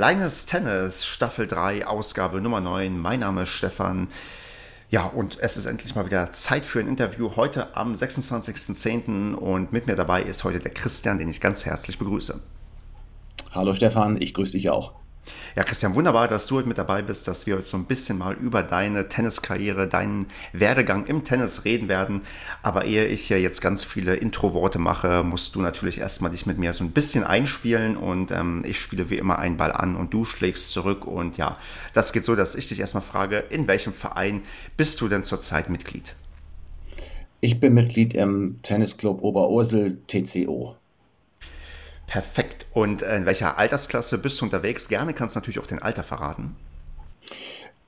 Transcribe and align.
Kleines 0.00 0.46
Tennis, 0.46 1.04
Staffel 1.04 1.46
3, 1.46 1.86
Ausgabe 1.86 2.40
Nummer 2.40 2.62
9. 2.62 2.98
Mein 2.98 3.20
Name 3.20 3.42
ist 3.42 3.50
Stefan. 3.50 4.08
Ja, 4.88 5.04
und 5.04 5.38
es 5.40 5.58
ist 5.58 5.66
endlich 5.66 5.94
mal 5.94 6.06
wieder 6.06 6.32
Zeit 6.32 6.64
für 6.64 6.80
ein 6.80 6.88
Interview 6.88 7.36
heute 7.36 7.76
am 7.76 7.92
26.10. 7.92 9.34
Und 9.34 9.74
mit 9.74 9.86
mir 9.86 9.96
dabei 9.96 10.22
ist 10.22 10.42
heute 10.42 10.58
der 10.58 10.70
Christian, 10.70 11.18
den 11.18 11.28
ich 11.28 11.42
ganz 11.42 11.66
herzlich 11.66 11.98
begrüße. 11.98 12.40
Hallo 13.52 13.74
Stefan, 13.74 14.18
ich 14.18 14.32
grüße 14.32 14.52
dich 14.52 14.70
auch. 14.70 14.99
Ja, 15.56 15.64
Christian, 15.64 15.94
wunderbar, 15.94 16.28
dass 16.28 16.46
du 16.46 16.56
heute 16.56 16.68
mit 16.68 16.78
dabei 16.78 17.02
bist, 17.02 17.26
dass 17.26 17.46
wir 17.46 17.56
heute 17.56 17.66
so 17.66 17.76
ein 17.76 17.86
bisschen 17.86 18.18
mal 18.18 18.34
über 18.34 18.62
deine 18.62 19.08
Tenniskarriere, 19.08 19.88
deinen 19.88 20.26
Werdegang 20.52 21.06
im 21.06 21.24
Tennis 21.24 21.64
reden 21.64 21.88
werden. 21.88 22.22
Aber 22.62 22.84
ehe 22.84 23.06
ich 23.06 23.26
hier 23.26 23.40
jetzt 23.40 23.60
ganz 23.60 23.84
viele 23.84 24.14
Intro-Worte 24.14 24.78
mache, 24.78 25.24
musst 25.24 25.56
du 25.56 25.60
natürlich 25.60 25.98
erstmal 25.98 26.30
dich 26.30 26.46
mit 26.46 26.58
mir 26.58 26.72
so 26.72 26.84
ein 26.84 26.92
bisschen 26.92 27.24
einspielen 27.24 27.96
und 27.96 28.30
ähm, 28.30 28.62
ich 28.66 28.78
spiele 28.78 29.10
wie 29.10 29.18
immer 29.18 29.38
einen 29.38 29.56
Ball 29.56 29.72
an 29.72 29.96
und 29.96 30.14
du 30.14 30.24
schlägst 30.24 30.70
zurück. 30.70 31.06
Und 31.06 31.36
ja, 31.36 31.54
das 31.94 32.12
geht 32.12 32.24
so, 32.24 32.36
dass 32.36 32.54
ich 32.54 32.68
dich 32.68 32.78
erstmal 32.78 33.02
frage, 33.02 33.38
in 33.50 33.66
welchem 33.66 33.92
Verein 33.92 34.42
bist 34.76 35.00
du 35.00 35.08
denn 35.08 35.24
zurzeit 35.24 35.68
Mitglied? 35.68 36.14
Ich 37.40 37.58
bin 37.58 37.74
Mitglied 37.74 38.14
im 38.14 38.60
Tennisclub 38.62 39.22
Oberursel 39.22 39.98
TCO. 40.06 40.79
Perfekt. 42.10 42.66
Und 42.74 43.02
in 43.02 43.24
welcher 43.24 43.56
Altersklasse 43.56 44.18
bist 44.18 44.40
du 44.40 44.44
unterwegs? 44.44 44.88
Gerne 44.88 45.14
kannst 45.14 45.36
du 45.36 45.38
natürlich 45.38 45.60
auch 45.60 45.66
den 45.66 45.80
Alter 45.80 46.02
verraten. 46.02 46.56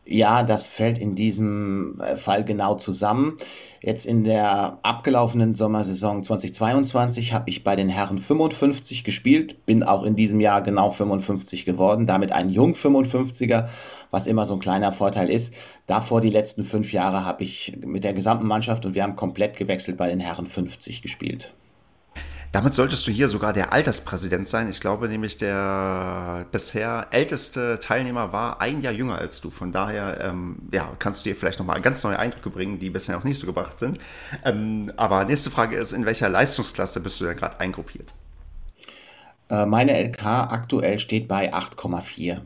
Ja, 0.04 0.44
das 0.44 0.68
fällt 0.68 0.98
in 0.98 1.16
diesem 1.16 2.00
äh, 2.00 2.16
Fall 2.16 2.44
genau 2.44 2.76
zusammen. 2.76 3.36
Jetzt 3.80 4.06
in 4.06 4.22
der 4.22 4.78
abgelaufenen 4.82 5.56
Sommersaison 5.56 6.22
2022 6.22 7.32
habe 7.32 7.50
ich 7.50 7.64
bei 7.64 7.74
den 7.74 7.88
Herren 7.88 8.18
55 8.18 9.02
gespielt, 9.02 9.66
bin 9.66 9.82
auch 9.82 10.04
in 10.04 10.14
diesem 10.14 10.38
Jahr 10.38 10.62
genau 10.62 10.92
55 10.92 11.64
geworden, 11.64 12.06
damit 12.06 12.30
ein 12.30 12.48
Jung 12.48 12.74
55er, 12.74 13.68
was 14.12 14.28
immer 14.28 14.46
so 14.46 14.54
ein 14.54 14.60
kleiner 14.60 14.92
Vorteil 14.92 15.30
ist. 15.30 15.54
Davor 15.86 16.20
die 16.20 16.30
letzten 16.30 16.64
fünf 16.64 16.92
Jahre 16.92 17.24
habe 17.24 17.42
ich 17.42 17.76
mit 17.84 18.04
der 18.04 18.12
gesamten 18.12 18.46
Mannschaft 18.46 18.86
und 18.86 18.94
wir 18.94 19.02
haben 19.02 19.16
komplett 19.16 19.56
gewechselt 19.56 19.96
bei 19.96 20.08
den 20.08 20.20
Herren 20.20 20.46
50 20.46 21.02
gespielt. 21.02 21.54
Damit 22.52 22.74
solltest 22.74 23.06
du 23.06 23.10
hier 23.10 23.30
sogar 23.30 23.54
der 23.54 23.72
Alterspräsident 23.72 24.46
sein. 24.46 24.68
Ich 24.68 24.80
glaube 24.80 25.08
nämlich, 25.08 25.38
der 25.38 26.44
bisher 26.52 27.06
älteste 27.10 27.80
Teilnehmer 27.80 28.34
war 28.34 28.60
ein 28.60 28.82
Jahr 28.82 28.92
jünger 28.92 29.16
als 29.16 29.40
du. 29.40 29.50
Von 29.50 29.72
daher 29.72 30.20
ähm, 30.20 30.58
ja, 30.70 30.92
kannst 30.98 31.24
du 31.24 31.30
dir 31.30 31.36
vielleicht 31.36 31.58
nochmal 31.58 31.80
ganz 31.80 32.04
neue 32.04 32.18
Eindrücke 32.18 32.50
bringen, 32.50 32.78
die 32.78 32.90
bisher 32.90 33.16
noch 33.16 33.24
nicht 33.24 33.38
so 33.38 33.46
gebracht 33.46 33.78
sind. 33.78 33.98
Ähm, 34.44 34.92
aber 34.98 35.24
nächste 35.24 35.50
Frage 35.50 35.76
ist, 35.76 35.92
in 35.92 36.04
welcher 36.04 36.28
Leistungsklasse 36.28 37.00
bist 37.00 37.18
du 37.20 37.24
denn 37.24 37.38
gerade 37.38 37.58
eingruppiert? 37.58 38.14
Äh, 39.48 39.64
meine 39.64 39.98
LK 39.98 40.26
aktuell 40.26 40.98
steht 40.98 41.28
bei 41.28 41.54
8,4. 41.54 42.42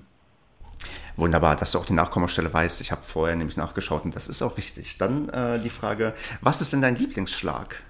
Wunderbar, 1.16 1.56
dass 1.56 1.72
du 1.72 1.80
auch 1.80 1.86
die 1.86 1.94
Nachkommastelle 1.94 2.52
weißt. 2.52 2.80
Ich 2.80 2.92
habe 2.92 3.02
vorher 3.02 3.34
nämlich 3.34 3.56
nachgeschaut 3.56 4.04
und 4.04 4.14
das 4.14 4.28
ist 4.28 4.40
auch 4.42 4.56
richtig. 4.56 4.98
Dann 4.98 5.28
äh, 5.30 5.58
die 5.58 5.70
Frage, 5.70 6.14
was 6.42 6.60
ist 6.60 6.72
denn 6.72 6.82
dein 6.82 6.94
Lieblingsschlag? 6.94 7.82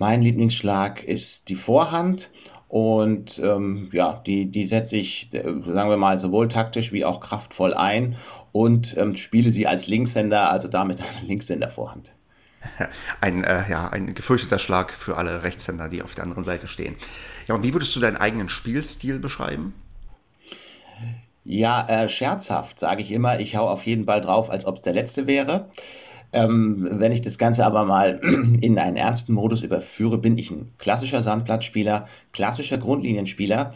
Mein 0.00 0.22
Lieblingsschlag 0.22 1.04
ist 1.04 1.50
die 1.50 1.56
Vorhand 1.56 2.30
und 2.68 3.38
ähm, 3.44 3.90
ja, 3.92 4.14
die, 4.14 4.50
die 4.50 4.64
setze 4.64 4.96
ich, 4.96 5.28
äh, 5.34 5.42
sagen 5.42 5.90
wir 5.90 5.98
mal, 5.98 6.18
sowohl 6.18 6.48
taktisch 6.48 6.90
wie 6.90 7.04
auch 7.04 7.20
kraftvoll 7.20 7.74
ein 7.74 8.16
und 8.50 8.96
ähm, 8.96 9.14
spiele 9.14 9.52
sie 9.52 9.66
als 9.66 9.88
Linkshänder, 9.88 10.50
also 10.50 10.68
damit 10.68 11.00
eine 11.18 11.28
Linkshänder-Vorhand. 11.28 12.12
Ein, 13.20 13.44
äh, 13.44 13.70
ja, 13.70 13.88
ein 13.88 14.14
gefürchteter 14.14 14.58
Schlag 14.58 14.92
für 14.92 15.16
alle 15.16 15.42
Rechtshänder, 15.42 15.88
die 15.88 16.02
auf 16.02 16.14
der 16.14 16.24
anderen 16.24 16.44
Seite 16.44 16.66
stehen. 16.66 16.94
Ja, 17.46 17.54
und 17.54 17.62
wie 17.62 17.72
würdest 17.74 17.94
du 17.96 18.00
deinen 18.00 18.16
eigenen 18.16 18.48
Spielstil 18.48 19.18
beschreiben? 19.18 19.74
Ja, 21.44 21.86
äh, 21.88 22.08
scherzhaft 22.08 22.78
sage 22.78 23.02
ich 23.02 23.12
immer, 23.12 23.40
ich 23.40 23.56
hau 23.56 23.68
auf 23.68 23.84
jeden 23.84 24.06
Ball 24.06 24.20
drauf, 24.20 24.50
als 24.50 24.66
ob 24.66 24.76
es 24.76 24.82
der 24.82 24.92
letzte 24.92 25.26
wäre. 25.26 25.70
Ähm, 26.32 26.86
wenn 26.92 27.12
ich 27.12 27.22
das 27.22 27.38
Ganze 27.38 27.66
aber 27.66 27.84
mal 27.84 28.20
in 28.60 28.78
einen 28.78 28.96
ernsten 28.96 29.32
Modus 29.32 29.62
überführe, 29.62 30.18
bin 30.18 30.38
ich 30.38 30.50
ein 30.50 30.72
klassischer 30.78 31.22
Sandplatzspieler, 31.22 32.06
klassischer 32.32 32.78
Grundlinienspieler, 32.78 33.70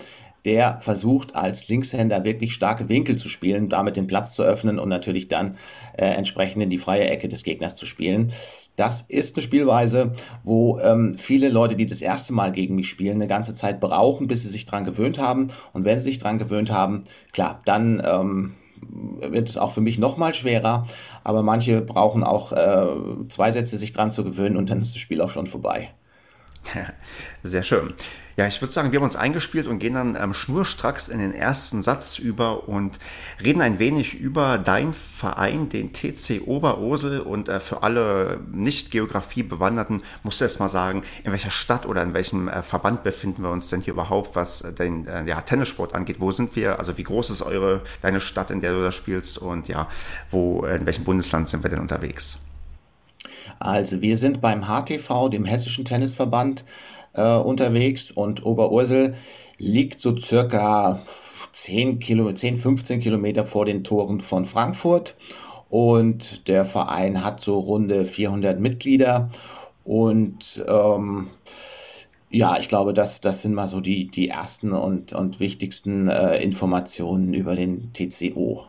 der 0.45 0.79
versucht, 0.81 1.37
als 1.37 1.69
Linkshänder 1.69 2.25
wirklich 2.25 2.53
starke 2.53 2.89
Winkel 2.89 3.17
zu 3.17 3.29
spielen, 3.29 3.71
damit 3.71 3.97
den 3.97 4.07
Platz 4.07 4.35
zu 4.35 4.43
öffnen 4.43 4.79
und 4.79 4.91
natürlich 4.91 5.29
dann 5.29 5.57
äh, 5.97 6.05
entsprechend 6.05 6.63
in 6.63 6.71
die 6.71 6.79
freie 6.79 7.09
Ecke 7.09 7.29
des 7.29 7.45
Gegners 7.45 7.77
zu 7.77 7.87
spielen. 7.87 8.31
Das 8.77 9.03
ist 9.03 9.37
eine 9.37 9.43
Spielweise, 9.43 10.13
wo 10.43 10.79
ähm, 10.81 11.17
viele 11.17 11.49
Leute, 11.49 11.77
die 11.77 11.87
das 11.87 12.03
erste 12.03 12.35
Mal 12.35 12.53
gegen 12.53 12.75
mich 12.75 12.91
spielen, 12.91 13.17
eine 13.17 13.27
ganze 13.27 13.55
Zeit 13.55 13.81
brauchen, 13.81 14.27
bis 14.27 14.43
sie 14.43 14.51
sich 14.51 14.67
dran 14.67 14.85
gewöhnt 14.85 15.19
haben. 15.19 15.49
Und 15.73 15.87
wenn 15.87 15.99
sie 15.99 16.11
sich 16.11 16.19
dran 16.19 16.39
gewöhnt 16.39 16.71
haben, 16.71 17.03
klar, 17.33 17.59
dann 17.65 18.03
ähm, 18.05 18.55
wird 19.31 19.49
es 19.49 19.57
auch 19.57 19.73
für 19.73 19.81
mich 19.81 19.99
noch 19.99 20.19
mal 20.19 20.35
schwerer. 20.35 20.83
Aber 21.25 21.43
manche 21.43 21.81
brauchen 21.81 22.23
auch 22.23 22.53
äh, 22.53 23.27
zwei 23.29 23.51
Sätze, 23.51 23.79
sich 23.79 23.93
dran 23.93 24.13
zu 24.13 24.23
gewöhnen 24.25 24.57
und 24.57 24.71
dann 24.71 24.81
ist 24.81 24.95
das 24.95 25.01
Spiel 25.01 25.21
auch 25.21 25.31
schon 25.31 25.47
vorbei. 25.47 25.91
Sehr 27.43 27.63
schön. 27.63 27.93
Ja, 28.37 28.49
ich 28.49 28.61
würde 28.61 28.73
sagen, 28.73 28.91
wir 28.91 28.99
haben 28.99 29.05
uns 29.05 29.15
eingespielt 29.15 29.69
und 29.69 29.79
gehen 29.79 29.95
dann 29.95 30.17
ähm, 30.17 30.35
schnurstracks 30.35 31.07
in 31.09 31.21
den 31.21 31.33
ersten 31.33 31.83
Satz 31.83 32.19
über 32.19 32.69
und 32.69 32.99
reden 33.43 33.63
ein 33.63 33.79
wenig 33.79 34.15
über 34.15 34.59
deinen 34.59 34.93
Verein, 34.93 35.69
den 35.69 35.93
TC 35.93 36.43
Oberursel. 36.45 37.21
Und 37.21 37.49
äh, 37.49 37.61
für 37.61 37.85
alle 37.85 38.41
Nicht-Geografie 38.51 39.45
bewanderten 39.45 40.03
musst 40.25 40.41
du 40.41 40.45
erst 40.45 40.59
mal 40.59 40.69
sagen, 40.69 41.03
in 41.23 41.31
welcher 41.31 41.53
Stadt 41.53 41.87
oder 41.87 42.03
in 42.03 42.13
welchem 42.13 42.49
äh, 42.49 42.63
Verband 42.63 43.05
befinden 43.05 43.43
wir 43.43 43.51
uns 43.51 43.69
denn 43.69 43.83
hier 43.83 43.93
überhaupt, 43.93 44.35
was 44.35 44.63
äh, 44.63 44.73
den 44.73 45.07
ja, 45.27 45.41
Tennissport 45.41 45.95
angeht? 45.95 46.17
Wo 46.19 46.33
sind 46.33 46.57
wir? 46.57 46.79
Also 46.81 46.99
wie 46.99 47.05
groß 47.05 47.31
ist 47.31 47.43
eure 47.43 47.83
deine 48.03 48.21
Stadt, 48.21 48.51
in 48.51 48.61
der 48.61 48.73
du 48.73 48.83
da 48.83 48.91
spielst? 48.91 49.39
Und 49.39 49.69
ja, 49.69 49.89
wo 50.31 50.65
äh, 50.65 50.77
in 50.77 50.87
welchem 50.87 51.05
Bundesland 51.05 51.49
sind 51.49 51.63
wir 51.63 51.71
denn 51.71 51.81
unterwegs? 51.81 52.41
Also 53.61 54.03
wir 54.03 54.17
sind 54.17 54.41
beim 54.41 54.67
HTV, 54.67 55.29
dem 55.31 55.45
Hessischen 55.45 55.85
Tennisverband, 55.85 56.65
äh, 57.15 57.37
unterwegs 57.37 58.11
und 58.11 58.45
Oberursel 58.45 59.15
liegt 59.59 60.01
so 60.01 60.17
circa 60.17 61.01
10, 61.53 61.99
Kilo, 62.01 62.33
10, 62.33 62.59
15 62.59 63.01
Kilometer 63.01 63.45
vor 63.45 63.65
den 63.65 63.85
Toren 63.85 64.21
von 64.21 64.47
Frankfurt 64.47 65.17
und 65.69 66.49
der 66.49 66.65
Verein 66.65 67.25
hat 67.25 67.41
so 67.41 67.59
runde 67.59 68.05
400 68.05 68.61
Mitglieder 68.61 69.31
und 69.85 70.65
ähm, 70.69 71.29
ja, 72.31 72.57
ich 72.59 72.69
glaube, 72.69 72.93
das, 72.93 73.21
das 73.21 73.43
sind 73.43 73.55
mal 73.55 73.69
so 73.69 73.81
die, 73.81 74.09
die 74.09 74.29
ersten 74.29 74.73
und, 74.73 75.13
und 75.13 75.39
wichtigsten 75.39 76.09
äh, 76.09 76.43
Informationen 76.43 77.33
über 77.33 77.55
den 77.55 77.93
TCO. 77.93 78.65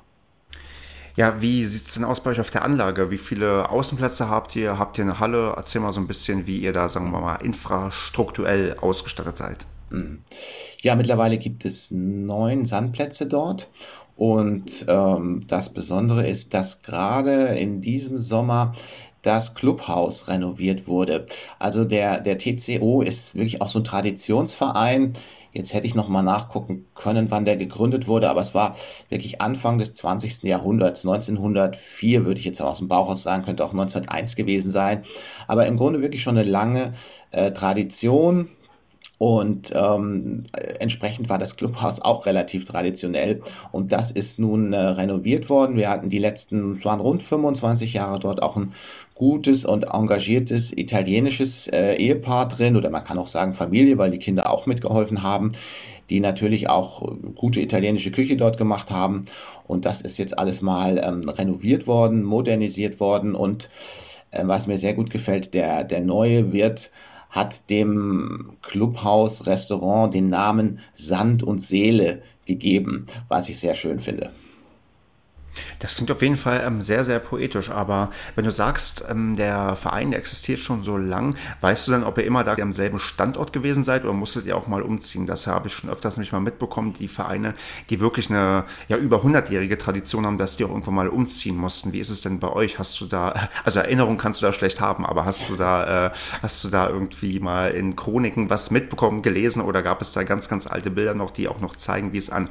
Ja, 1.16 1.42
wie 1.42 1.66
sieht 1.66 1.86
es 1.86 1.94
denn 1.94 2.04
aus 2.04 2.22
bei 2.22 2.32
euch 2.32 2.42
auf 2.42 2.50
der 2.50 2.66
Anlage? 2.66 3.10
Wie 3.10 3.18
viele 3.18 3.70
Außenplätze 3.70 4.30
habt 4.30 4.56
ihr? 4.56 4.78
Habt 4.78 4.98
ihr 4.98 5.06
eine 5.06 5.20
Halle? 5.20 5.54
Erzähl 5.56 5.80
mal 5.80 5.94
so 5.94 6.02
ein 6.02 6.08
bisschen, 6.08 6.46
wie 6.46 6.58
ihr 6.58 6.74
da, 6.74 6.90
sagen 6.90 7.10
wir 7.12 7.22
mal, 7.22 7.38
infrastrukturell 7.38 8.78
ausgestattet 8.82 9.38
seid. 9.38 9.66
Mhm. 9.92 10.24
Ja, 10.82 10.96
mittlerweile 10.96 11.38
gibt 11.38 11.64
es 11.64 11.92
neun 11.92 12.66
Sandplätze 12.66 13.28
dort. 13.28 13.70
Und 14.18 14.86
ähm, 14.88 15.42
das 15.48 15.74
Besondere 15.74 16.28
ist, 16.28 16.54
dass 16.54 16.82
gerade 16.82 17.48
in 17.58 17.82
diesem 17.82 18.20
Sommer 18.20 18.74
das 19.22 19.56
Clubhaus 19.56 20.28
renoviert 20.28 20.88
wurde. 20.88 21.26
Also 21.60 21.84
der, 21.84 22.22
der 22.22 22.38
TCO 22.38 23.02
ist 23.02 23.36
wirklich 23.36 23.62
auch 23.62 23.70
so 23.70 23.80
ein 23.80 23.86
Traditionsverein 23.86 25.14
Jetzt 25.56 25.74
hätte 25.74 25.88
ich 25.88 25.96
noch 25.96 26.10
mal 26.10 26.22
nachgucken 26.22 26.86
können, 26.94 27.32
wann 27.32 27.46
der 27.46 27.56
gegründet 27.56 28.08
wurde, 28.08 28.30
aber 28.30 28.42
es 28.42 28.54
war 28.54 28.76
wirklich 29.08 29.40
Anfang 29.40 29.80
des 29.80 29.94
20. 29.94 30.44
Jahrhunderts, 30.44 31.06
1904 31.06 32.26
würde 32.26 32.40
ich 32.40 32.46
jetzt 32.46 32.62
aus 32.62 32.80
dem 32.80 32.90
Bauch 32.90 33.08
aus 33.08 33.24
sagen, 33.24 33.46
könnte 33.46 33.64
auch 33.64 33.72
1901 33.72 34.36
gewesen 34.36 34.70
sein. 34.70 35.04
Aber 35.48 35.66
im 35.66 35.78
Grunde 35.78 36.02
wirklich 36.02 36.22
schon 36.22 36.38
eine 36.38 36.48
lange 36.48 36.94
äh, 37.32 37.52
Tradition. 37.52 38.50
Und 39.18 39.72
ähm, 39.74 40.44
entsprechend 40.80 41.30
war 41.30 41.38
das 41.38 41.56
Clubhaus 41.56 42.02
auch 42.02 42.26
relativ 42.26 42.66
traditionell. 42.66 43.42
Und 43.72 43.94
das 43.94 44.12
ist 44.12 44.40
nun 44.40 44.74
äh, 44.74 44.78
renoviert 44.78 45.50
worden. 45.50 45.78
Wir 45.78 45.90
hatten 45.90 46.10
die 46.10 46.20
letzten, 46.20 46.74
es 46.74 46.84
waren 46.84 47.00
rund 47.00 47.24
25 47.24 47.94
Jahre 47.94 48.20
dort 48.20 48.44
auch 48.44 48.58
ein 48.58 48.74
gutes 49.16 49.66
und 49.66 49.86
engagiertes 49.86 50.78
italienisches 50.78 51.68
äh, 51.68 51.96
Ehepaar 51.96 52.48
drin. 52.48 52.76
Oder 52.76 52.90
man 52.90 53.04
kann 53.04 53.18
auch 53.18 53.28
sagen 53.28 53.54
Familie, 53.54 53.98
weil 53.98 54.12
die 54.12 54.20
Kinder 54.20 54.52
auch 54.52 54.66
mitgeholfen 54.66 55.24
haben 55.24 55.54
die 56.10 56.20
natürlich 56.20 56.70
auch 56.70 57.16
gute 57.36 57.62
italienische 57.62 58.12
Küche 58.12 58.38
dort 58.38 58.58
gemacht 58.58 58.92
haben. 58.92 59.22
Und 59.68 59.86
das 59.86 60.02
ist 60.02 60.18
jetzt 60.18 60.38
alles 60.38 60.62
mal 60.62 61.02
ähm, 61.04 61.28
renoviert 61.28 61.88
worden, 61.88 62.24
modernisiert 62.24 63.00
worden. 63.00 63.36
Und 63.36 63.70
äh, 64.32 64.44
was 64.46 64.68
mir 64.68 64.78
sehr 64.78 64.94
gut 64.94 65.10
gefällt, 65.10 65.54
der, 65.54 65.84
der 65.84 66.02
neue 66.02 66.54
Wirt 66.54 66.92
hat 67.30 67.70
dem 67.70 68.52
Clubhaus 68.62 69.46
Restaurant 69.48 70.14
den 70.14 70.30
Namen 70.30 70.80
Sand 70.94 71.44
und 71.44 71.60
Seele 71.60 72.22
gegeben, 72.46 73.08
was 73.28 73.50
ich 73.50 73.60
sehr 73.60 73.76
schön 73.76 74.00
finde. 74.00 74.30
Das 75.80 75.96
klingt 75.96 76.12
auf 76.12 76.22
jeden 76.22 76.38
Fall 76.38 76.64
ähm, 76.66 76.82
sehr, 76.82 77.06
sehr 77.06 77.20
poetisch. 77.20 77.70
Aber 77.70 78.12
wenn 78.36 78.46
du 78.46 78.52
sagst, 78.52 79.06
ähm, 79.10 79.36
der 79.36 79.76
Verein, 79.76 80.12
der 80.12 80.20
existiert 80.20 80.60
schon 80.60 80.84
so 80.84 80.98
lang, 80.98 81.36
weißt 81.62 81.88
du 81.88 81.92
dann, 81.92 82.04
ob 82.04 82.18
ihr 82.18 82.26
immer 82.26 82.44
da 82.44 82.56
am 82.56 82.74
selben 82.74 83.00
Standort 83.00 83.54
gewesen 83.54 83.84
seid 83.84 84.04
oder 84.04 84.14
musstet 84.14 84.46
ihr 84.46 84.58
auch 84.58 84.68
mal 84.68 84.82
umziehen? 84.82 85.28
Das 85.28 85.48
habe 85.48 85.68
ich 85.68 85.74
schon 85.74 85.90
öfters 85.90 86.18
nämlich 86.18 86.32
mal 86.32 86.40
mitbekommen, 86.40 86.94
die 86.94 87.08
Vereine, 87.08 87.54
die 87.90 88.00
wirklich 88.00 88.30
eine 88.30 88.66
ja, 88.88 88.98
über 88.98 89.18
100-jährige 89.18 89.78
Tradition 89.78 90.26
haben, 90.26 90.38
dass 90.38 90.58
die 90.58 90.66
auch 90.66 90.70
irgendwann 90.70 90.96
mal 90.96 91.10
umziehen 91.10 91.58
mussten. 91.58 91.94
Wie 91.94 92.00
ist 92.00 92.10
es 92.10 92.22
denn 92.22 92.40
bei 92.40 92.50
euch? 92.50 92.80
Hast 92.80 93.00
du 93.02 93.06
da, 93.06 93.50
also 93.64 93.80
Erinnerung 93.80 94.18
kannst 94.18 94.42
du 94.42 94.46
da 94.46 94.54
schlecht 94.54 94.82
haben, 94.82 95.06
aber 95.06 95.26
hast 95.26 95.50
du 95.50 95.56
da, 95.56 96.08
äh, 96.08 96.12
hast 96.42 96.64
du 96.64 96.70
da 96.70 96.90
irgendwie 96.90 97.40
mal 97.40 97.72
in 97.72 97.96
Chroniken 97.96 98.50
was 98.50 98.72
mitbekommen, 98.72 99.22
gelesen 99.22 99.62
oder 99.62 99.84
gab 99.84 100.02
es 100.02 100.14
da 100.14 100.24
ganz, 100.24 100.48
ganz 100.48 100.68
alte 100.68 100.90
Bilder 100.90 101.14
noch, 101.14 101.32
die 101.32 101.48
auch 101.48 101.60
noch 101.60 101.76
zeigen, 101.76 102.14
wie 102.14 102.18
es 102.18 102.30
an 102.30 102.50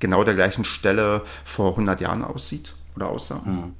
genau 0.00 0.24
der 0.24 0.34
gleichen 0.34 0.64
Stelle 0.64 1.22
vor 1.44 1.70
100 1.70 2.00
Jahren 2.00 2.24
aussieht 2.24 2.74
oder 2.96 3.10
aussah? 3.10 3.44
Hm. 3.44 3.74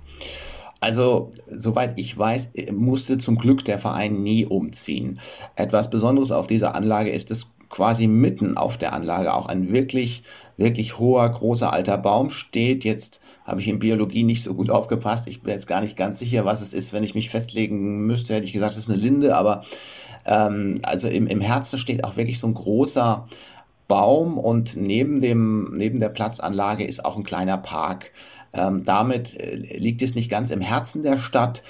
Also, 0.80 1.30
soweit 1.46 1.98
ich 1.98 2.16
weiß, 2.16 2.52
musste 2.72 3.18
zum 3.18 3.36
Glück 3.36 3.64
der 3.66 3.78
Verein 3.78 4.22
nie 4.22 4.46
umziehen. 4.46 5.20
Etwas 5.54 5.90
Besonderes 5.90 6.32
auf 6.32 6.46
dieser 6.46 6.74
Anlage 6.74 7.10
ist, 7.10 7.30
dass 7.30 7.56
quasi 7.68 8.06
mitten 8.06 8.56
auf 8.56 8.78
der 8.78 8.94
Anlage 8.94 9.34
auch 9.34 9.46
ein 9.46 9.72
wirklich, 9.72 10.24
wirklich 10.56 10.98
hoher, 10.98 11.28
großer 11.28 11.72
alter 11.72 11.98
Baum 11.98 12.30
steht. 12.30 12.84
Jetzt 12.84 13.20
habe 13.44 13.60
ich 13.60 13.68
in 13.68 13.78
Biologie 13.78 14.24
nicht 14.24 14.42
so 14.42 14.54
gut 14.54 14.70
aufgepasst. 14.70 15.28
Ich 15.28 15.42
bin 15.42 15.52
jetzt 15.52 15.66
gar 15.66 15.82
nicht 15.82 15.96
ganz 15.96 16.18
sicher, 16.18 16.44
was 16.44 16.62
es 16.62 16.72
ist. 16.72 16.92
Wenn 16.92 17.04
ich 17.04 17.14
mich 17.14 17.30
festlegen 17.30 18.06
müsste, 18.06 18.34
hätte 18.34 18.46
ich 18.46 18.52
gesagt, 18.52 18.72
es 18.72 18.78
ist 18.78 18.90
eine 18.90 18.98
Linde. 18.98 19.36
Aber 19.36 19.64
ähm, 20.24 20.80
also 20.82 21.08
im, 21.08 21.26
im 21.26 21.40
Herzen 21.40 21.78
steht 21.78 22.04
auch 22.04 22.16
wirklich 22.16 22.38
so 22.38 22.46
ein 22.46 22.54
großer, 22.54 23.24
Baum 23.90 24.38
und 24.38 24.76
neben, 24.76 25.20
dem, 25.20 25.76
neben 25.76 25.98
der 25.98 26.10
Platzanlage 26.10 26.84
ist 26.84 27.04
auch 27.04 27.16
ein 27.16 27.24
kleiner 27.24 27.58
Park. 27.58 28.12
Ähm, 28.52 28.84
damit 28.84 29.36
äh, 29.36 29.56
liegt 29.56 30.00
es 30.00 30.14
nicht 30.14 30.30
ganz 30.30 30.52
im 30.52 30.60
Herzen 30.60 31.02
der 31.02 31.18
Stadt, 31.18 31.62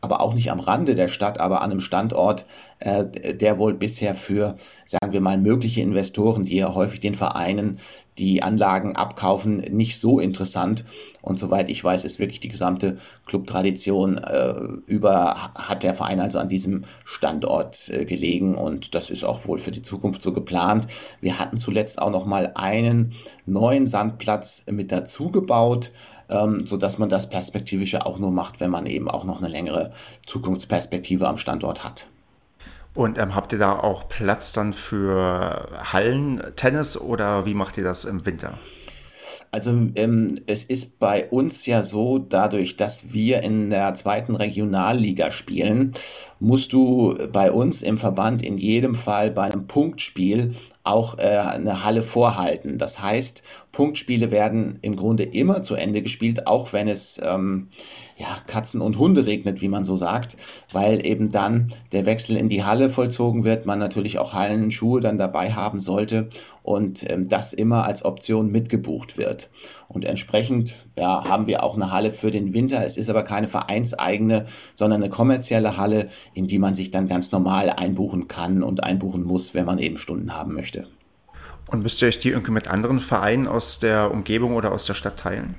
aber 0.00 0.20
auch 0.20 0.34
nicht 0.34 0.50
am 0.50 0.60
Rande 0.60 0.94
der 0.94 1.08
Stadt, 1.08 1.40
aber 1.40 1.62
an 1.62 1.70
einem 1.70 1.80
Standort, 1.80 2.46
äh, 2.78 3.34
der 3.34 3.58
wohl 3.58 3.74
bisher 3.74 4.14
für, 4.14 4.56
sagen 4.84 5.12
wir 5.12 5.20
mal, 5.20 5.38
mögliche 5.38 5.80
Investoren, 5.80 6.44
die 6.44 6.56
ja 6.56 6.74
häufig 6.74 7.00
den 7.00 7.14
Vereinen 7.14 7.78
die 8.18 8.42
Anlagen 8.42 8.96
abkaufen, 8.96 9.58
nicht 9.58 10.00
so 10.00 10.20
interessant. 10.20 10.84
Und 11.20 11.38
soweit 11.38 11.68
ich 11.68 11.82
weiß, 11.82 12.04
ist 12.04 12.18
wirklich 12.18 12.40
die 12.40 12.48
gesamte 12.48 12.96
Clubtradition 13.26 14.18
äh, 14.18 14.54
über, 14.86 15.52
hat 15.54 15.82
der 15.82 15.94
Verein 15.94 16.20
also 16.20 16.38
an 16.38 16.48
diesem 16.48 16.84
Standort 17.04 17.88
äh, 17.90 18.04
gelegen 18.04 18.54
und 18.54 18.94
das 18.94 19.10
ist 19.10 19.24
auch 19.24 19.46
wohl 19.46 19.58
für 19.58 19.70
die 19.70 19.82
Zukunft 19.82 20.22
so 20.22 20.32
geplant. 20.32 20.86
Wir 21.20 21.38
hatten 21.38 21.58
zuletzt 21.58 22.00
auch 22.00 22.10
noch 22.10 22.26
mal 22.26 22.52
einen 22.54 23.12
neuen 23.44 23.86
Sandplatz 23.86 24.64
mit 24.70 24.92
dazu 24.92 25.30
gebaut. 25.30 25.90
Ähm, 26.28 26.66
so 26.66 26.76
dass 26.76 26.98
man 26.98 27.08
das 27.08 27.30
perspektivische 27.30 28.04
auch 28.04 28.18
nur 28.18 28.32
macht, 28.32 28.60
wenn 28.60 28.70
man 28.70 28.86
eben 28.86 29.08
auch 29.08 29.24
noch 29.24 29.38
eine 29.38 29.48
längere 29.48 29.92
Zukunftsperspektive 30.26 31.28
am 31.28 31.38
Standort 31.38 31.84
hat. 31.84 32.06
Und 32.94 33.18
ähm, 33.18 33.34
habt 33.34 33.52
ihr 33.52 33.58
da 33.58 33.78
auch 33.78 34.08
Platz 34.08 34.52
dann 34.52 34.72
für 34.72 35.68
Hallentennis 35.92 36.96
oder 36.96 37.46
wie 37.46 37.54
macht 37.54 37.76
ihr 37.76 37.84
das 37.84 38.06
im 38.06 38.24
Winter? 38.24 38.58
Also 39.52 39.70
ähm, 39.94 40.40
es 40.46 40.64
ist 40.64 40.98
bei 40.98 41.26
uns 41.28 41.66
ja 41.66 41.82
so, 41.82 42.18
dadurch, 42.18 42.76
dass 42.76 43.12
wir 43.12 43.42
in 43.42 43.70
der 43.70 43.94
zweiten 43.94 44.34
Regionalliga 44.34 45.30
spielen, 45.30 45.94
musst 46.40 46.72
du 46.72 47.16
bei 47.32 47.52
uns 47.52 47.82
im 47.82 47.98
Verband 47.98 48.42
in 48.42 48.58
jedem 48.58 48.94
Fall 48.94 49.30
bei 49.30 49.42
einem 49.42 49.66
Punktspiel 49.66 50.54
auch 50.86 51.18
äh, 51.18 51.22
eine 51.22 51.84
Halle 51.84 52.02
vorhalten. 52.02 52.78
Das 52.78 53.00
heißt, 53.02 53.42
Punktspiele 53.72 54.30
werden 54.30 54.78
im 54.82 54.96
Grunde 54.96 55.24
immer 55.24 55.62
zu 55.62 55.74
Ende 55.74 56.02
gespielt, 56.02 56.46
auch 56.46 56.72
wenn 56.72 56.88
es 56.88 57.20
ähm, 57.24 57.68
ja, 58.16 58.28
Katzen 58.46 58.80
und 58.80 58.98
Hunde 58.98 59.26
regnet, 59.26 59.60
wie 59.60 59.68
man 59.68 59.84
so 59.84 59.96
sagt, 59.96 60.36
weil 60.72 61.04
eben 61.04 61.30
dann 61.30 61.74
der 61.92 62.06
Wechsel 62.06 62.36
in 62.36 62.48
die 62.48 62.64
Halle 62.64 62.88
vollzogen 62.88 63.44
wird, 63.44 63.66
man 63.66 63.78
natürlich 63.78 64.18
auch 64.18 64.32
Hallenschuhe 64.32 65.02
dann 65.02 65.18
dabei 65.18 65.52
haben 65.52 65.80
sollte 65.80 66.30
und 66.62 67.08
ähm, 67.10 67.28
das 67.28 67.52
immer 67.52 67.84
als 67.84 68.04
Option 68.04 68.50
mitgebucht 68.50 69.18
wird. 69.18 69.50
Und 69.88 70.06
entsprechend 70.06 70.84
ja, 70.98 71.28
haben 71.28 71.46
wir 71.46 71.62
auch 71.62 71.76
eine 71.76 71.92
Halle 71.92 72.10
für 72.10 72.30
den 72.30 72.54
Winter. 72.54 72.84
Es 72.84 72.96
ist 72.96 73.10
aber 73.10 73.22
keine 73.22 73.48
vereinseigene, 73.48 74.46
sondern 74.74 75.02
eine 75.02 75.10
kommerzielle 75.10 75.76
Halle, 75.76 76.08
in 76.32 76.46
die 76.46 76.58
man 76.58 76.74
sich 76.74 76.90
dann 76.90 77.08
ganz 77.08 77.32
normal 77.32 77.68
einbuchen 77.70 78.28
kann 78.28 78.62
und 78.62 78.82
einbuchen 78.82 79.24
muss, 79.24 79.52
wenn 79.52 79.66
man 79.66 79.78
eben 79.78 79.98
Stunden 79.98 80.34
haben 80.34 80.54
möchte. 80.54 80.88
Und 81.68 81.82
müsst 81.82 82.00
ihr 82.00 82.08
euch 82.08 82.18
die 82.18 82.30
irgendwie 82.30 82.52
mit 82.52 82.68
anderen 82.68 83.00
Vereinen 83.00 83.46
aus 83.46 83.78
der 83.78 84.10
Umgebung 84.10 84.54
oder 84.54 84.72
aus 84.72 84.86
der 84.86 84.94
Stadt 84.94 85.18
teilen? 85.18 85.54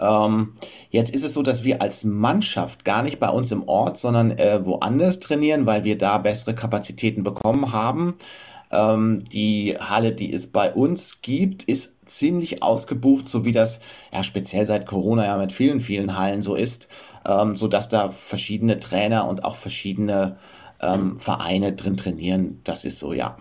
Ähm, 0.00 0.54
jetzt 0.90 1.14
ist 1.14 1.24
es 1.24 1.34
so, 1.34 1.42
dass 1.42 1.64
wir 1.64 1.82
als 1.82 2.04
Mannschaft 2.04 2.84
gar 2.84 3.02
nicht 3.02 3.20
bei 3.20 3.28
uns 3.28 3.52
im 3.52 3.68
Ort, 3.68 3.98
sondern 3.98 4.32
äh, 4.32 4.64
woanders 4.64 5.20
trainieren, 5.20 5.66
weil 5.66 5.84
wir 5.84 5.98
da 5.98 6.18
bessere 6.18 6.54
Kapazitäten 6.54 7.22
bekommen 7.22 7.72
haben. 7.72 8.14
Ähm, 8.72 9.22
die 9.32 9.76
Halle, 9.78 10.12
die 10.12 10.32
es 10.32 10.52
bei 10.52 10.72
uns 10.72 11.22
gibt, 11.22 11.64
ist 11.64 12.08
ziemlich 12.08 12.62
ausgebucht, 12.62 13.28
so 13.28 13.44
wie 13.44 13.52
das 13.52 13.80
ja 14.12 14.22
speziell 14.22 14.66
seit 14.66 14.86
Corona 14.86 15.26
ja 15.26 15.36
mit 15.36 15.52
vielen, 15.52 15.80
vielen 15.80 16.16
Hallen 16.16 16.42
so 16.42 16.54
ist, 16.54 16.88
ähm, 17.26 17.56
so 17.56 17.68
dass 17.68 17.88
da 17.88 18.10
verschiedene 18.10 18.78
Trainer 18.78 19.28
und 19.28 19.44
auch 19.44 19.56
verschiedene 19.56 20.36
ähm, 20.80 21.18
Vereine 21.18 21.72
drin 21.72 21.96
trainieren. 21.96 22.60
Das 22.64 22.84
ist 22.84 22.98
so, 22.98 23.12
ja. 23.12 23.34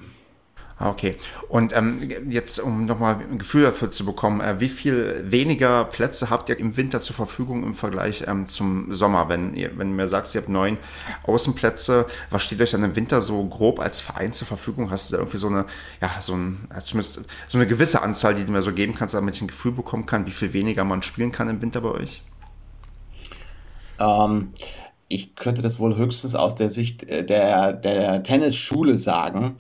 Ah, 0.82 0.90
okay. 0.90 1.18
Und 1.50 1.76
ähm, 1.76 2.10
jetzt, 2.30 2.58
um 2.58 2.86
nochmal 2.86 3.16
ein 3.16 3.38
Gefühl 3.38 3.64
dafür 3.64 3.92
zu 3.92 4.06
bekommen, 4.06 4.40
äh, 4.40 4.62
wie 4.62 4.70
viel 4.70 5.26
weniger 5.28 5.84
Plätze 5.84 6.30
habt 6.30 6.48
ihr 6.48 6.58
im 6.58 6.78
Winter 6.78 7.02
zur 7.02 7.18
Verfügung 7.18 7.64
im 7.64 7.74
Vergleich 7.74 8.24
ähm, 8.28 8.48
zum 8.48 8.94
Sommer? 8.94 9.28
Wenn 9.28 9.56
ihr, 9.56 9.78
wenn 9.78 9.90
du 9.90 9.96
mir 9.96 10.08
sagst, 10.08 10.34
ihr 10.34 10.42
habt 10.42 10.48
neun 10.48 10.78
Außenplätze, 11.24 12.06
was 12.30 12.44
steht 12.44 12.62
euch 12.62 12.72
dann 12.72 12.86
im 12.86 12.96
Winter 12.96 13.22
so 13.22 13.44
grob 13.44 13.82
als 13.82 14.00
Verein 14.00 14.32
zur 14.32 14.48
Verfügung? 14.48 14.90
Hast 14.90 15.10
du 15.10 15.18
da 15.18 15.20
irgendwie 15.20 15.38
so 15.38 15.48
eine, 15.48 15.66
ja, 16.02 16.12
so 16.22 16.34
ein, 16.34 16.70
zumindest 16.86 17.26
so 17.50 17.58
eine 17.58 17.68
gewisse 17.68 18.02
Anzahl, 18.02 18.34
die 18.34 18.46
du 18.46 18.52
mir 18.54 18.62
so 18.62 18.72
geben 18.72 18.96
kannst, 18.96 19.16
damit 19.16 19.36
ich 19.36 19.42
ein 19.42 19.50
Gefühl 19.50 19.74
bekommen 19.74 20.06
kann, 20.06 20.28
wie 20.28 20.32
viel 20.32 20.54
weniger 20.54 20.86
man 20.86 21.04
spielen 21.04 21.34
kann 21.34 21.50
im 21.50 21.62
Winter 21.62 21.82
bei 21.82 21.90
euch? 21.90 22.24
Ähm, 24.00 24.54
ich 25.10 25.36
könnte 25.36 25.62
das 25.62 25.78
wohl 25.80 25.98
höchstens 25.98 26.36
aus 26.36 26.56
der 26.56 26.70
Sicht 26.70 27.04
äh, 27.10 27.26
der, 27.26 27.74
der 27.74 28.24
Tennisschule 28.24 28.98
sagen 28.98 29.58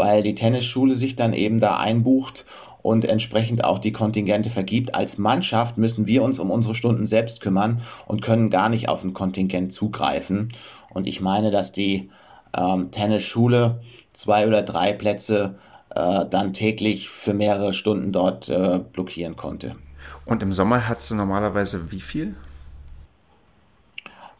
weil 0.00 0.22
die 0.22 0.34
Tennisschule 0.34 0.94
sich 0.94 1.14
dann 1.14 1.34
eben 1.34 1.60
da 1.60 1.76
einbucht 1.76 2.46
und 2.80 3.04
entsprechend 3.04 3.64
auch 3.64 3.78
die 3.78 3.92
Kontingente 3.92 4.48
vergibt. 4.48 4.94
Als 4.94 5.18
Mannschaft 5.18 5.76
müssen 5.76 6.06
wir 6.06 6.22
uns 6.22 6.38
um 6.38 6.50
unsere 6.50 6.74
Stunden 6.74 7.04
selbst 7.04 7.42
kümmern 7.42 7.82
und 8.06 8.22
können 8.22 8.48
gar 8.48 8.70
nicht 8.70 8.88
auf 8.88 9.04
ein 9.04 9.12
Kontingent 9.12 9.74
zugreifen. 9.74 10.52
Und 10.88 11.06
ich 11.06 11.20
meine, 11.20 11.50
dass 11.50 11.72
die 11.72 12.08
ähm, 12.56 12.90
Tennisschule 12.90 13.82
zwei 14.14 14.46
oder 14.46 14.62
drei 14.62 14.94
Plätze 14.94 15.56
äh, 15.94 16.24
dann 16.24 16.54
täglich 16.54 17.10
für 17.10 17.34
mehrere 17.34 17.74
Stunden 17.74 18.10
dort 18.10 18.48
äh, 18.48 18.80
blockieren 18.92 19.36
konnte. 19.36 19.76
Und 20.24 20.42
im 20.42 20.54
Sommer 20.54 20.88
hat 20.88 20.98
du 21.10 21.14
normalerweise 21.14 21.92
wie 21.92 22.00
viel? 22.00 22.36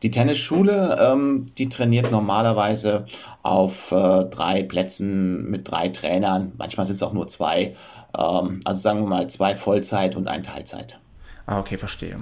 Die 0.03 0.11
Tennisschule, 0.11 0.99
ähm, 1.01 1.51
die 1.59 1.69
trainiert 1.69 2.11
normalerweise 2.11 3.07
auf 3.43 3.93
äh, 3.93 4.25
drei 4.25 4.63
Plätzen 4.63 5.51
mit 5.51 5.71
drei 5.71 5.89
Trainern. 5.91 6.53
Manchmal 6.57 6.87
sind 6.87 6.97
es 6.97 7.03
auch 7.03 7.13
nur 7.13 7.29
zwei. 7.29 7.77
Ähm, 8.17 8.61
also 8.65 8.81
sagen 8.81 9.01
wir 9.01 9.09
mal 9.09 9.27
zwei 9.29 9.55
Vollzeit 9.55 10.17
und 10.17 10.29
ein 10.29 10.43
Teilzeit. 10.43 10.99
Ah, 11.47 11.59
okay, 11.59 11.77
verstehe. 11.77 12.19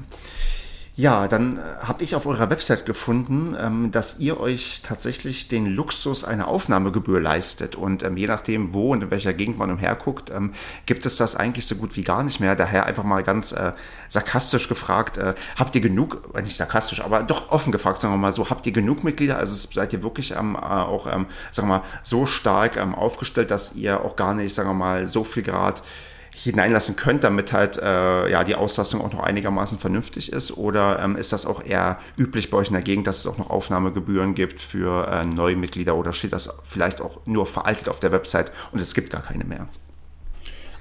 Ja, 0.98 1.28
dann 1.28 1.58
äh, 1.58 1.60
habe 1.84 2.02
ich 2.02 2.16
auf 2.16 2.26
eurer 2.26 2.50
Website 2.50 2.84
gefunden, 2.84 3.56
ähm, 3.56 3.92
dass 3.92 4.18
ihr 4.18 4.40
euch 4.40 4.80
tatsächlich 4.82 5.46
den 5.46 5.66
Luxus 5.66 6.24
einer 6.24 6.48
Aufnahmegebühr 6.48 7.20
leistet. 7.20 7.76
Und 7.76 8.02
ähm, 8.02 8.16
je 8.16 8.26
nachdem, 8.26 8.74
wo 8.74 8.90
und 8.90 9.04
in 9.04 9.10
welcher 9.12 9.32
Gegend 9.32 9.58
man 9.58 9.70
umherguckt, 9.70 10.30
ähm, 10.30 10.54
gibt 10.86 11.06
es 11.06 11.16
das 11.16 11.36
eigentlich 11.36 11.68
so 11.68 11.76
gut 11.76 11.94
wie 11.94 12.02
gar 12.02 12.24
nicht 12.24 12.40
mehr. 12.40 12.56
Daher 12.56 12.86
einfach 12.86 13.04
mal 13.04 13.22
ganz 13.22 13.52
äh, 13.52 13.74
sarkastisch 14.08 14.68
gefragt, 14.68 15.18
äh, 15.18 15.34
habt 15.56 15.76
ihr 15.76 15.82
genug, 15.82 16.34
nicht 16.42 16.56
sarkastisch, 16.56 17.00
aber 17.00 17.22
doch 17.22 17.52
offen 17.52 17.70
gefragt, 17.70 18.00
sagen 18.00 18.14
wir 18.14 18.18
mal 18.18 18.32
so, 18.32 18.50
habt 18.50 18.66
ihr 18.66 18.72
genug 18.72 19.04
Mitglieder? 19.04 19.38
Also 19.38 19.54
seid 19.72 19.92
ihr 19.92 20.02
wirklich 20.02 20.36
auch, 20.36 21.06
sagen 21.06 21.28
wir 21.54 21.62
mal, 21.62 21.82
so 22.02 22.26
stark 22.26 22.76
aufgestellt, 22.76 23.52
dass 23.52 23.76
ihr 23.76 24.04
auch 24.04 24.16
gar 24.16 24.34
nicht, 24.34 24.52
sagen 24.52 24.70
wir 24.70 24.74
mal, 24.74 25.06
so 25.06 25.22
viel 25.22 25.44
Grad 25.44 25.80
hineinlassen 26.42 26.96
könnt, 26.96 27.24
damit 27.24 27.52
halt 27.52 27.76
äh, 27.78 28.30
ja 28.30 28.44
die 28.44 28.54
Auslastung 28.54 29.00
auch 29.00 29.12
noch 29.12 29.20
einigermaßen 29.22 29.78
vernünftig 29.78 30.32
ist? 30.32 30.56
Oder 30.56 31.00
ähm, 31.02 31.16
ist 31.16 31.32
das 31.32 31.46
auch 31.46 31.64
eher 31.64 31.98
üblich 32.16 32.50
bei 32.50 32.58
euch 32.58 32.68
in 32.68 32.74
der 32.74 32.82
Gegend, 32.82 33.06
dass 33.06 33.18
es 33.18 33.26
auch 33.26 33.38
noch 33.38 33.50
Aufnahmegebühren 33.50 34.34
gibt 34.34 34.60
für 34.60 35.08
äh, 35.08 35.24
neue 35.24 35.56
Mitglieder 35.56 35.96
oder 35.96 36.12
steht 36.12 36.32
das 36.32 36.50
vielleicht 36.64 37.00
auch 37.00 37.20
nur 37.26 37.46
veraltet 37.46 37.88
auf 37.88 38.00
der 38.00 38.12
Website 38.12 38.50
und 38.72 38.80
es 38.80 38.94
gibt 38.94 39.10
gar 39.10 39.22
keine 39.22 39.44
mehr? 39.44 39.68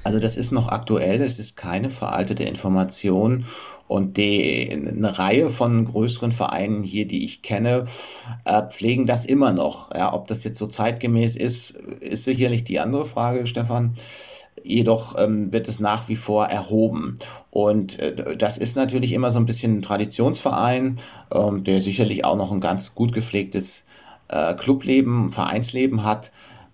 Also 0.04 0.20
das 0.20 0.38
ist 0.38 0.52
noch 0.52 0.70
aktuell, 0.70 1.22
es 1.22 1.38
ist 1.38 1.58
keine 1.58 1.90
veraltete 1.90 2.44
Information 2.44 3.46
und 3.88 4.18
die, 4.18 4.72
eine 4.72 5.18
Reihe 5.18 5.50
von 5.50 5.86
größeren 5.86 6.32
Vereinen 6.32 6.84
hier, 6.84 7.08
die 7.08 7.26
ich 7.26 7.42
kenne, 7.42 7.86
äh, 8.46 8.64
pflegen 8.70 9.06
das 9.06 9.26
immer 9.26 9.52
noch. 9.52 9.94
Ja, 9.94 10.14
ob 10.14 10.28
das 10.28 10.44
jetzt 10.44 10.60
so 10.60 10.68
zeitgemäß 10.68 11.36
ist, 11.36 11.72
ist 11.72 12.26
sicherlich 12.26 12.64
die 12.64 12.80
andere 12.80 13.06
Frage, 13.06 13.48
Stefan. 13.48 13.96
Jedoch 14.64 15.16
ähm, 15.18 15.52
wird 15.52 15.68
es 15.68 15.80
nach 15.80 16.10
wie 16.10 16.16
vor 16.16 16.48
erhoben. 16.48 17.18
Und 17.52 18.00
äh, 18.00 18.38
das 18.38 18.58
ist 18.58 18.76
natürlich 18.76 19.14
immer 19.14 19.32
so 19.32 19.40
ein 19.40 19.46
bisschen 19.46 19.80
ein 19.80 19.82
Traditionsverein, 19.82 21.00
ähm, 21.34 21.64
der 21.64 21.82
sicherlich 21.82 22.26
auch 22.26 22.36
noch 22.36 22.52
ein 22.52 22.62
ganz 22.62 22.96
gut 22.96 23.14
gepflegtes 23.14 23.88
äh, 24.28 24.54
Clubleben, 24.56 25.32
Vereinsleben 25.32 26.04
hat 26.04 26.32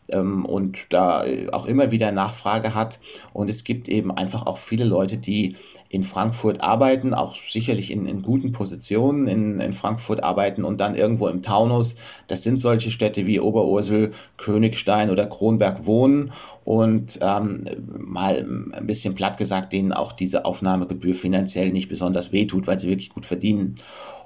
ähm, 0.09 0.45
und 0.45 0.93
da 0.93 1.23
auch 1.51 1.65
immer 1.65 1.91
wieder 1.91 2.11
Nachfrage 2.11 2.75
hat. 2.75 2.99
Und 3.33 3.49
es 3.49 3.63
gibt 3.63 3.89
eben 3.89 4.11
einfach 4.11 4.45
auch 4.45 4.57
viele 4.57 4.85
Leute, 4.85 5.17
die 5.17 5.55
in 5.93 6.03
Frankfurt 6.03 6.63
arbeiten, 6.63 7.13
auch 7.13 7.35
sicherlich 7.35 7.91
in, 7.91 8.07
in 8.07 8.23
guten 8.23 8.51
Positionen 8.51 9.27
in, 9.27 9.59
in 9.59 9.75
Frankfurt 9.75 10.23
arbeiten 10.23 10.63
und 10.63 10.81
dann 10.81 10.95
irgendwo 10.95 11.27
im 11.27 11.43
Taunus. 11.43 11.97
Das 12.25 12.41
sind 12.41 12.59
solche 12.59 12.89
Städte 12.89 13.27
wie 13.27 13.39
Oberursel, 13.39 14.11
Königstein 14.37 15.11
oder 15.11 15.27
Kronberg 15.27 15.85
wohnen 15.85 16.31
und 16.65 17.19
ähm, 17.21 17.65
mal 17.95 18.43
ein 18.73 18.87
bisschen 18.87 19.13
platt 19.13 19.37
gesagt, 19.37 19.71
denen 19.71 19.93
auch 19.93 20.13
diese 20.13 20.45
Aufnahmegebühr 20.45 21.13
finanziell 21.13 21.71
nicht 21.71 21.89
besonders 21.89 22.31
wehtut, 22.31 22.65
weil 22.65 22.79
sie 22.79 22.89
wirklich 22.89 23.11
gut 23.11 23.27
verdienen. 23.27 23.75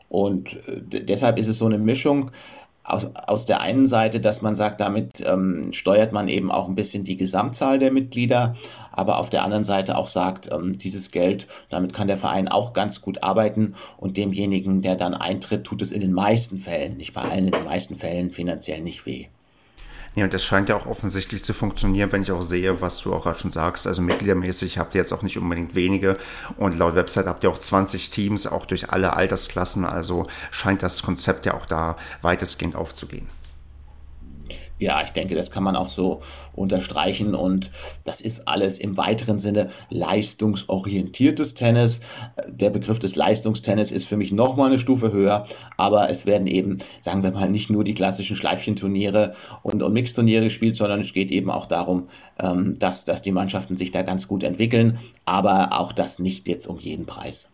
Und 0.08 0.54
äh, 0.70 1.02
deshalb 1.04 1.38
ist 1.38 1.50
es 1.50 1.58
so 1.58 1.66
eine 1.66 1.80
Mischung 1.80 2.32
aus, 2.88 3.08
aus 3.28 3.46
der 3.46 3.60
einen 3.60 3.86
Seite, 3.86 4.22
dass 4.22 4.42
man 4.42 4.56
sagt, 4.56 4.80
damit 4.80 5.24
ähm, 5.26 5.74
steuert 5.74 6.14
man 6.14 6.30
eben 6.30 6.52
auch 6.52 6.68
ein 6.68 6.76
bisschen 6.76 7.04
die 7.04 7.18
Gesamtzahl 7.18 7.80
der 7.80 7.92
Mitglieder, 7.92 8.56
aber 8.92 9.20
auf 9.20 9.30
der 9.30 9.44
anderen 9.44 9.66
Seite 9.66 9.98
auch 9.98 10.08
sagt, 10.08 10.50
ähm, 10.52 10.78
dieses 10.78 11.12
Geld, 11.12 11.48
damit 11.70 11.94
kann 11.94 12.08
der 12.08 12.18
Verein 12.18 12.48
auch 12.48 12.72
ganz 12.72 13.02
gut 13.02 13.24
arbeiten 13.24 13.76
und 13.98 14.16
demjenigen, 14.16 14.82
der 14.82 14.96
dann 14.96 15.14
eintritt, 15.14 15.66
tut 15.66 15.82
es 15.82 15.92
in 15.92 16.02
den 16.02 16.14
meisten 16.14 16.60
Fällen, 16.60 16.96
nicht 16.96 17.14
bei 17.14 17.22
allen, 17.22 17.48
in 17.48 17.52
den 17.52 17.66
meisten 17.66 17.98
Fällen 17.98 18.32
finanziell 18.32 18.82
nicht 18.82 19.06
weh. 19.06 19.28
Ja, 20.18 20.24
und 20.24 20.34
das 20.34 20.44
scheint 20.44 20.68
ja 20.68 20.76
auch 20.76 20.88
offensichtlich 20.88 21.44
zu 21.44 21.54
funktionieren, 21.54 22.12
wenn 22.12 22.24
ich 22.24 22.32
auch 22.32 22.42
sehe, 22.42 22.82
was 22.82 23.02
du 23.02 23.14
auch 23.14 23.22
gerade 23.22 23.38
schon 23.38 23.52
sagst. 23.52 23.86
Also 23.86 24.02
mitgliedermäßig 24.02 24.80
habt 24.80 24.96
ihr 24.96 25.02
jetzt 25.02 25.14
auch 25.14 25.22
nicht 25.22 25.38
unbedingt 25.38 25.76
wenige 25.76 26.18
und 26.58 26.76
laut 26.76 26.96
Website 26.96 27.28
habt 27.28 27.44
ihr 27.44 27.52
auch 27.52 27.60
20 27.60 28.10
Teams, 28.10 28.48
auch 28.48 28.66
durch 28.66 28.90
alle 28.90 29.14
Altersklassen. 29.14 29.86
Also 29.86 30.26
scheint 30.50 30.82
das 30.82 31.04
Konzept 31.04 31.46
ja 31.46 31.54
auch 31.54 31.68
da 31.68 31.98
weitestgehend 32.24 32.76
aufzugehen. 32.76 33.28
Ja, 34.80 35.02
ich 35.02 35.10
denke, 35.10 35.34
das 35.34 35.50
kann 35.50 35.64
man 35.64 35.76
auch 35.76 35.88
so 35.88 36.22
unterstreichen 36.54 37.34
und 37.34 37.72
das 38.04 38.22
ist 38.22 38.48
alles 38.48 38.78
im 38.78 38.96
weiteren 38.96 39.40
Sinne 39.40 39.72
leistungsorientiertes 39.90 41.56
Tennis. 41.56 42.02
Der 42.48 42.70
Begriff 42.70 43.00
des 43.00 43.16
Leistungstennis 43.16 43.92
ist 43.92 44.08
für 44.08 44.18
mich 44.18 44.32
nochmal 44.32 44.68
eine 44.68 44.78
Stufe 44.78 45.12
höher, 45.12 45.48
aber 45.78 46.12
es 46.12 46.28
werden 46.28 46.46
eben, 46.46 46.78
sagen 47.02 47.24
wir 47.24 47.32
mal, 47.32 47.50
nicht 47.50 47.72
nur 47.72 47.84
die 47.84 47.96
klassischen 47.96 48.36
Schleifchenturniere 48.36 49.34
und, 49.64 49.82
und 49.82 49.94
Mixturniere 49.94 50.44
gespielt, 50.44 50.76
sondern 50.76 51.00
es 51.00 51.12
geht 51.12 51.32
eben 51.32 51.50
auch 51.50 51.66
darum, 51.66 52.08
ähm, 52.40 52.76
dass, 52.78 53.04
dass 53.04 53.24
die 53.24 53.32
Mannschaften 53.32 53.78
sich 53.78 53.92
da 53.92 54.04
ganz 54.04 54.28
gut 54.28 54.44
entwickeln, 54.44 55.00
aber 55.26 55.80
auch 55.80 55.92
das 55.92 56.20
nicht 56.20 56.48
jetzt 56.48 56.68
um 56.68 56.78
jeden 56.78 57.08
Preis. 57.08 57.50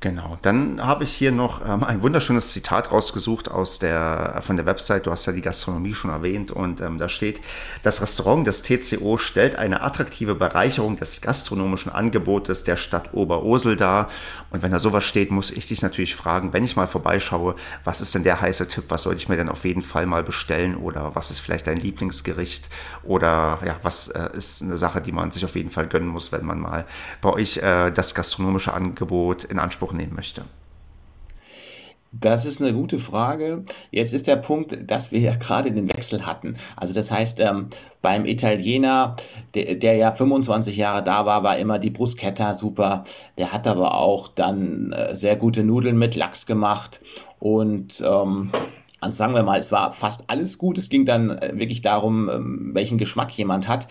Genau, 0.00 0.38
dann 0.42 0.80
habe 0.80 1.02
ich 1.02 1.12
hier 1.12 1.32
noch 1.32 1.60
ähm, 1.66 1.82
ein 1.82 2.04
wunderschönes 2.04 2.52
Zitat 2.52 2.92
rausgesucht 2.92 3.50
aus 3.50 3.80
der, 3.80 4.38
von 4.42 4.54
der 4.54 4.64
Website. 4.64 5.06
Du 5.06 5.10
hast 5.10 5.26
ja 5.26 5.32
die 5.32 5.40
Gastronomie 5.40 5.92
schon 5.92 6.12
erwähnt 6.12 6.52
und 6.52 6.80
ähm, 6.80 6.98
da 6.98 7.08
steht, 7.08 7.40
das 7.82 8.00
Restaurant 8.00 8.46
des 8.46 8.62
TCO 8.62 9.18
stellt 9.18 9.56
eine 9.56 9.82
attraktive 9.82 10.36
Bereicherung 10.36 10.94
des 10.94 11.20
gastronomischen 11.20 11.90
Angebotes 11.90 12.62
der 12.62 12.76
Stadt 12.76 13.12
Oberursel 13.12 13.74
dar. 13.76 14.08
Und 14.50 14.62
wenn 14.62 14.70
da 14.70 14.78
sowas 14.78 15.02
steht, 15.02 15.32
muss 15.32 15.50
ich 15.50 15.66
dich 15.66 15.82
natürlich 15.82 16.14
fragen, 16.14 16.52
wenn 16.52 16.64
ich 16.64 16.76
mal 16.76 16.86
vorbeischaue, 16.86 17.56
was 17.82 18.00
ist 18.00 18.14
denn 18.14 18.22
der 18.22 18.40
heiße 18.40 18.68
Tipp? 18.68 18.84
Was 18.90 19.02
sollte 19.02 19.20
ich 19.20 19.28
mir 19.28 19.36
denn 19.36 19.48
auf 19.48 19.64
jeden 19.64 19.82
Fall 19.82 20.06
mal 20.06 20.22
bestellen? 20.22 20.76
Oder 20.76 21.16
was 21.16 21.32
ist 21.32 21.40
vielleicht 21.40 21.66
dein 21.66 21.76
Lieblingsgericht? 21.76 22.70
Oder 23.02 23.58
ja, 23.64 23.74
was 23.82 24.06
äh, 24.06 24.28
ist 24.36 24.62
eine 24.62 24.76
Sache, 24.76 25.00
die 25.00 25.10
man 25.10 25.32
sich 25.32 25.44
auf 25.44 25.56
jeden 25.56 25.70
Fall 25.70 25.88
gönnen 25.88 26.08
muss, 26.08 26.30
wenn 26.30 26.46
man 26.46 26.60
mal 26.60 26.84
bei 27.20 27.30
euch 27.30 27.56
äh, 27.56 27.90
das 27.90 28.14
gastronomische 28.14 28.72
Angebot 28.72 29.42
in 29.42 29.58
Anspruch 29.58 29.87
Anspruch 29.88 29.92
nehmen 29.92 30.14
möchte? 30.14 30.44
Das 32.10 32.46
ist 32.46 32.62
eine 32.62 32.72
gute 32.72 32.98
Frage. 32.98 33.64
Jetzt 33.90 34.14
ist 34.14 34.26
der 34.26 34.36
Punkt, 34.36 34.90
dass 34.90 35.12
wir 35.12 35.20
ja 35.20 35.36
gerade 35.38 35.70
den 35.70 35.88
Wechsel 35.88 36.24
hatten. 36.24 36.54
Also 36.76 36.94
das 36.94 37.10
heißt, 37.10 37.40
ähm, 37.40 37.68
beim 38.00 38.24
Italiener, 38.24 39.14
der, 39.54 39.74
der, 39.74 39.96
ja 39.96 40.12
25 40.12 40.76
Jahre 40.76 41.02
da 41.04 41.26
war, 41.26 41.42
war 41.42 41.58
immer 41.58 41.78
die 41.78 41.90
Bruschetta 41.90 42.54
super. 42.54 43.04
Der 43.36 43.52
hat 43.52 43.66
aber 43.66 43.94
auch 43.94 44.28
dann 44.28 44.92
äh, 44.92 45.14
sehr 45.14 45.36
gute 45.36 45.64
Nudeln 45.64 45.98
mit 45.98 46.16
Lachs 46.16 46.46
gemacht. 46.46 47.00
Und 47.40 48.00
ähm, 48.00 48.50
also 49.00 49.16
sagen 49.16 49.34
wir 49.34 49.42
mal, 49.42 49.60
es 49.60 49.70
war 49.70 49.92
fast 49.92 50.30
alles 50.30 50.56
gut. 50.56 50.78
Es 50.78 50.88
ging 50.88 51.04
dann 51.04 51.30
äh, 51.30 51.52
wirklich 51.54 51.82
darum, 51.82 52.30
ähm, 52.30 52.70
welchen 52.72 52.96
Geschmack 52.96 53.32
jemand 53.32 53.68
hat. 53.68 53.86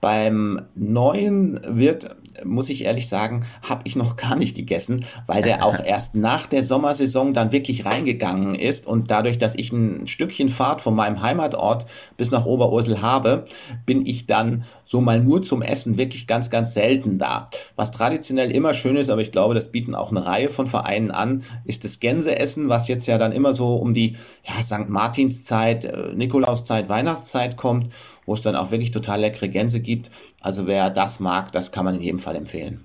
Beim 0.00 0.62
neuen 0.74 1.60
wird 1.68 2.14
muss 2.44 2.68
ich 2.68 2.84
ehrlich 2.84 3.08
sagen, 3.08 3.44
habe 3.62 3.82
ich 3.84 3.96
noch 3.96 4.16
gar 4.16 4.36
nicht 4.36 4.56
gegessen, 4.56 5.04
weil 5.26 5.42
der 5.42 5.64
auch 5.64 5.78
erst 5.84 6.14
nach 6.14 6.46
der 6.46 6.62
Sommersaison 6.62 7.34
dann 7.34 7.52
wirklich 7.52 7.84
reingegangen 7.84 8.54
ist 8.54 8.86
und 8.86 9.10
dadurch, 9.10 9.38
dass 9.38 9.54
ich 9.54 9.72
ein 9.72 10.06
Stückchen 10.08 10.48
Fahrt 10.48 10.82
von 10.82 10.94
meinem 10.94 11.22
Heimatort 11.22 11.86
bis 12.16 12.30
nach 12.30 12.46
Oberursel 12.46 13.02
habe, 13.02 13.44
bin 13.86 14.06
ich 14.06 14.26
dann 14.26 14.64
so 14.84 15.00
mal 15.00 15.20
nur 15.20 15.42
zum 15.42 15.62
Essen 15.62 15.98
wirklich 15.98 16.26
ganz, 16.26 16.50
ganz 16.50 16.74
selten 16.74 17.18
da. 17.18 17.48
Was 17.76 17.90
traditionell 17.90 18.50
immer 18.50 18.74
schön 18.74 18.96
ist, 18.96 19.10
aber 19.10 19.20
ich 19.20 19.32
glaube, 19.32 19.54
das 19.54 19.72
bieten 19.72 19.94
auch 19.94 20.10
eine 20.10 20.24
Reihe 20.24 20.48
von 20.48 20.66
Vereinen 20.66 21.10
an, 21.10 21.42
ist 21.64 21.84
das 21.84 22.00
Gänseessen, 22.00 22.68
was 22.68 22.88
jetzt 22.88 23.06
ja 23.06 23.18
dann 23.18 23.32
immer 23.32 23.54
so 23.54 23.76
um 23.76 23.94
die 23.94 24.16
ja, 24.44 24.62
St. 24.62 24.88
Martinszeit, 24.88 25.84
äh, 25.84 26.14
Nikolauszeit, 26.14 26.88
Weihnachtszeit 26.88 27.56
kommt, 27.56 27.88
wo 28.28 28.34
es 28.34 28.42
dann 28.42 28.56
auch 28.56 28.70
wirklich 28.70 28.90
total 28.90 29.20
leckere 29.20 29.48
Gänse 29.48 29.80
gibt. 29.80 30.10
Also 30.42 30.66
wer 30.66 30.90
das 30.90 31.18
mag, 31.18 31.50
das 31.50 31.72
kann 31.72 31.86
man 31.86 31.94
in 31.94 32.02
jedem 32.02 32.18
Fall 32.20 32.36
empfehlen. 32.36 32.84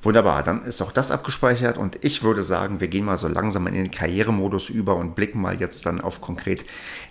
Wunderbar, 0.00 0.44
dann 0.44 0.64
ist 0.64 0.80
auch 0.80 0.92
das 0.92 1.10
abgespeichert 1.10 1.76
und 1.76 2.04
ich 2.04 2.22
würde 2.22 2.44
sagen, 2.44 2.78
wir 2.78 2.86
gehen 2.86 3.04
mal 3.04 3.18
so 3.18 3.26
langsam 3.26 3.66
in 3.66 3.74
den 3.74 3.90
Karrieremodus 3.90 4.68
über 4.68 4.94
und 4.94 5.16
blicken 5.16 5.40
mal 5.40 5.58
jetzt 5.58 5.86
dann 5.86 6.00
auf 6.00 6.20
konkret 6.20 6.64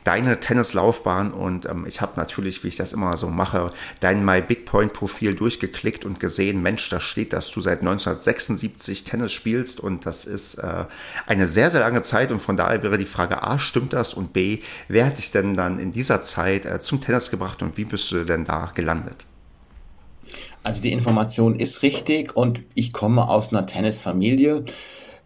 deine 0.05 0.39
Tennislaufbahn 0.39 1.33
und 1.33 1.65
ähm, 1.65 1.85
ich 1.85 1.99
habe 1.99 2.13
natürlich, 2.15 2.63
wie 2.63 2.69
ich 2.69 2.77
das 2.77 2.93
immer 2.93 3.17
so 3.17 3.27
mache, 3.27 3.73
dein 3.99 4.23
My 4.23 4.41
Big 4.41 4.63
Point 4.63 4.93
Profil 4.93 5.35
durchgeklickt 5.35 6.05
und 6.05 6.21
gesehen, 6.21 6.61
Mensch, 6.61 6.89
da 6.89 7.01
steht, 7.01 7.33
dass 7.33 7.51
du 7.51 7.59
seit 7.59 7.81
1976 7.81 9.03
Tennis 9.03 9.33
spielst 9.33 9.81
und 9.81 10.05
das 10.05 10.23
ist 10.23 10.55
äh, 10.55 10.85
eine 11.25 11.49
sehr, 11.49 11.69
sehr 11.69 11.81
lange 11.81 12.03
Zeit 12.03 12.31
und 12.31 12.41
von 12.41 12.55
daher 12.55 12.83
wäre 12.83 12.97
die 12.97 13.03
Frage 13.03 13.43
A, 13.43 13.59
stimmt 13.59 13.91
das 13.91 14.13
und 14.13 14.31
B, 14.31 14.61
wer 14.87 15.07
hat 15.07 15.17
dich 15.17 15.31
denn 15.31 15.55
dann 15.55 15.79
in 15.79 15.91
dieser 15.91 16.21
Zeit 16.21 16.65
äh, 16.65 16.79
zum 16.79 17.01
Tennis 17.01 17.31
gebracht 17.31 17.61
und 17.61 17.75
wie 17.75 17.83
bist 17.83 18.09
du 18.13 18.23
denn 18.23 18.45
da 18.45 18.71
gelandet? 18.73 19.27
Also 20.67 20.81
die 20.81 20.91
Information 20.91 21.55
ist 21.55 21.81
richtig 21.81 22.35
und 22.35 22.59
ich 22.75 22.91
komme 22.91 23.29
aus 23.29 23.53
einer 23.53 23.65
Tennisfamilie. 23.65 24.65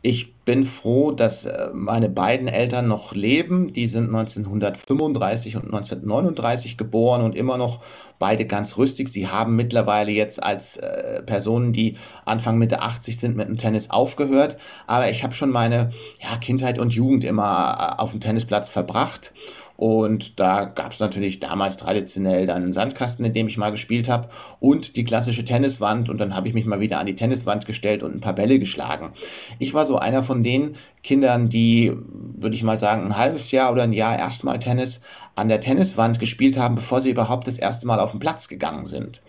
Ich 0.04 0.36
bin 0.46 0.66
froh, 0.66 1.12
dass 1.12 1.46
äh, 1.46 1.70
meine 1.74 2.10
beiden 2.10 2.48
Eltern 2.48 2.88
noch 2.88 3.16
leben. 3.16 3.68
Die 3.74 3.88
sind 3.88 4.06
1935 4.16 5.56
und 5.56 5.66
1939 5.66 6.78
geboren 6.78 7.24
und 7.24 7.36
immer 7.36 7.58
noch 7.58 7.80
beide 8.20 8.46
ganz 8.46 8.78
rüstig. 8.78 9.10
Sie 9.10 9.30
haben 9.30 9.56
mittlerweile 9.56 10.12
jetzt 10.12 10.44
als 10.44 10.78
äh, 10.78 11.24
Personen, 11.24 11.74
die 11.74 11.98
Anfang 12.24 12.60
Mitte 12.60 12.84
80 12.84 13.20
sind, 13.20 13.36
mit 13.36 13.48
dem 13.48 13.58
Tennis 13.58 13.90
aufgehört. 13.90 14.58
Aber 14.86 15.10
ich 15.10 15.24
habe 15.24 15.34
schon 15.34 15.50
meine 15.50 15.90
ja, 16.22 16.38
Kindheit 16.38 16.78
und 16.78 16.94
Jugend 16.94 17.24
immer 17.24 17.96
äh, 17.98 18.00
auf 18.00 18.12
dem 18.12 18.20
Tennisplatz 18.20 18.70
verbracht 18.70 19.34
Und 19.82 20.40
da 20.40 20.66
gab 20.66 20.92
es 20.92 21.00
natürlich 21.00 21.40
damals 21.40 21.76
traditionell 21.76 22.46
dann 22.46 22.62
einen 22.62 22.72
Sandkasten, 22.72 23.26
in 23.26 23.34
dem 23.34 23.48
ich 23.48 23.58
mal 23.58 23.72
gespielt 23.72 24.10
habe 24.10 24.30
und 24.60 24.96
die 24.96 25.04
klassische 25.04 25.44
Tenniswand. 25.44 26.08
Und 26.08 26.20
dann 26.20 26.36
habe 26.36 26.48
ich 26.48 26.54
mich 26.54 26.68
mal 26.68 26.82
wieder 26.82 27.00
an 27.00 27.08
die 27.08 27.16
Tenniswand 27.16 27.66
gestellt 27.66 28.04
und 28.04 28.14
ein 28.14 28.20
paar 28.20 28.36
Bälle 28.36 28.60
geschlagen. 28.60 29.12
Ich 29.58 29.74
war 29.74 29.88
so 29.88 29.98
einer 29.98 30.22
von 30.22 30.44
den 30.44 30.76
Kindern, 31.02 31.50
die, 31.50 31.92
würde 32.14 32.56
ich 32.56 32.62
mal 32.62 32.78
sagen, 32.78 33.06
ein 33.06 33.18
halbes 33.18 33.50
Jahr 33.50 33.72
oder 33.72 33.82
ein 33.82 33.92
Jahr 33.92 34.20
erstmal 34.20 34.60
Tennis 34.60 35.02
an 35.34 35.50
der 35.50 35.62
Tenniswand 35.62 36.20
gespielt 36.20 36.60
haben, 36.60 36.76
bevor 36.76 37.02
sie 37.02 37.10
überhaupt 37.10 37.48
das 37.48 37.58
erste 37.58 37.88
Mal 37.88 38.00
auf 38.00 38.12
den 38.12 38.20
Platz 38.20 38.50
gegangen 38.50 38.86
sind. 38.86 39.24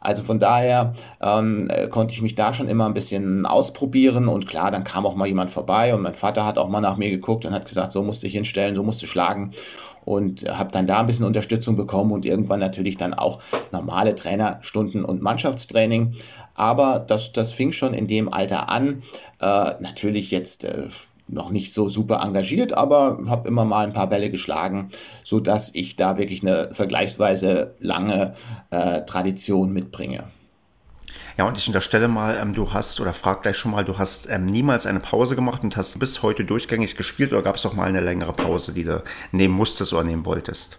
Also 0.00 0.22
von 0.22 0.38
daher 0.38 0.92
ähm, 1.20 1.68
äh, 1.68 1.88
konnte 1.88 2.14
ich 2.14 2.22
mich 2.22 2.34
da 2.34 2.54
schon 2.54 2.68
immer 2.68 2.86
ein 2.86 2.94
bisschen 2.94 3.44
ausprobieren 3.46 4.28
und 4.28 4.46
klar, 4.46 4.70
dann 4.70 4.84
kam 4.84 5.04
auch 5.04 5.16
mal 5.16 5.26
jemand 5.26 5.50
vorbei 5.50 5.92
und 5.92 6.02
mein 6.02 6.14
Vater 6.14 6.46
hat 6.46 6.56
auch 6.56 6.68
mal 6.68 6.80
nach 6.80 6.96
mir 6.96 7.10
geguckt 7.10 7.44
und 7.44 7.52
hat 7.52 7.66
gesagt, 7.66 7.92
so 7.92 8.02
musst 8.02 8.22
du 8.22 8.26
dich 8.26 8.34
hinstellen, 8.34 8.76
so 8.76 8.84
musst 8.84 9.02
du 9.02 9.06
schlagen 9.06 9.50
und 10.08 10.48
habe 10.48 10.72
dann 10.72 10.86
da 10.86 11.00
ein 11.00 11.06
bisschen 11.06 11.26
Unterstützung 11.26 11.76
bekommen 11.76 12.12
und 12.12 12.24
irgendwann 12.24 12.60
natürlich 12.60 12.96
dann 12.96 13.12
auch 13.12 13.40
normale 13.72 14.14
Trainerstunden 14.14 15.04
und 15.04 15.20
Mannschaftstraining. 15.20 16.14
Aber 16.54 16.98
das, 16.98 17.32
das 17.32 17.52
fing 17.52 17.72
schon 17.72 17.92
in 17.92 18.06
dem 18.06 18.32
Alter 18.32 18.70
an. 18.70 19.02
Äh, 19.38 19.74
natürlich 19.80 20.30
jetzt 20.30 20.64
äh, 20.64 20.88
noch 21.28 21.50
nicht 21.50 21.74
so 21.74 21.90
super 21.90 22.22
engagiert, 22.24 22.72
aber 22.72 23.18
habe 23.26 23.48
immer 23.48 23.66
mal 23.66 23.86
ein 23.86 23.92
paar 23.92 24.08
Bälle 24.08 24.30
geschlagen, 24.30 24.88
so 25.24 25.40
dass 25.40 25.74
ich 25.74 25.96
da 25.96 26.16
wirklich 26.16 26.40
eine 26.40 26.70
vergleichsweise 26.72 27.74
lange 27.78 28.32
äh, 28.70 29.02
Tradition 29.02 29.74
mitbringe. 29.74 30.24
Ja, 31.38 31.46
und 31.46 31.56
ich 31.56 31.68
unterstelle 31.68 32.08
mal, 32.08 32.36
ähm, 32.42 32.52
du 32.52 32.72
hast, 32.72 33.00
oder 33.00 33.14
frag 33.14 33.42
gleich 33.42 33.56
schon 33.56 33.70
mal, 33.70 33.84
du 33.84 33.96
hast 33.96 34.28
ähm, 34.28 34.44
niemals 34.44 34.86
eine 34.86 34.98
Pause 34.98 35.36
gemacht 35.36 35.62
und 35.62 35.76
hast 35.76 35.96
bis 36.00 36.24
heute 36.24 36.44
durchgängig 36.44 36.96
gespielt 36.96 37.32
oder 37.32 37.42
gab 37.42 37.54
es 37.54 37.62
doch 37.62 37.74
mal 37.74 37.84
eine 37.84 38.00
längere 38.00 38.32
Pause, 38.32 38.72
die 38.72 38.82
du 38.82 39.04
nehmen 39.30 39.54
musstest 39.54 39.92
oder 39.92 40.02
nehmen 40.02 40.24
wolltest? 40.24 40.78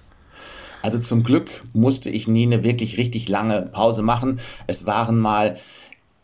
Also 0.81 0.99
zum 0.99 1.23
Glück 1.23 1.49
musste 1.71 2.09
ich 2.09 2.27
nie 2.27 2.43
eine 2.43 2.65
wirklich 2.65 2.97
richtig 2.97 3.29
lange 3.29 3.63
Pause 3.71 4.01
machen. 4.01 4.41
Es 4.67 4.85
waren 4.85 5.17
mal 5.17 5.57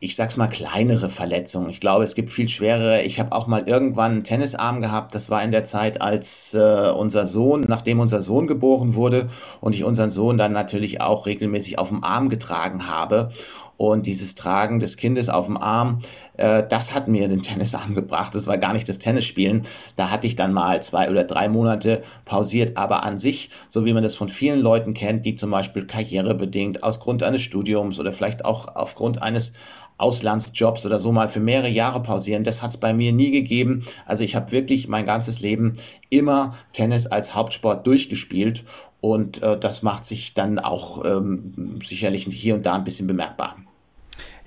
ich 0.05 0.15
sag's 0.15 0.37
mal, 0.37 0.47
kleinere 0.47 1.09
Verletzungen. 1.09 1.69
Ich 1.69 1.79
glaube, 1.79 2.03
es 2.03 2.15
gibt 2.15 2.29
viel 2.29 2.47
schwerere. 2.47 3.01
Ich 3.01 3.19
habe 3.19 3.31
auch 3.31 3.47
mal 3.47 3.63
irgendwann 3.67 4.11
einen 4.11 4.23
Tennisarm 4.23 4.81
gehabt. 4.81 5.15
Das 5.15 5.29
war 5.29 5.41
in 5.41 5.51
der 5.51 5.63
Zeit, 5.63 6.01
als 6.01 6.53
äh, 6.53 6.91
unser 6.95 7.25
Sohn, 7.25 7.65
nachdem 7.67 7.99
unser 7.99 8.21
Sohn 8.21 8.45
geboren 8.45 8.93
wurde 8.93 9.29
und 9.61 9.73
ich 9.73 9.83
unseren 9.83 10.11
Sohn 10.11 10.37
dann 10.37 10.51
natürlich 10.51 11.01
auch 11.01 11.25
regelmäßig 11.25 11.79
auf 11.79 11.89
dem 11.89 12.03
Arm 12.03 12.29
getragen 12.29 12.87
habe. 12.87 13.31
Und 13.77 14.05
dieses 14.05 14.35
Tragen 14.35 14.79
des 14.79 14.97
Kindes 14.97 15.29
auf 15.29 15.45
dem 15.45 15.57
Arm, 15.57 15.99
äh, 16.37 16.63
das 16.67 16.93
hat 16.93 17.07
mir 17.07 17.27
den 17.27 17.41
Tennisarm 17.41 17.95
gebracht. 17.95 18.35
Das 18.35 18.47
war 18.47 18.57
gar 18.57 18.73
nicht 18.73 18.87
das 18.87 18.99
Tennisspielen. 18.99 19.63
Da 19.95 20.11
hatte 20.11 20.27
ich 20.27 20.35
dann 20.35 20.53
mal 20.53 20.81
zwei 20.81 21.09
oder 21.09 21.23
drei 21.23 21.47
Monate 21.47 22.01
pausiert. 22.25 22.77
Aber 22.77 23.03
an 23.03 23.17
sich, 23.17 23.49
so 23.67 23.85
wie 23.85 23.93
man 23.93 24.03
das 24.03 24.15
von 24.15 24.29
vielen 24.29 24.59
Leuten 24.59 24.93
kennt, 24.93 25.25
die 25.25 25.35
zum 25.35 25.51
Beispiel 25.51 25.85
karrierebedingt 25.85 26.83
aus 26.83 26.99
Grund 26.99 27.23
eines 27.23 27.41
Studiums 27.41 27.99
oder 27.99 28.13
vielleicht 28.13 28.45
auch 28.45 28.75
aufgrund 28.75 29.21
eines 29.21 29.53
Auslandsjobs 29.97 30.85
oder 30.85 30.99
so 30.99 31.11
mal 31.11 31.29
für 31.29 31.39
mehrere 31.39 31.69
Jahre 31.69 32.01
pausieren. 32.01 32.43
Das 32.43 32.61
hat 32.61 32.71
es 32.71 32.77
bei 32.77 32.93
mir 32.93 33.13
nie 33.13 33.31
gegeben. 33.31 33.85
Also 34.05 34.23
ich 34.23 34.35
habe 34.35 34.51
wirklich 34.51 34.87
mein 34.87 35.05
ganzes 35.05 35.39
Leben 35.39 35.73
immer 36.09 36.55
Tennis 36.73 37.07
als 37.07 37.33
Hauptsport 37.33 37.87
durchgespielt 37.87 38.63
und 38.99 39.41
äh, 39.41 39.57
das 39.57 39.83
macht 39.83 40.05
sich 40.05 40.33
dann 40.33 40.59
auch 40.59 41.05
ähm, 41.05 41.79
sicherlich 41.83 42.25
hier 42.25 42.55
und 42.55 42.65
da 42.65 42.73
ein 42.73 42.83
bisschen 42.83 43.07
bemerkbar. 43.07 43.55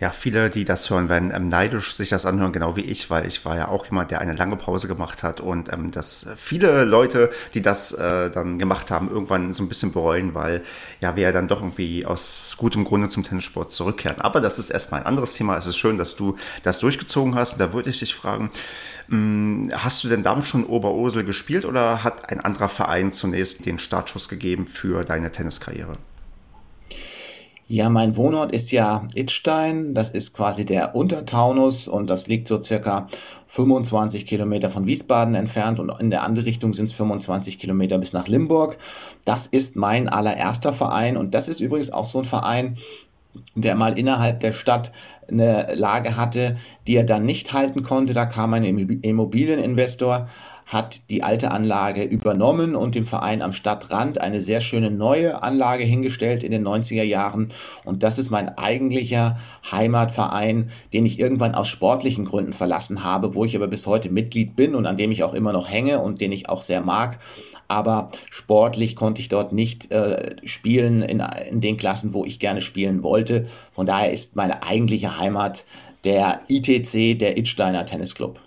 Ja, 0.00 0.12
viele, 0.12 0.48
die 0.48 0.64
das 0.64 0.90
hören, 0.90 1.08
werden 1.08 1.32
ähm, 1.34 1.48
neidisch 1.48 1.96
sich 1.96 2.10
das 2.10 2.24
anhören, 2.24 2.52
genau 2.52 2.76
wie 2.76 2.82
ich, 2.82 3.10
weil 3.10 3.26
ich 3.26 3.44
war 3.44 3.56
ja 3.56 3.66
auch 3.66 3.86
jemand, 3.86 4.12
der 4.12 4.20
eine 4.20 4.32
lange 4.32 4.54
Pause 4.54 4.86
gemacht 4.86 5.24
hat 5.24 5.40
und 5.40 5.72
ähm, 5.72 5.90
dass 5.90 6.28
viele 6.36 6.84
Leute, 6.84 7.32
die 7.52 7.62
das 7.62 7.92
äh, 7.94 8.30
dann 8.30 8.60
gemacht 8.60 8.92
haben, 8.92 9.10
irgendwann 9.10 9.52
so 9.52 9.64
ein 9.64 9.68
bisschen 9.68 9.90
bereuen, 9.92 10.34
weil 10.34 10.62
ja 11.00 11.16
wir 11.16 11.24
ja 11.24 11.32
dann 11.32 11.48
doch 11.48 11.62
irgendwie 11.62 12.06
aus 12.06 12.54
gutem 12.56 12.84
Grunde 12.84 13.08
zum 13.08 13.24
Tennissport 13.24 13.72
zurückkehren. 13.72 14.20
Aber 14.20 14.40
das 14.40 14.60
ist 14.60 14.70
erstmal 14.70 15.00
ein 15.00 15.06
anderes 15.06 15.34
Thema. 15.34 15.56
Es 15.56 15.66
ist 15.66 15.76
schön, 15.76 15.98
dass 15.98 16.14
du 16.14 16.36
das 16.62 16.78
durchgezogen 16.78 17.34
hast. 17.34 17.54
Und 17.54 17.58
da 17.58 17.72
würde 17.72 17.90
ich 17.90 17.98
dich 17.98 18.14
fragen, 18.14 18.50
mh, 19.08 19.16
hm, 19.16 19.72
hast 19.74 20.04
du 20.04 20.08
denn 20.08 20.22
damals 20.22 20.46
schon 20.46 20.64
Oberursel 20.64 21.24
gespielt 21.24 21.64
oder 21.64 22.04
hat 22.04 22.30
ein 22.30 22.40
anderer 22.40 22.68
Verein 22.68 23.10
zunächst 23.10 23.66
den 23.66 23.80
Startschuss 23.80 24.28
gegeben 24.28 24.68
für 24.68 25.04
deine 25.04 25.32
Tenniskarriere? 25.32 25.98
Ja, 27.70 27.90
mein 27.90 28.16
Wohnort 28.16 28.52
ist 28.52 28.72
ja 28.72 29.06
Itstein. 29.14 29.92
Das 29.92 30.12
ist 30.12 30.32
quasi 30.32 30.64
der 30.64 30.94
Untertaunus 30.94 31.86
und 31.86 32.08
das 32.08 32.26
liegt 32.26 32.48
so 32.48 32.62
circa 32.62 33.06
25 33.46 34.26
Kilometer 34.26 34.70
von 34.70 34.86
Wiesbaden 34.86 35.34
entfernt 35.34 35.78
und 35.78 35.92
in 36.00 36.08
der 36.08 36.22
andere 36.22 36.46
Richtung 36.46 36.72
sind 36.72 36.86
es 36.86 36.94
25 36.94 37.58
Kilometer 37.58 37.98
bis 37.98 38.14
nach 38.14 38.26
Limburg. 38.26 38.78
Das 39.26 39.46
ist 39.46 39.76
mein 39.76 40.08
allererster 40.08 40.72
Verein 40.72 41.18
und 41.18 41.34
das 41.34 41.50
ist 41.50 41.60
übrigens 41.60 41.90
auch 41.90 42.06
so 42.06 42.20
ein 42.20 42.24
Verein, 42.24 42.78
der 43.54 43.74
mal 43.74 43.98
innerhalb 43.98 44.40
der 44.40 44.52
Stadt 44.52 44.90
eine 45.30 45.74
Lage 45.74 46.16
hatte, 46.16 46.56
die 46.86 46.96
er 46.96 47.04
dann 47.04 47.26
nicht 47.26 47.52
halten 47.52 47.82
konnte. 47.82 48.14
Da 48.14 48.24
kam 48.24 48.54
ein 48.54 48.64
Immobilieninvestor, 48.64 50.26
hat 50.68 51.08
die 51.08 51.22
alte 51.22 51.50
Anlage 51.50 52.04
übernommen 52.04 52.76
und 52.76 52.94
dem 52.94 53.06
Verein 53.06 53.40
am 53.40 53.54
Stadtrand 53.54 54.20
eine 54.20 54.42
sehr 54.42 54.60
schöne 54.60 54.90
neue 54.90 55.42
Anlage 55.42 55.82
hingestellt 55.82 56.44
in 56.44 56.52
den 56.52 56.66
90er 56.66 57.02
Jahren. 57.02 57.52
Und 57.84 58.02
das 58.02 58.18
ist 58.18 58.30
mein 58.30 58.56
eigentlicher 58.58 59.38
Heimatverein, 59.72 60.70
den 60.92 61.06
ich 61.06 61.18
irgendwann 61.18 61.54
aus 61.54 61.68
sportlichen 61.68 62.26
Gründen 62.26 62.52
verlassen 62.52 63.02
habe, 63.02 63.34
wo 63.34 63.46
ich 63.46 63.56
aber 63.56 63.66
bis 63.66 63.86
heute 63.86 64.10
Mitglied 64.10 64.56
bin 64.56 64.74
und 64.74 64.84
an 64.84 64.98
dem 64.98 65.10
ich 65.10 65.24
auch 65.24 65.32
immer 65.32 65.54
noch 65.54 65.70
hänge 65.70 66.00
und 66.00 66.20
den 66.20 66.32
ich 66.32 66.50
auch 66.50 66.60
sehr 66.60 66.82
mag. 66.82 67.18
Aber 67.66 68.08
sportlich 68.30 68.94
konnte 68.94 69.22
ich 69.22 69.30
dort 69.30 69.54
nicht 69.54 69.90
äh, 69.90 70.36
spielen 70.44 71.00
in, 71.00 71.22
in 71.50 71.62
den 71.62 71.78
Klassen, 71.78 72.12
wo 72.12 72.26
ich 72.26 72.40
gerne 72.40 72.60
spielen 72.60 73.02
wollte. 73.02 73.46
Von 73.72 73.86
daher 73.86 74.12
ist 74.12 74.36
meine 74.36 74.62
eigentliche 74.62 75.18
Heimat 75.18 75.64
der 76.04 76.42
ITC, 76.48 77.18
der 77.18 77.38
Itsteiner 77.38 77.86
Tennisclub. 77.86 78.38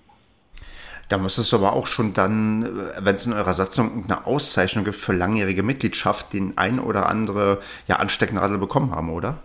Da 1.11 1.17
müsstest 1.17 1.51
du 1.51 1.57
aber 1.57 1.73
auch 1.73 1.87
schon 1.87 2.13
dann, 2.13 2.63
äh, 2.63 3.03
wenn 3.03 3.15
es 3.15 3.25
in 3.25 3.33
eurer 3.33 3.53
Satzung 3.53 4.05
eine 4.05 4.25
Auszeichnung 4.25 4.85
gibt 4.85 4.95
für 4.95 5.11
langjährige 5.11 5.61
Mitgliedschaft, 5.61 6.31
den 6.31 6.57
ein 6.57 6.79
oder 6.79 7.09
andere 7.09 7.59
ja, 7.85 7.97
Anstecknadel 7.97 8.57
bekommen 8.57 8.91
haben, 8.95 9.09
oder? 9.09 9.39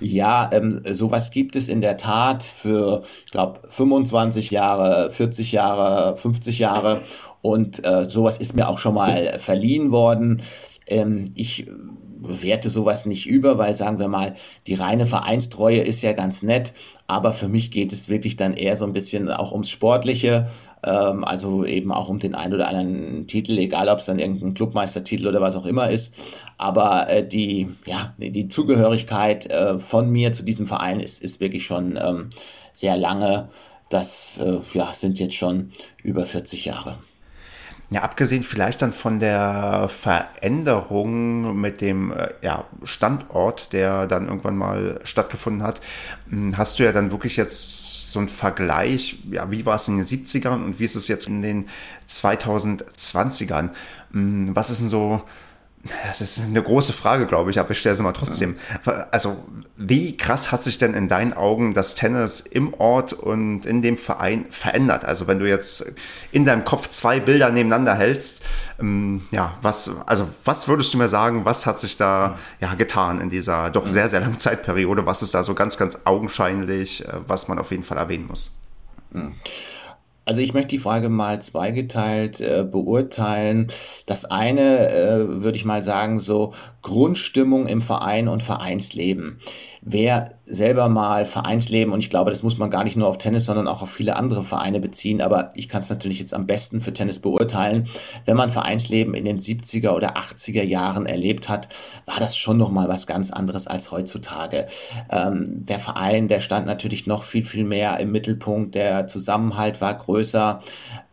Ja, 0.00 0.48
ähm, 0.50 0.80
sowas 0.84 1.30
gibt 1.30 1.56
es 1.56 1.68
in 1.68 1.82
der 1.82 1.98
Tat 1.98 2.42
für, 2.42 3.02
ich 3.26 3.30
glaube, 3.30 3.60
25 3.68 4.50
Jahre, 4.50 5.10
40 5.12 5.52
Jahre, 5.52 6.16
50 6.16 6.58
Jahre. 6.58 7.02
Und 7.42 7.84
äh, 7.84 8.08
sowas 8.08 8.38
ist 8.38 8.56
mir 8.56 8.66
auch 8.66 8.78
schon 8.78 8.94
mal 8.94 9.38
verliehen 9.38 9.90
worden. 9.90 10.40
Ähm, 10.86 11.30
ich 11.34 11.66
werte 12.20 12.70
sowas 12.70 13.06
nicht 13.06 13.26
über, 13.26 13.58
weil 13.58 13.76
sagen 13.76 13.98
wir 13.98 14.08
mal, 14.08 14.34
die 14.66 14.74
reine 14.74 15.06
Vereinstreue 15.06 15.80
ist 15.80 16.02
ja 16.02 16.12
ganz 16.12 16.42
nett, 16.42 16.72
aber 17.06 17.32
für 17.32 17.48
mich 17.48 17.70
geht 17.70 17.92
es 17.92 18.08
wirklich 18.08 18.36
dann 18.36 18.54
eher 18.54 18.76
so 18.76 18.84
ein 18.84 18.92
bisschen 18.92 19.30
auch 19.30 19.52
ums 19.52 19.70
Sportliche, 19.70 20.48
ähm, 20.84 21.24
also 21.24 21.64
eben 21.64 21.92
auch 21.92 22.08
um 22.08 22.18
den 22.18 22.34
einen 22.34 22.54
oder 22.54 22.68
anderen 22.68 23.26
Titel, 23.26 23.56
egal 23.58 23.88
ob 23.88 23.98
es 23.98 24.06
dann 24.06 24.18
irgendein 24.18 24.54
Clubmeistertitel 24.54 25.26
oder 25.26 25.40
was 25.40 25.56
auch 25.56 25.66
immer 25.66 25.90
ist. 25.90 26.16
Aber 26.58 27.08
äh, 27.08 27.26
die, 27.26 27.68
ja, 27.86 28.14
die 28.18 28.48
Zugehörigkeit 28.48 29.50
äh, 29.50 29.78
von 29.78 30.10
mir 30.10 30.32
zu 30.32 30.44
diesem 30.44 30.66
Verein 30.66 31.00
ist, 31.00 31.22
ist 31.22 31.40
wirklich 31.40 31.64
schon 31.64 31.98
ähm, 32.02 32.30
sehr 32.72 32.96
lange. 32.96 33.48
Das 33.90 34.38
äh, 34.44 34.58
ja, 34.74 34.92
sind 34.92 35.18
jetzt 35.18 35.34
schon 35.34 35.72
über 36.02 36.26
40 36.26 36.64
Jahre. 36.66 36.96
Ja, 37.90 38.02
abgesehen 38.02 38.42
vielleicht 38.42 38.82
dann 38.82 38.92
von 38.92 39.18
der 39.18 39.88
Veränderung 39.88 41.58
mit 41.58 41.80
dem 41.80 42.12
äh, 42.12 42.28
ja, 42.42 42.66
Standort, 42.84 43.72
der 43.72 44.06
dann 44.06 44.28
irgendwann 44.28 44.58
mal 44.58 45.00
stattgefunden 45.04 45.62
hat, 45.62 45.80
hm, 46.28 46.58
hast 46.58 46.78
du 46.78 46.84
ja 46.84 46.92
dann 46.92 47.10
wirklich 47.12 47.36
jetzt 47.38 48.12
so 48.12 48.18
einen 48.18 48.28
Vergleich, 48.28 49.18
ja, 49.30 49.50
wie 49.50 49.64
war 49.64 49.76
es 49.76 49.88
in 49.88 49.96
den 49.96 50.06
70ern 50.06 50.64
und 50.64 50.78
wie 50.78 50.84
ist 50.84 50.96
es 50.96 51.08
jetzt 51.08 51.28
in 51.28 51.40
den 51.40 51.68
2020ern? 52.06 53.70
Hm, 54.12 54.54
was 54.54 54.68
ist 54.68 54.80
denn 54.80 54.88
so 54.88 55.22
das 56.06 56.20
ist 56.20 56.44
eine 56.44 56.62
große 56.62 56.92
Frage, 56.92 57.26
glaube 57.26 57.50
ich, 57.50 57.58
aber 57.58 57.70
ich 57.70 57.78
stelle 57.78 57.94
sie 57.94 58.02
mal 58.02 58.12
trotzdem. 58.12 58.56
Also, 59.10 59.36
wie 59.76 60.16
krass 60.16 60.50
hat 60.50 60.62
sich 60.62 60.78
denn 60.78 60.92
in 60.94 61.08
deinen 61.08 61.32
Augen 61.32 61.72
das 61.72 61.94
Tennis 61.94 62.40
im 62.40 62.74
Ort 62.74 63.12
und 63.12 63.64
in 63.64 63.80
dem 63.80 63.96
Verein 63.96 64.46
verändert? 64.50 65.04
Also, 65.04 65.28
wenn 65.28 65.38
du 65.38 65.48
jetzt 65.48 65.92
in 66.32 66.44
deinem 66.44 66.64
Kopf 66.64 66.88
zwei 66.88 67.20
Bilder 67.20 67.50
nebeneinander 67.50 67.94
hältst, 67.94 68.42
ähm, 68.80 69.22
ja, 69.30 69.56
was, 69.62 69.90
also, 70.06 70.28
was 70.44 70.68
würdest 70.68 70.92
du 70.94 70.98
mir 70.98 71.08
sagen, 71.08 71.44
was 71.44 71.64
hat 71.64 71.78
sich 71.78 71.96
da 71.96 72.38
ja, 72.60 72.74
getan 72.74 73.20
in 73.20 73.30
dieser 73.30 73.70
doch 73.70 73.88
sehr, 73.88 74.08
sehr 74.08 74.20
langen 74.20 74.38
Zeitperiode? 74.38 75.06
Was 75.06 75.22
ist 75.22 75.34
da 75.34 75.42
so 75.42 75.54
ganz, 75.54 75.78
ganz 75.78 76.00
augenscheinlich, 76.04 77.06
äh, 77.06 77.12
was 77.26 77.48
man 77.48 77.58
auf 77.58 77.70
jeden 77.70 77.84
Fall 77.84 77.98
erwähnen 77.98 78.26
muss? 78.26 78.58
Mhm. 79.12 79.34
Also 80.28 80.42
ich 80.42 80.52
möchte 80.52 80.68
die 80.68 80.78
Frage 80.78 81.08
mal 81.08 81.40
zweigeteilt 81.40 82.42
äh, 82.42 82.62
beurteilen. 82.62 83.68
Das 84.04 84.26
eine 84.26 84.90
äh, 84.90 85.42
würde 85.42 85.56
ich 85.56 85.64
mal 85.64 85.82
sagen, 85.82 86.20
so 86.20 86.52
Grundstimmung 86.82 87.66
im 87.66 87.80
Verein 87.80 88.28
und 88.28 88.42
Vereinsleben. 88.42 89.40
Wer 89.90 90.28
selber 90.44 90.90
mal 90.90 91.24
Vereinsleben 91.24 91.94
und 91.94 92.00
ich 92.00 92.10
glaube, 92.10 92.30
das 92.30 92.42
muss 92.42 92.58
man 92.58 92.70
gar 92.70 92.84
nicht 92.84 92.96
nur 92.96 93.08
auf 93.08 93.16
Tennis, 93.16 93.46
sondern 93.46 93.66
auch 93.66 93.80
auf 93.80 93.90
viele 93.90 94.16
andere 94.16 94.42
Vereine 94.42 94.80
beziehen. 94.80 95.22
Aber 95.22 95.48
ich 95.54 95.70
kann 95.70 95.80
es 95.80 95.88
natürlich 95.88 96.20
jetzt 96.20 96.34
am 96.34 96.46
besten 96.46 96.82
für 96.82 96.92
Tennis 96.92 97.20
beurteilen. 97.20 97.88
Wenn 98.26 98.36
man 98.36 98.50
Vereinsleben 98.50 99.14
in 99.14 99.24
den 99.24 99.38
70er 99.38 99.92
oder 99.92 100.18
80er 100.18 100.62
Jahren 100.62 101.06
erlebt 101.06 101.48
hat, 101.48 101.68
war 102.04 102.20
das 102.20 102.36
schon 102.36 102.58
nochmal 102.58 102.88
was 102.88 103.06
ganz 103.06 103.30
anderes 103.30 103.66
als 103.66 103.90
heutzutage. 103.90 104.66
Ähm, 105.10 105.64
der 105.64 105.78
Verein, 105.78 106.28
der 106.28 106.40
stand 106.40 106.66
natürlich 106.66 107.06
noch 107.06 107.22
viel, 107.22 107.46
viel 107.46 107.64
mehr 107.64 107.98
im 107.98 108.12
Mittelpunkt. 108.12 108.74
Der 108.74 109.06
Zusammenhalt 109.06 109.80
war 109.80 109.94
größer. 109.94 110.60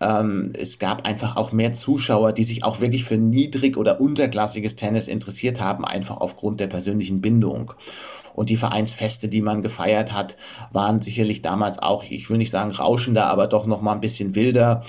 Ähm, 0.01 0.51
es 0.57 0.79
gab 0.79 1.05
einfach 1.05 1.37
auch 1.37 1.51
mehr 1.51 1.73
Zuschauer, 1.73 2.33
die 2.33 2.43
sich 2.43 2.63
auch 2.63 2.81
wirklich 2.81 3.05
für 3.05 3.17
niedrig- 3.17 3.77
oder 3.77 4.01
unterklassiges 4.01 4.75
Tennis 4.75 5.07
interessiert 5.07 5.61
haben, 5.61 5.85
einfach 5.85 6.17
aufgrund 6.17 6.59
der 6.59 6.67
persönlichen 6.67 7.21
Bindung. 7.21 7.73
Und 8.33 8.49
die 8.49 8.57
Vereinsfeste, 8.57 9.29
die 9.29 9.41
man 9.41 9.61
gefeiert 9.61 10.11
hat, 10.11 10.35
waren 10.73 11.01
sicherlich 11.01 11.41
damals 11.41 11.79
auch, 11.79 12.03
ich 12.03 12.29
will 12.29 12.37
nicht 12.37 12.51
sagen 12.51 12.71
rauschender, 12.71 13.27
aber 13.27 13.47
doch 13.47 13.65
noch 13.65 13.81
mal 13.81 13.93
ein 13.93 14.01
bisschen 14.01 14.35
wilder. 14.35 14.81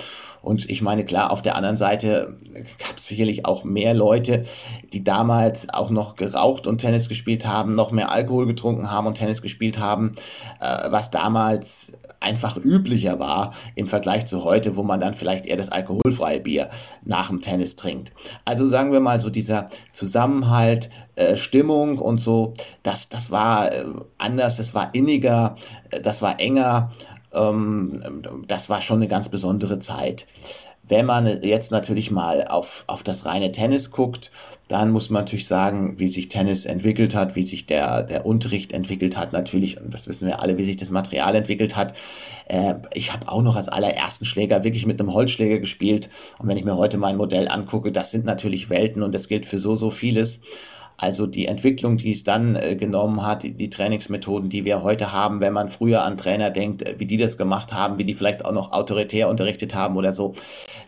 Und 0.47 0.71
ich 0.71 0.81
meine, 0.81 1.05
klar, 1.05 1.33
auf 1.33 1.43
der 1.43 1.57
anderen 1.57 1.77
Seite 1.77 2.37
gab 2.79 2.99
es 2.99 3.09
sicherlich 3.09 3.45
auch 3.45 3.65
mehr 3.65 3.95
Leute, 3.95 4.45
die 4.93 5.03
damals 5.03 5.69
auch 5.75 5.91
noch 5.91 6.15
geraucht 6.15 6.69
und 6.69 6.79
Tennis 6.79 7.09
gespielt 7.09 7.49
haben, 7.49 7.73
noch 7.73 7.91
mehr 7.91 8.13
Alkohol 8.13 8.47
getrunken 8.47 8.89
haben 8.89 9.09
und 9.09 9.17
Tennis 9.17 9.43
gespielt 9.43 9.81
haben, 9.81 10.13
äh, 10.61 10.89
was 10.89 11.11
damals 11.11 11.99
einfach 12.21 12.57
üblicher 12.57 13.19
war 13.19 13.55
im 13.75 13.89
Vergleich 13.89 14.27
zu 14.27 14.45
heute, 14.45 14.77
wo 14.77 14.85
man 14.85 15.01
dann 15.01 15.15
vielleicht 15.15 15.47
eher 15.47 15.57
das 15.57 15.73
alkoholfreie 15.73 16.39
Bier 16.39 16.71
nach 17.05 17.29
dem 17.29 17.41
Tennis 17.41 17.75
trinkt. 17.75 18.13
Also 18.45 18.69
sagen 18.69 18.93
wir 18.93 19.01
mal 19.01 19.21
so 19.21 19.31
dieser 19.31 19.69
Zusammenhalt, 19.93 20.91
äh, 21.17 21.37
Stimmung 21.37 21.99
und 21.99 22.19
so, 22.19 22.55
das, 22.85 23.09
das 23.09 23.33
war 23.33 23.73
äh, 23.73 23.85
anders, 24.17 24.59
das 24.59 24.75
war 24.77 24.95
inniger, 24.95 25.57
äh, 25.91 26.01
das 26.01 26.23
war 26.23 26.39
enger, 26.39 26.93
ähm, 27.33 28.03
das 28.47 28.69
war 28.69 28.81
schon 28.81 28.99
eine 28.99 29.09
ganz 29.09 29.29
besondere 29.29 29.79
Zeit. 29.79 30.27
Wenn 30.89 31.07
man 31.07 31.27
jetzt 31.43 31.73
natürlich 31.73 32.13
mal 32.13 32.45
auf, 32.45 32.85
auf 32.87 33.03
das 33.03 33.27
reine 33.27 33.51
Tennis 33.51 33.91
guckt, 33.91 34.31
dann 34.69 34.91
muss 34.91 35.11
man 35.11 35.23
natürlich 35.23 35.47
sagen, 35.47 35.99
wie 35.99 36.09
sich 36.09 36.29
Tennis 36.29 36.65
entwickelt 36.65 37.15
hat, 37.15 37.37
wie 37.37 37.43
sich 37.43 37.67
der, 37.67 38.05
der 38.05 38.27
Unterricht 38.27 38.73
entwickelt 38.73 39.17
hat. 39.17 39.33
Natürlich, 39.33 39.81
und 39.81 39.93
das 39.95 40.09
wissen 40.09 40.27
wir 40.27 40.41
alle, 40.41 40.59
wie 40.59 40.65
sich 40.65 40.77
das 40.77 40.91
Material 40.91 41.35
entwickelt 41.37 41.77
hat. 41.77 41.95
Äh, 42.47 42.75
ich 42.95 43.13
habe 43.13 43.29
auch 43.29 43.43
noch 43.43 43.57
als 43.57 43.69
allerersten 43.69 44.25
Schläger 44.25 44.65
wirklich 44.65 44.87
mit 44.87 45.01
einem 45.01 45.13
Holzschläger 45.13 45.59
gespielt. 45.59 46.09
Und 46.39 46.49
wenn 46.49 46.57
ich 46.57 46.65
mir 46.65 46.77
heute 46.77 46.99
mein 46.99 47.17
Modell 47.17 47.49
angucke, 47.49 47.91
das 47.91 48.11
sind 48.11 48.25
natürlich 48.25 48.71
Welten 48.71 49.03
und 49.03 49.15
das 49.15 49.29
gilt 49.29 49.47
für 49.47 49.59
so, 49.59 49.77
so 49.77 49.91
vieles. 49.91 50.43
Also 50.99 51.27
die 51.27 51.47
Entwicklung, 51.47 51.99
die 51.99 52.13
es 52.13 52.25
dann 52.25 52.57
äh, 52.57 52.75
genommen 52.75 53.25
hat, 53.25 53.43
die, 53.43 53.53
die, 53.53 53.69
Trainingsmethoden, 53.69 54.49
die 54.49 54.65
wir 54.65 54.83
heute 54.83 55.13
haben, 55.13 55.41
wenn 55.41 55.53
man 55.53 55.69
früher 55.69 56.05
an 56.05 56.17
Trainer 56.17 56.51
denkt, 56.51 56.83
äh, 56.83 56.95
wie 56.99 57.07
die 57.07 57.19
das 57.19 57.37
gemacht 57.37 57.73
haben, 57.73 57.99
wie 57.99 58.05
die 58.05 58.15
vielleicht 58.15 58.45
auch 58.45 58.53
noch 58.53 58.73
autoritär 58.73 59.29
unterrichtet 59.29 59.75
haben 59.75 59.97
oder 59.97 60.13
so, 60.13 60.35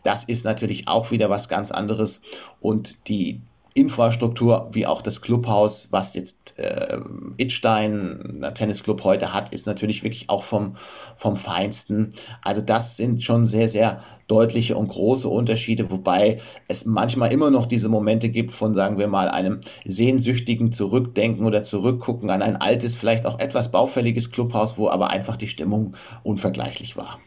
das 0.04 0.24
ist 0.24 0.44
natürlich 0.44 0.88
auch 0.88 1.10
wieder 1.10 1.28
was 1.28 1.48
ganz 1.48 1.70
anderes. 1.70 2.22
Und 2.60 3.08
die, 3.08 3.40
Infrastruktur 3.78 4.68
wie 4.72 4.86
auch 4.86 5.02
das 5.02 5.22
Clubhaus, 5.22 5.88
was 5.90 6.14
jetzt 6.14 6.58
äh, 6.58 6.98
Itstein, 7.36 8.40
der 8.42 8.54
Tennisclub 8.54 9.04
heute 9.04 9.32
hat, 9.32 9.52
ist 9.52 9.66
natürlich 9.66 10.02
wirklich 10.02 10.28
auch 10.28 10.42
vom, 10.42 10.76
vom 11.16 11.36
Feinsten. 11.36 12.12
Also 12.42 12.60
das 12.60 12.96
sind 12.96 13.22
schon 13.22 13.46
sehr, 13.46 13.68
sehr 13.68 14.02
deutliche 14.26 14.76
und 14.76 14.88
große 14.88 15.28
Unterschiede, 15.28 15.90
wobei 15.90 16.40
es 16.68 16.84
manchmal 16.84 17.32
immer 17.32 17.50
noch 17.50 17.66
diese 17.66 17.88
Momente 17.88 18.28
gibt 18.28 18.52
von, 18.52 18.74
sagen 18.74 18.98
wir 18.98 19.08
mal, 19.08 19.28
einem 19.28 19.60
sehnsüchtigen 19.84 20.70
Zurückdenken 20.72 21.46
oder 21.46 21.62
Zurückgucken 21.62 22.30
an 22.30 22.42
ein 22.42 22.56
altes, 22.56 22.96
vielleicht 22.96 23.26
auch 23.26 23.38
etwas 23.38 23.70
baufälliges 23.70 24.30
Clubhaus, 24.30 24.76
wo 24.76 24.88
aber 24.88 25.10
einfach 25.10 25.36
die 25.36 25.48
Stimmung 25.48 25.94
unvergleichlich 26.22 26.96
war. 26.96 27.18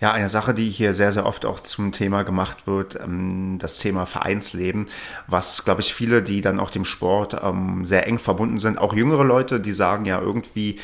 Ja, 0.00 0.12
eine 0.12 0.28
Sache, 0.28 0.54
die 0.54 0.70
hier 0.70 0.94
sehr, 0.94 1.10
sehr 1.10 1.26
oft 1.26 1.44
auch 1.44 1.58
zum 1.58 1.90
Thema 1.90 2.22
gemacht 2.22 2.68
wird, 2.68 2.94
ähm, 3.00 3.58
das 3.58 3.78
Thema 3.78 4.06
Vereinsleben, 4.06 4.86
was, 5.26 5.64
glaube 5.64 5.80
ich, 5.80 5.92
viele, 5.92 6.22
die 6.22 6.40
dann 6.40 6.60
auch 6.60 6.70
dem 6.70 6.84
Sport 6.84 7.36
ähm, 7.42 7.84
sehr 7.84 8.06
eng 8.06 8.20
verbunden 8.20 8.58
sind, 8.58 8.78
auch 8.78 8.94
jüngere 8.94 9.24
Leute, 9.24 9.58
die 9.60 9.72
sagen 9.72 10.04
ja 10.04 10.20
irgendwie, 10.20 10.78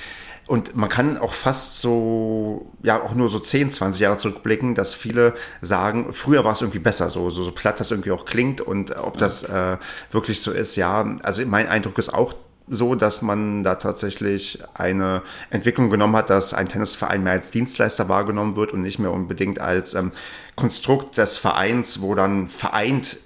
und 0.46 0.76
man 0.76 0.88
kann 0.88 1.16
auch 1.16 1.32
fast 1.32 1.80
so, 1.80 2.72
ja, 2.82 3.00
auch 3.00 3.14
nur 3.14 3.28
so 3.28 3.38
10, 3.38 3.72
20 3.72 4.00
Jahre 4.00 4.16
zurückblicken, 4.18 4.74
dass 4.74 4.94
viele 4.94 5.34
sagen, 5.62 6.12
früher 6.12 6.44
war 6.44 6.52
es 6.52 6.60
irgendwie 6.60 6.80
besser, 6.80 7.08
so, 7.08 7.30
so, 7.30 7.44
so 7.44 7.52
platt 7.52 7.80
das 7.80 7.92
irgendwie 7.92 8.10
auch 8.10 8.26
klingt 8.26 8.60
und 8.60 8.96
ob 8.96 9.16
das 9.16 9.44
äh, 9.44 9.78
wirklich 10.10 10.42
so 10.42 10.50
ist, 10.50 10.76
ja, 10.76 11.16
also 11.22 11.46
mein 11.46 11.68
Eindruck 11.68 11.98
ist 11.98 12.12
auch, 12.12 12.34
so, 12.66 12.94
dass 12.94 13.20
man 13.20 13.62
da 13.62 13.74
tatsächlich 13.74 14.58
eine 14.72 15.22
Entwicklung 15.50 15.90
genommen 15.90 16.16
hat, 16.16 16.30
dass 16.30 16.54
ein 16.54 16.68
Tennisverein 16.68 17.22
mehr 17.22 17.34
als 17.34 17.50
Dienstleister 17.50 18.08
wahrgenommen 18.08 18.56
wird 18.56 18.72
und 18.72 18.82
nicht 18.82 18.98
mehr 18.98 19.12
unbedingt 19.12 19.60
als 19.60 19.94
ähm, 19.94 20.12
Konstrukt 20.56 21.18
des 21.18 21.36
Vereins, 21.36 22.00
wo 22.00 22.14
dann 22.14 22.48
vereint, 22.48 23.18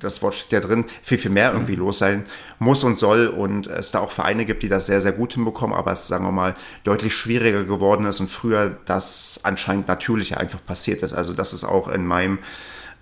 das 0.00 0.22
Wort 0.22 0.34
steht 0.34 0.52
ja 0.52 0.60
drin, 0.60 0.84
viel, 1.02 1.18
viel 1.18 1.30
mehr 1.30 1.52
irgendwie 1.52 1.76
los 1.76 1.98
sein 1.98 2.24
muss 2.58 2.84
und 2.84 2.98
soll 2.98 3.28
und 3.28 3.66
es 3.66 3.90
da 3.90 4.00
auch 4.00 4.10
Vereine 4.10 4.44
gibt, 4.44 4.62
die 4.62 4.68
das 4.68 4.86
sehr, 4.86 5.00
sehr 5.00 5.12
gut 5.12 5.32
hinbekommen, 5.32 5.74
aber 5.74 5.92
es, 5.92 6.08
sagen 6.08 6.24
wir 6.26 6.32
mal, 6.32 6.54
deutlich 6.82 7.14
schwieriger 7.14 7.64
geworden 7.64 8.04
ist 8.06 8.20
und 8.20 8.28
früher 8.28 8.76
das 8.84 9.40
anscheinend 9.44 9.88
natürlicher 9.88 10.38
einfach 10.38 10.64
passiert 10.64 11.02
ist. 11.02 11.14
Also 11.14 11.32
das 11.32 11.52
ist 11.52 11.64
auch 11.64 11.88
in 11.88 12.06
meinem, 12.06 12.38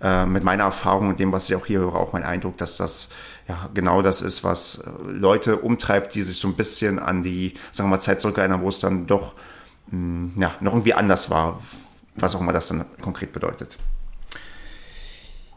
äh, 0.01 0.25
mit 0.25 0.43
meiner 0.43 0.63
Erfahrung 0.63 1.09
und 1.09 1.19
dem, 1.19 1.31
was 1.31 1.49
ich 1.49 1.55
auch 1.55 1.65
hier 1.65 1.79
höre, 1.79 1.95
auch 1.95 2.13
mein 2.13 2.23
Eindruck, 2.23 2.57
dass 2.57 2.77
das 2.77 3.09
ja, 3.47 3.69
genau 3.73 4.01
das 4.01 4.21
ist, 4.21 4.43
was 4.43 4.79
äh, 4.79 5.11
Leute 5.11 5.57
umtreibt, 5.57 6.15
die 6.15 6.23
sich 6.23 6.37
so 6.37 6.47
ein 6.47 6.55
bisschen 6.55 6.99
an 6.99 7.23
die, 7.23 7.55
sagen 7.71 7.89
wir 7.89 7.95
mal, 7.95 7.99
Zeit 7.99 8.21
zurückerinnern, 8.21 8.61
wo 8.61 8.69
es 8.69 8.79
dann 8.79 9.07
doch 9.07 9.33
mh, 9.87 9.91
hm, 9.91 10.33
ja, 10.37 10.55
noch 10.61 10.73
irgendwie 10.73 10.93
anders 10.93 11.29
war, 11.29 11.61
was 12.15 12.35
auch 12.35 12.41
immer 12.41 12.53
das 12.53 12.67
dann 12.67 12.85
konkret 13.01 13.33
bedeutet. 13.33 13.77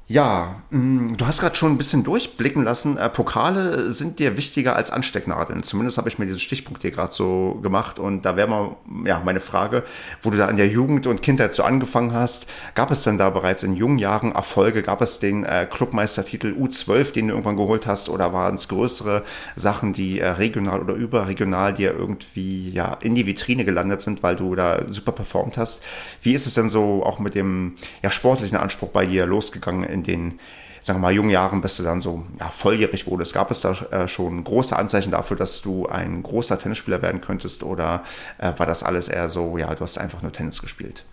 Ja, 0.08 0.62
mm, 0.70 1.16
du 1.16 1.26
hast 1.26 1.40
gerade 1.40 1.56
schon 1.56 1.72
ein 1.72 1.78
bisschen 1.78 2.04
durchblicken 2.04 2.62
lassen. 2.62 2.96
Äh, 2.96 3.08
Pokale 3.08 3.90
sind 3.90 4.20
dir 4.20 4.36
wichtiger 4.36 4.76
als 4.76 4.92
Anstecknadeln. 4.92 5.64
Zumindest 5.64 5.98
habe 5.98 6.08
ich 6.08 6.16
mir 6.20 6.26
diesen 6.26 6.38
Stichpunkt 6.38 6.82
hier 6.82 6.92
gerade 6.92 7.12
so 7.12 7.58
gemacht. 7.60 7.98
Und 7.98 8.24
da 8.24 8.36
wäre 8.36 8.46
mal 8.46 8.76
ja, 9.04 9.20
meine 9.24 9.40
Frage, 9.40 9.82
wo 10.22 10.30
du 10.30 10.38
da 10.38 10.48
in 10.48 10.58
der 10.58 10.68
Jugend 10.68 11.08
und 11.08 11.22
Kindheit 11.22 11.54
so 11.54 11.64
angefangen 11.64 12.12
hast. 12.12 12.48
Gab 12.76 12.92
es 12.92 13.02
denn 13.02 13.18
da 13.18 13.30
bereits 13.30 13.64
in 13.64 13.74
jungen 13.74 13.98
Jahren 13.98 14.30
Erfolge? 14.30 14.84
Gab 14.84 15.02
es 15.02 15.18
den 15.18 15.42
äh, 15.42 15.66
Clubmeistertitel 15.68 16.54
U12, 16.56 17.10
den 17.10 17.26
du 17.26 17.34
irgendwann 17.34 17.56
geholt 17.56 17.88
hast? 17.88 18.08
Oder 18.08 18.32
waren 18.32 18.54
es 18.54 18.68
größere 18.68 19.24
Sachen, 19.56 19.92
die 19.92 20.20
äh, 20.20 20.28
regional 20.28 20.82
oder 20.82 20.94
überregional 20.94 21.74
dir 21.74 21.92
irgendwie 21.92 22.70
ja, 22.70 22.96
in 23.00 23.16
die 23.16 23.26
Vitrine 23.26 23.64
gelandet 23.64 24.02
sind, 24.02 24.22
weil 24.22 24.36
du 24.36 24.54
da 24.54 24.82
super 24.88 25.10
performt 25.10 25.58
hast? 25.58 25.84
Wie 26.22 26.32
ist 26.32 26.46
es 26.46 26.54
denn 26.54 26.68
so 26.68 27.02
auch 27.02 27.18
mit 27.18 27.34
dem 27.34 27.74
ja, 28.04 28.12
sportlichen 28.12 28.56
Anspruch 28.56 28.90
bei 28.90 29.04
dir 29.04 29.26
losgegangen? 29.26 29.95
In 29.96 30.02
den 30.02 30.38
sagen 30.86 31.00
wir 31.00 31.02
mal, 31.02 31.12
jungen 31.12 31.30
Jahren, 31.30 31.60
bis 31.60 31.76
du 31.76 31.82
dann 31.82 32.00
so 32.00 32.24
ja, 32.38 32.48
volljährig 32.48 33.08
wurdest, 33.08 33.34
gab 33.34 33.50
es 33.50 33.60
da 33.60 33.72
äh, 33.90 34.06
schon 34.06 34.44
große 34.44 34.76
Anzeichen 34.76 35.10
dafür, 35.10 35.36
dass 35.36 35.60
du 35.60 35.86
ein 35.86 36.22
großer 36.22 36.60
Tennisspieler 36.60 37.02
werden 37.02 37.20
könntest 37.20 37.64
oder 37.64 38.04
äh, 38.38 38.52
war 38.56 38.66
das 38.66 38.84
alles 38.84 39.08
eher 39.08 39.28
so, 39.28 39.58
ja, 39.58 39.74
du 39.74 39.80
hast 39.80 39.98
einfach 39.98 40.22
nur 40.22 40.30
Tennis 40.32 40.62
gespielt? 40.62 41.04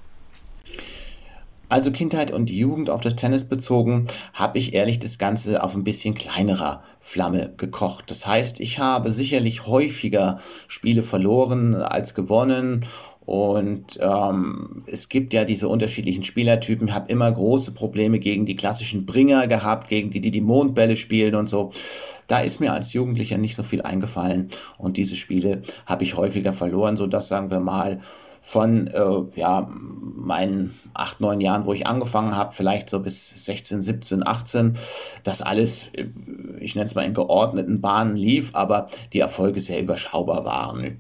Also 1.69 1.91
Kindheit 1.91 2.29
und 2.29 2.51
Jugend 2.51 2.91
auf 2.91 3.01
das 3.01 3.15
Tennis 3.15 3.49
bezogen, 3.49 4.05
habe 4.33 4.59
ich 4.59 4.75
ehrlich 4.75 4.99
das 4.99 5.17
Ganze 5.17 5.63
auf 5.63 5.73
ein 5.73 5.83
bisschen 5.83 6.13
kleinerer 6.13 6.83
Flamme 6.99 7.55
gekocht. 7.57 8.11
Das 8.11 8.27
heißt, 8.27 8.59
ich 8.59 8.77
habe 8.77 9.11
sicherlich 9.11 9.65
häufiger 9.65 10.39
Spiele 10.67 11.01
verloren 11.01 11.73
als 11.73 12.13
gewonnen 12.13 12.85
und 13.25 13.99
ähm, 14.01 14.83
es 14.85 15.07
gibt 15.07 15.33
ja 15.33 15.45
diese 15.45 15.69
unterschiedlichen 15.69 16.23
Spielertypen. 16.23 16.89
Ich 16.89 16.93
habe 16.93 17.11
immer 17.11 17.31
große 17.31 17.71
Probleme 17.71 18.19
gegen 18.19 18.45
die 18.45 18.55
klassischen 18.55 19.05
Bringer 19.05 19.47
gehabt, 19.47 19.87
gegen 19.87 20.09
die, 20.09 20.19
die 20.19 20.31
die 20.31 20.41
Mondbälle 20.41 20.97
spielen 20.97 21.35
und 21.35 21.47
so. 21.47 21.71
Da 22.27 22.39
ist 22.39 22.59
mir 22.59 22.73
als 22.73 22.91
Jugendlicher 22.91 23.37
nicht 23.37 23.55
so 23.55 23.63
viel 23.63 23.81
eingefallen. 23.81 24.49
Und 24.77 24.97
diese 24.97 25.15
Spiele 25.15 25.61
habe 25.85 26.03
ich 26.03 26.17
häufiger 26.17 26.51
verloren, 26.51 26.97
so 26.97 27.07
dass, 27.07 27.29
sagen 27.29 27.49
wir 27.49 27.61
mal, 27.61 28.01
von 28.41 28.87
äh, 28.87 29.39
ja, 29.39 29.69
meinen 29.69 30.77
acht, 30.93 31.21
neun 31.21 31.39
Jahren, 31.39 31.65
wo 31.65 31.71
ich 31.71 31.87
angefangen 31.87 32.35
habe, 32.35 32.53
vielleicht 32.53 32.89
so 32.89 32.99
bis 32.99 33.45
16, 33.45 33.81
17, 33.81 34.27
18, 34.27 34.77
das 35.23 35.41
alles, 35.41 35.93
äh, 35.93 36.07
ich 36.59 36.75
nenne 36.75 36.87
es 36.87 36.95
mal 36.95 37.05
in 37.05 37.13
geordneten 37.13 37.79
Bahnen 37.79 38.17
lief, 38.17 38.49
aber 38.53 38.87
die 39.13 39.21
Erfolge 39.21 39.61
sehr 39.61 39.79
überschaubar 39.79 40.43
waren 40.43 40.99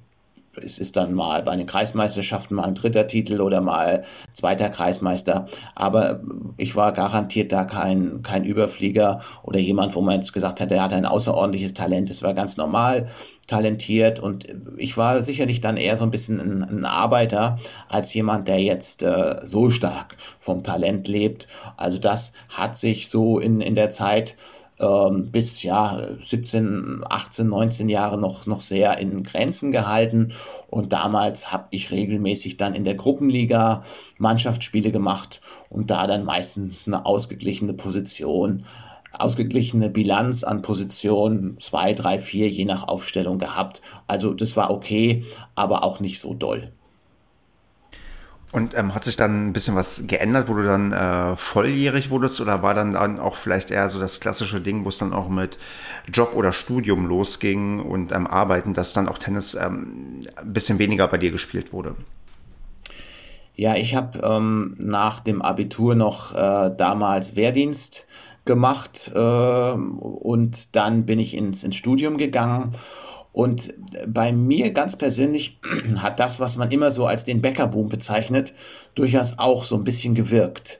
es 0.61 0.79
ist 0.79 0.95
dann 0.97 1.13
mal 1.13 1.43
bei 1.43 1.55
den 1.55 1.65
Kreismeisterschaften 1.65 2.55
mal 2.55 2.65
ein 2.65 2.75
dritter 2.75 3.07
Titel 3.07 3.41
oder 3.41 3.61
mal 3.61 4.03
zweiter 4.33 4.69
Kreismeister. 4.69 5.45
Aber 5.75 6.21
ich 6.57 6.75
war 6.75 6.91
garantiert 6.91 7.51
da 7.51 7.65
kein, 7.65 8.21
kein 8.21 8.43
Überflieger 8.43 9.21
oder 9.43 9.59
jemand, 9.59 9.95
wo 9.95 10.01
man 10.01 10.15
jetzt 10.15 10.33
gesagt 10.33 10.61
hat, 10.61 10.71
er 10.71 10.83
hat 10.83 10.93
ein 10.93 11.05
außerordentliches 11.05 11.73
Talent. 11.73 12.09
Es 12.09 12.23
war 12.23 12.33
ganz 12.33 12.57
normal 12.57 13.07
talentiert 13.47 14.19
und 14.19 14.47
ich 14.77 14.95
war 14.95 15.21
sicherlich 15.21 15.59
dann 15.59 15.75
eher 15.75 15.97
so 15.97 16.03
ein 16.03 16.11
bisschen 16.11 16.39
ein, 16.39 16.63
ein 16.63 16.85
Arbeiter 16.85 17.57
als 17.89 18.13
jemand, 18.13 18.47
der 18.47 18.59
jetzt 18.59 19.03
äh, 19.03 19.37
so 19.43 19.69
stark 19.69 20.15
vom 20.39 20.63
Talent 20.63 21.07
lebt. 21.07 21.47
Also 21.75 21.97
das 21.97 22.33
hat 22.49 22.77
sich 22.77 23.09
so 23.09 23.39
in, 23.39 23.59
in 23.59 23.75
der 23.75 23.89
Zeit 23.89 24.37
ähm, 24.79 25.31
bis 25.31 25.63
ja 25.63 26.01
17, 26.23 27.03
18, 27.09 27.47
19 27.47 27.89
Jahre 27.89 28.17
noch, 28.17 28.45
noch 28.45 28.61
sehr 28.61 28.97
in 28.97 29.23
Grenzen 29.23 29.71
gehalten. 29.71 30.33
Und 30.69 30.93
damals 30.93 31.51
habe 31.51 31.67
ich 31.71 31.91
regelmäßig 31.91 32.57
dann 32.57 32.73
in 32.73 32.83
der 32.83 32.95
Gruppenliga 32.95 33.83
Mannschaftsspiele 34.17 34.91
gemacht 34.91 35.41
und 35.69 35.91
da 35.91 36.07
dann 36.07 36.25
meistens 36.25 36.87
eine 36.87 37.05
ausgeglichene 37.05 37.73
Position, 37.73 38.65
ausgeglichene 39.11 39.89
Bilanz 39.89 40.43
an 40.43 40.61
Positionen 40.61 41.57
2, 41.59 41.93
3, 41.93 42.19
4 42.19 42.49
je 42.49 42.65
nach 42.65 42.87
Aufstellung 42.87 43.37
gehabt. 43.37 43.81
Also 44.07 44.33
das 44.33 44.57
war 44.57 44.71
okay, 44.71 45.23
aber 45.55 45.83
auch 45.83 45.99
nicht 45.99 46.19
so 46.19 46.33
doll. 46.33 46.71
Und 48.53 48.77
ähm, 48.77 48.93
hat 48.93 49.03
sich 49.03 49.15
dann 49.15 49.47
ein 49.47 49.53
bisschen 49.53 49.75
was 49.75 50.05
geändert, 50.05 50.47
wo 50.47 50.53
du 50.53 50.63
dann 50.63 50.93
äh, 50.93 51.35
volljährig 51.35 52.11
wurdest 52.11 52.39
oder 52.39 52.61
war 52.61 52.75
dann, 52.75 52.93
dann 52.93 53.19
auch 53.19 53.35
vielleicht 53.35 53.71
eher 53.71 53.89
so 53.89 53.99
das 53.99 54.19
klassische 54.19 54.61
Ding, 54.61 54.85
wo 54.85 54.89
es 54.89 54.99
dann 54.99 55.11
auch 55.11 55.27
mit 55.27 55.57
Job 56.13 56.33
oder 56.35 56.53
Studium 56.53 57.07
losging 57.07 57.79
und 57.79 58.11
ähm, 58.11 58.27
Arbeiten, 58.27 58.75
dass 58.75 58.93
dann 58.93 59.09
auch 59.09 59.17
Tennis 59.17 59.55
ähm, 59.55 60.19
ein 60.35 60.53
bisschen 60.53 60.77
weniger 60.77 61.07
bei 61.07 61.17
dir 61.17 61.31
gespielt 61.31 61.73
wurde? 61.73 61.95
Ja, 63.55 63.75
ich 63.75 63.95
habe 63.95 64.19
ähm, 64.19 64.75
nach 64.77 65.19
dem 65.19 65.41
Abitur 65.41 65.95
noch 65.95 66.35
äh, 66.35 66.71
damals 66.77 67.35
Wehrdienst 67.35 68.07
gemacht 68.45 69.11
äh, 69.15 69.19
und 69.71 70.75
dann 70.75 71.07
bin 71.07 71.17
ich 71.17 71.35
ins, 71.35 71.63
ins 71.63 71.75
Studium 71.75 72.17
gegangen 72.17 72.75
und 73.33 73.73
bei 74.07 74.31
mir 74.31 74.71
ganz 74.71 74.95
persönlich 74.95 75.59
hat 75.97 76.19
das, 76.19 76.39
was 76.39 76.55
man 76.55 76.71
immer 76.71 76.91
so 76.91 77.05
als 77.05 77.25
den 77.25 77.41
Bäckerboom 77.41 77.89
bezeichnet, 77.89 78.53
durchaus 78.95 79.39
auch 79.39 79.65
so 79.65 79.75
ein 79.75 79.83
bisschen 79.83 80.15
gewirkt. 80.15 80.79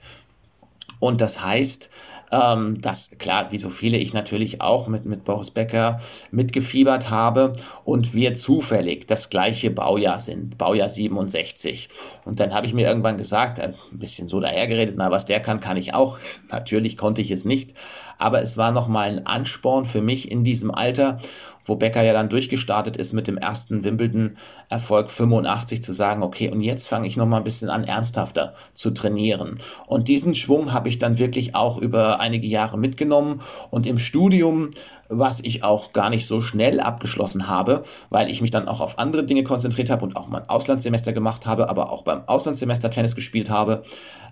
Und 1.00 1.20
das 1.20 1.44
heißt, 1.44 1.90
ähm, 2.32 2.82
dass 2.82 3.18
klar, 3.20 3.52
wie 3.52 3.60
so 3.60 3.70
viele 3.70 3.98
ich 3.98 4.14
natürlich 4.14 4.62
auch 4.62 4.88
mit, 4.88 5.06
mit 5.06 5.24
Boris 5.24 5.52
Becker 5.52 6.00
mitgefiebert 6.32 7.10
habe 7.10 7.56
und 7.86 8.14
wir 8.14 8.34
zufällig 8.34 9.08
das 9.08 9.30
gleiche 9.30 9.70
Baujahr 9.70 10.20
sind, 10.20 10.58
Baujahr 10.58 10.90
67. 10.90 11.90
Und 12.26 12.40
dann 12.40 12.54
habe 12.54 12.66
ich 12.66 12.74
mir 12.74 12.88
irgendwann 12.88 13.18
gesagt, 13.18 13.60
äh, 13.60 13.74
ein 13.92 14.00
bisschen 14.00 14.28
so 14.28 14.40
dahergeredet, 14.40 14.96
na, 14.98 15.12
was 15.12 15.26
der 15.26 15.40
kann, 15.42 15.60
kann 15.60 15.78
ich 15.78 15.94
auch. 15.94 16.18
Natürlich 16.52 16.98
konnte 16.98 17.22
ich 17.22 17.32
es 17.32 17.46
nicht, 17.46 17.74
aber 18.18 18.42
es 18.42 18.58
war 18.58 18.72
nochmal 18.72 19.10
ein 19.10 19.26
Ansporn 19.28 19.86
für 19.86 20.02
mich 20.02 20.32
in 20.32 20.44
diesem 20.44 20.72
Alter 20.72 21.20
wo 21.66 21.76
Becker 21.76 22.02
ja 22.02 22.14
dann 22.14 22.30
durchgestartet 22.30 22.98
ist 22.98 23.14
mit 23.14 23.28
dem 23.28 23.38
ersten 23.38 23.84
Wimbledon-Erfolg 23.84 25.10
85 25.10 25.84
zu 25.84 25.94
sagen, 25.94 26.24
okay, 26.24 26.50
und 26.50 26.62
jetzt 26.62 26.88
fange 26.88 27.08
ich 27.08 27.18
nochmal 27.18 27.42
ein 27.42 27.46
bisschen 27.46 27.70
an, 27.70 27.84
ernsthafter 27.84 28.54
zu 28.74 28.92
trainieren. 28.92 29.60
Und 29.88 30.08
diesen 30.08 30.36
Schwung 30.36 30.74
habe 30.74 30.90
ich 30.90 31.00
dann 31.00 31.20
wirklich 31.20 31.56
auch 31.56 31.78
über 31.78 32.20
einige 32.20 32.48
Jahre 32.48 32.78
mitgenommen 32.78 33.42
und 33.70 33.86
im 33.86 33.98
Studium 33.98 34.72
was 35.10 35.40
ich 35.42 35.64
auch 35.64 35.94
gar 35.94 36.10
nicht 36.10 36.26
so 36.26 36.42
schnell 36.42 36.80
abgeschlossen 36.80 37.48
habe, 37.48 37.84
weil 38.10 38.30
ich 38.30 38.42
mich 38.42 38.52
dann 38.52 38.68
auch 38.68 38.82
auf 38.82 39.00
andere 39.00 39.24
Dinge 39.24 39.44
konzentriert 39.44 39.90
habe 39.90 40.04
und 40.04 40.16
auch 40.16 40.28
mein 40.28 40.50
Auslandssemester 40.50 41.14
gemacht 41.14 41.46
habe, 41.46 41.70
aber 41.70 41.92
auch 41.92 42.04
beim 42.04 42.28
Auslandssemester 42.28 42.90
Tennis 42.90 43.16
gespielt 43.16 43.50
habe, 43.50 43.84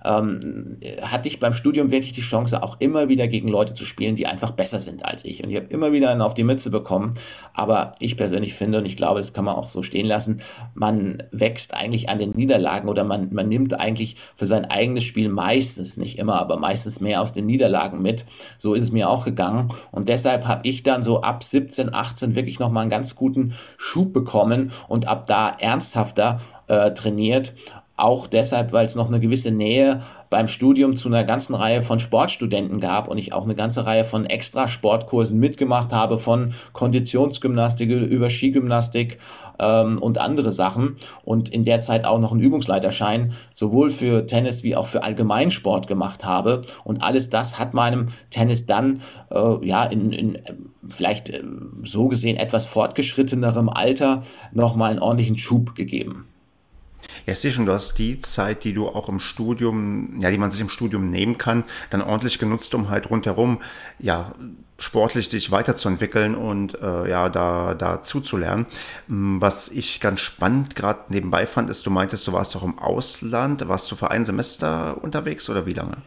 ähm, 0.04 0.78
hatte 1.04 1.30
ich 1.30 1.40
beim 1.40 1.54
Studium 1.54 1.92
wirklich 1.92 2.14
die 2.14 2.22
Chance, 2.22 2.64
auch 2.64 2.78
immer 2.80 3.10
wieder 3.10 3.28
gegen 3.28 3.48
Leute 3.48 3.74
zu 3.74 3.86
spielen, 3.86 4.16
die 4.16 4.28
einfach 4.28 4.52
besser 4.52 4.80
sind 4.80 5.06
als 5.06 5.26
ich. 5.26 5.44
Und 5.44 5.50
ich 5.50 5.56
habe 5.56 5.68
immer 5.68 5.92
wieder 5.92 6.10
einen 6.10 6.22
auf 6.22 6.34
die 6.34 6.44
Mütze 6.44 6.72
bekommen. 6.72 7.12
Aber 7.54 7.94
ich 8.00 8.18
persönlich 8.18 8.54
finde, 8.54 8.80
und 8.80 8.86
ich 8.86 8.98
glaube, 8.98 9.20
das 9.20 9.34
kann 9.34 9.46
man 9.46 9.56
auch 9.56 9.68
so 9.68 9.84
stehen 9.84 10.08
lassen, 10.08 10.42
man 10.74 11.24
wächst 11.32 11.74
eigentlich 11.74 12.10
an 12.10 12.18
den 12.18 12.32
Niederlagen 12.32 12.90
oder 12.90 13.04
man, 13.04 13.34
man 13.34 13.48
nimmt 13.48 13.80
eigentlich 13.80 14.16
für 14.36 14.48
sein 14.48 14.66
eigenes 14.66 15.04
Spiel 15.04 15.30
meistens, 15.30 15.98
nicht 15.98 16.18
immer, 16.18 16.40
aber 16.40 16.58
meistens 16.58 17.02
mehr 17.02 17.22
aus 17.22 17.34
den 17.34 17.46
Niederlagen 17.46 18.02
mit. 18.02 18.26
So 18.58 18.74
ist 18.74 18.86
es 18.86 18.92
mir 18.92 19.10
auch 19.10 19.26
gegangen. 19.26 19.74
Und 19.92 20.10
deshalb 20.10 20.48
habe 20.62 20.70
ich 20.70 20.84
dann 20.84 21.02
so 21.02 21.22
ab 21.22 21.44
17, 21.44 21.92
18 21.92 22.36
wirklich 22.36 22.60
nochmal 22.60 22.82
einen 22.82 22.92
ganz 22.92 23.16
guten 23.16 23.56
Schub 23.78 24.14
bekommen 24.14 24.72
und 24.88 25.08
ab 25.08 25.26
da 25.26 25.50
ernsthafter 25.50 26.40
äh, 26.68 26.92
trainiert. 26.92 27.56
Auch 27.98 28.28
deshalb, 28.28 28.72
weil 28.72 28.86
es 28.86 28.94
noch 28.94 29.08
eine 29.08 29.20
gewisse 29.20 29.50
Nähe 29.50 30.04
beim 30.32 30.48
Studium 30.48 30.96
zu 30.96 31.10
einer 31.10 31.26
ganzen 31.26 31.54
Reihe 31.54 31.84
von 31.84 32.00
Sportstudenten 32.00 32.80
gab 32.80 33.10
und 33.10 33.18
ich 33.18 33.34
auch 33.34 33.44
eine 33.44 33.54
ganze 33.54 33.86
Reihe 33.86 34.06
von 34.06 34.26
Extra-Sportkursen 34.26 35.38
mitgemacht 35.38 35.92
habe, 35.92 36.20
von 36.20 36.54
Konditionsgymnastik 36.72 37.92
über 37.92 38.30
Skigymnastik 38.30 39.20
ähm, 39.60 40.00
und 40.00 40.20
andere 40.20 40.54
Sachen 40.54 40.96
und 41.26 41.50
in 41.50 41.66
der 41.66 41.82
Zeit 41.82 42.06
auch 42.06 42.18
noch 42.18 42.32
einen 42.32 42.40
Übungsleiterschein 42.40 43.34
sowohl 43.54 43.92
für 43.92 44.26
Tennis 44.26 44.64
wie 44.64 44.78
auch 44.78 44.86
für 44.86 45.04
Allgemeinsport 45.04 45.88
gemacht 45.88 46.24
habe 46.24 46.62
und 46.86 47.04
alles 47.04 47.30
das 47.30 47.60
hat 47.60 47.74
meinem 47.74 48.06
Tennis 48.30 48.66
dann 48.66 49.02
äh, 49.32 49.68
ja 49.68 49.84
in, 49.84 50.14
in 50.14 50.38
vielleicht 50.88 51.30
äh, 51.30 51.44
so 51.84 52.08
gesehen 52.08 52.38
etwas 52.38 52.66
fortgeschrittenerem 52.66 53.68
Alter 53.68 54.24
nochmal 54.54 54.92
einen 54.92 55.00
ordentlichen 55.00 55.38
Schub 55.38 55.76
gegeben. 55.76 56.31
Ja, 57.26 57.34
ich 57.34 57.40
sehe 57.40 57.52
schon, 57.52 57.66
du 57.66 57.74
hast 57.74 57.98
die 57.98 58.20
Zeit, 58.20 58.64
die 58.64 58.74
du 58.74 58.88
auch 58.88 59.10
im 59.10 59.20
Studium, 59.20 60.20
ja, 60.20 60.30
die 60.32 60.38
man 60.38 60.52
sich 60.52 60.62
im 60.62 60.70
Studium 60.70 61.10
nehmen 61.10 61.38
kann, 61.38 61.64
dann 61.90 62.02
ordentlich 62.02 62.40
genutzt, 62.40 62.74
um 62.74 62.90
halt 62.90 63.10
rundherum, 63.10 63.62
ja, 64.00 64.34
sportlich 64.80 65.30
dich 65.30 65.52
weiterzuentwickeln 65.52 66.36
und 66.36 66.82
äh, 66.82 67.10
ja, 67.10 67.30
da, 67.30 67.76
da 67.76 68.02
zuzulernen. 68.02 68.66
Mm, 69.08 69.40
was 69.40 69.70
ich 69.70 70.00
ganz 70.00 70.20
spannend 70.20 70.76
gerade 70.76 71.02
nebenbei 71.10 71.46
fand, 71.46 71.70
ist, 71.70 71.86
du 71.86 71.92
meintest, 71.92 72.28
du 72.28 72.34
warst 72.34 72.56
auch 72.56 72.64
im 72.64 72.80
Ausland. 72.80 73.68
Warst 73.68 73.92
du 73.92 73.96
für 73.96 74.10
ein 74.12 74.26
Semester 74.26 74.98
unterwegs 75.04 75.50
oder 75.50 75.66
wie 75.66 75.74
lange? 75.74 75.98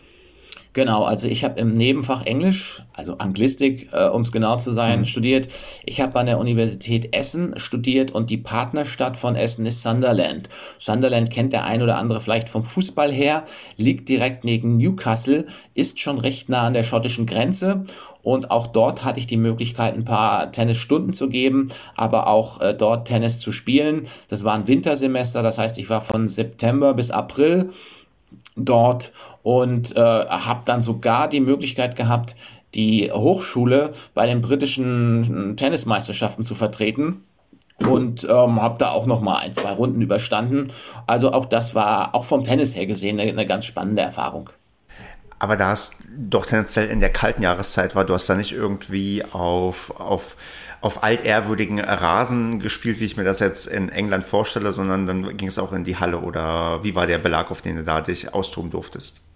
Genau, 0.75 1.05
also 1.05 1.29
ich 1.29 1.45
habe 1.45 1.61
im 1.61 1.77
Nebenfach 1.77 2.27
Englisch, 2.27 2.83
also 2.93 3.19
Anglistik, 3.19 3.91
äh, 3.93 4.09
um 4.09 4.23
es 4.23 4.33
genau 4.33 4.57
zu 4.57 4.73
sein, 4.73 5.01
mhm. 5.01 5.05
studiert. 5.05 5.49
Ich 5.85 6.01
habe 6.01 6.19
an 6.19 6.27
der 6.27 6.39
Universität 6.39 7.15
Essen 7.15 7.57
studiert 7.61 8.11
und 8.11 8.29
die 8.29 8.39
Partnerstadt 8.39 9.17
von 9.17 9.37
Essen 9.37 9.67
ist 9.67 9.83
Sunderland. 9.83 10.49
Sunderland 10.81 11.31
kennt 11.31 11.53
der 11.53 11.63
ein 11.63 11.81
oder 11.81 11.97
andere 11.97 12.21
vielleicht 12.21 12.49
vom 12.49 12.65
Fußball 12.65 13.13
her, 13.13 13.45
liegt 13.77 14.09
direkt 14.09 14.43
neben 14.43 14.77
Newcastle, 14.77 15.47
ist 15.75 16.01
schon 16.01 16.19
recht 16.19 16.49
nah 16.49 16.67
an 16.67 16.75
der 16.75 16.83
schottischen 16.83 17.27
Grenze 17.27 17.85
und 18.25 18.51
auch 18.51 18.67
dort 18.67 19.05
hatte 19.05 19.21
ich 19.21 19.29
die 19.29 19.37
Möglichkeit, 19.37 19.95
ein 19.95 20.05
paar 20.05 20.51
Tennisstunden 20.51 21.13
zu 21.13 21.29
geben, 21.29 21.71
aber 21.95 22.27
auch 22.27 22.61
äh, 22.61 22.75
dort 22.75 23.07
Tennis 23.07 23.39
zu 23.39 23.53
spielen. 23.53 24.09
Das 24.27 24.43
war 24.43 24.55
ein 24.55 24.67
Wintersemester, 24.67 25.45
das 25.45 25.59
heißt, 25.59 25.79
ich 25.79 25.89
war 25.89 26.01
von 26.01 26.27
September 26.27 26.95
bis 26.95 27.13
April 27.13 27.69
dort 28.57 29.13
und 29.45 29.95
äh, 29.95 30.01
habe 30.01 30.63
dann 30.65 30.81
sogar 30.81 31.29
die 31.29 31.41
Möglichkeit 31.41 31.97
gehabt, 31.97 32.35
die 32.75 33.13
Hochschule 33.13 33.93
bei 34.15 34.27
den 34.27 34.41
britischen 34.41 35.57
Tennismeisterschaften 35.57 36.43
zu 36.43 36.55
vertreten 36.55 37.23
und 37.79 38.25
ähm, 38.25 38.63
habe 38.63 38.79
da 38.79 38.91
auch 38.91 39.05
noch 39.05 39.21
mal 39.21 39.37
ein, 39.37 39.53
zwei 39.53 39.73
Runden 39.73 40.01
überstanden. 40.01 40.73
Also 41.07 41.33
auch 41.33 41.45
das 41.45 41.75
war 41.75 42.15
auch 42.15 42.25
vom 42.25 42.43
Tennis 42.43 42.75
her 42.75 42.87
gesehen 42.87 43.21
eine, 43.21 43.31
eine 43.31 43.47
ganz 43.47 43.67
spannende 43.67 44.01
Erfahrung. 44.01 44.49
Aber 45.39 45.59
da 45.59 45.75
es 45.75 45.99
doch 46.17 46.47
tendenziell 46.47 46.89
in 46.89 47.01
der 47.01 47.11
kalten 47.11 47.43
Jahreszeit 47.43 47.95
war, 47.95 48.07
du 48.07 48.15
hast 48.15 48.31
da 48.31 48.35
nicht 48.37 48.53
irgendwie 48.53 49.23
auf, 49.31 49.93
auf, 50.01 50.37
auf 50.81 51.05
altehrwürdigen 51.05 51.81
Rasen 51.81 52.61
gespielt, 52.61 52.99
wie 52.99 53.05
ich 53.05 53.19
mir 53.19 53.25
das 53.25 53.41
jetzt 53.41 53.67
in 53.67 53.91
England 53.91 54.25
vorstelle, 54.25 54.73
sondern 54.73 55.05
dann 55.05 55.37
ging 55.37 55.49
es 55.49 55.59
auch 55.59 55.75
in 55.75 55.85
die 55.85 55.99
Halle 55.99 56.21
oder 56.21 56.83
wie 56.83 56.95
war 56.95 57.07
der 57.07 57.19
Belag, 57.19 57.51
auf 57.51 57.61
den 57.61 57.77
du 57.77 57.83
da 57.83 58.01
dich 58.01 58.33
austoben 58.33 58.71
durftest? 58.71 59.34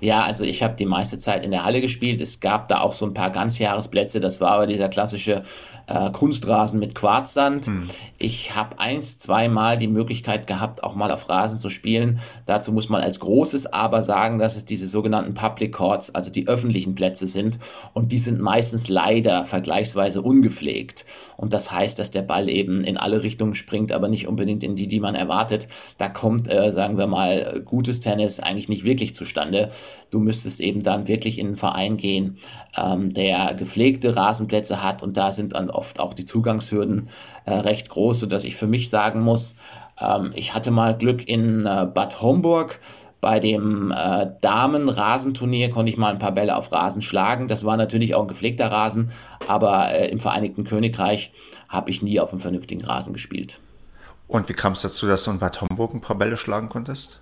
Ja, 0.00 0.22
also 0.24 0.44
ich 0.44 0.62
habe 0.62 0.74
die 0.74 0.84
meiste 0.84 1.18
Zeit 1.18 1.44
in 1.44 1.50
der 1.50 1.64
Halle 1.64 1.80
gespielt. 1.80 2.20
Es 2.20 2.40
gab 2.40 2.68
da 2.68 2.80
auch 2.80 2.92
so 2.92 3.06
ein 3.06 3.14
paar 3.14 3.30
Ganzjahresplätze. 3.30 4.20
Das 4.20 4.40
war 4.40 4.50
aber 4.50 4.66
dieser 4.66 4.88
klassische 4.88 5.42
äh, 5.86 6.10
Kunstrasen 6.10 6.78
mit 6.78 6.94
Quarzsand. 6.94 7.66
Hm. 7.66 7.88
Ich 8.18 8.54
habe 8.54 8.78
eins, 8.78 9.18
zweimal 9.18 9.76
die 9.78 9.88
Möglichkeit 9.88 10.46
gehabt, 10.46 10.84
auch 10.84 10.94
mal 10.94 11.10
auf 11.10 11.28
Rasen 11.28 11.58
zu 11.58 11.70
spielen. 11.70 12.20
Dazu 12.46 12.72
muss 12.72 12.88
man 12.88 13.02
als 13.02 13.20
großes 13.20 13.72
Aber 13.72 14.02
sagen, 14.02 14.38
dass 14.38 14.56
es 14.56 14.64
diese 14.64 14.86
sogenannten 14.86 15.34
Public 15.34 15.72
Courts, 15.72 16.14
also 16.14 16.30
die 16.30 16.46
öffentlichen 16.46 16.94
Plätze 16.94 17.26
sind. 17.26 17.58
Und 17.94 18.12
die 18.12 18.18
sind 18.18 18.40
meistens 18.40 18.88
leider 18.88 19.44
vergleichsweise 19.44 20.22
ungepflegt. 20.22 21.04
Und 21.36 21.52
das 21.52 21.72
heißt, 21.72 21.98
dass 21.98 22.12
der 22.12 22.22
Ball 22.22 22.48
eben 22.48 22.84
in 22.84 22.96
alle 22.96 23.22
Richtungen 23.22 23.54
springt, 23.54 23.92
aber 23.92 24.08
nicht 24.08 24.28
unbedingt 24.28 24.62
in 24.62 24.76
die, 24.76 24.86
die 24.86 25.00
man 25.00 25.14
erwartet. 25.14 25.66
Da 25.98 26.08
kommt, 26.08 26.52
äh, 26.52 26.70
sagen 26.70 26.98
wir 26.98 27.08
mal, 27.08 27.62
gutes 27.64 28.00
Tennis 28.00 28.38
eigentlich 28.38 28.68
nicht 28.68 28.84
wirklich 28.84 29.14
zustande. 29.14 29.70
Du 30.10 30.20
müsstest 30.20 30.60
eben 30.60 30.82
dann 30.82 31.08
wirklich 31.08 31.38
in 31.38 31.48
einen 31.48 31.56
Verein 31.56 31.96
gehen, 31.96 32.36
ähm, 32.76 33.12
der 33.12 33.54
gepflegte 33.54 34.16
Rasenplätze 34.16 34.82
hat 34.82 35.02
und 35.02 35.16
da 35.16 35.32
sind 35.32 35.54
dann 35.54 35.70
oft 35.70 35.81
auch 35.98 36.14
die 36.14 36.24
Zugangshürden 36.24 37.08
äh, 37.44 37.52
recht 37.52 37.88
groß, 37.90 38.20
sodass 38.20 38.44
ich 38.44 38.56
für 38.56 38.66
mich 38.66 38.90
sagen 38.90 39.20
muss, 39.20 39.56
ähm, 40.00 40.32
ich 40.34 40.54
hatte 40.54 40.70
mal 40.70 40.96
Glück 40.96 41.26
in 41.28 41.66
äh, 41.66 41.86
Bad 41.92 42.20
Homburg. 42.20 42.80
Bei 43.20 43.38
dem 43.38 43.92
äh, 43.92 44.30
Damen-Rasenturnier 44.40 45.70
konnte 45.70 45.92
ich 45.92 45.96
mal 45.96 46.12
ein 46.12 46.18
paar 46.18 46.32
Bälle 46.32 46.56
auf 46.56 46.72
Rasen 46.72 47.02
schlagen. 47.02 47.46
Das 47.46 47.64
war 47.64 47.76
natürlich 47.76 48.16
auch 48.16 48.22
ein 48.22 48.28
gepflegter 48.28 48.70
Rasen, 48.72 49.12
aber 49.46 49.92
äh, 49.92 50.08
im 50.10 50.18
Vereinigten 50.18 50.64
Königreich 50.64 51.32
habe 51.68 51.90
ich 51.90 52.02
nie 52.02 52.18
auf 52.18 52.32
einem 52.32 52.40
vernünftigen 52.40 52.84
Rasen 52.84 53.12
gespielt. 53.12 53.60
Und 54.26 54.48
wie 54.48 54.54
kam 54.54 54.72
es 54.72 54.82
dazu, 54.82 55.06
dass 55.06 55.24
du 55.24 55.30
in 55.30 55.38
Bad 55.38 55.60
Homburg 55.60 55.94
ein 55.94 56.00
paar 56.00 56.16
Bälle 56.16 56.36
schlagen 56.36 56.68
konntest? 56.68 57.20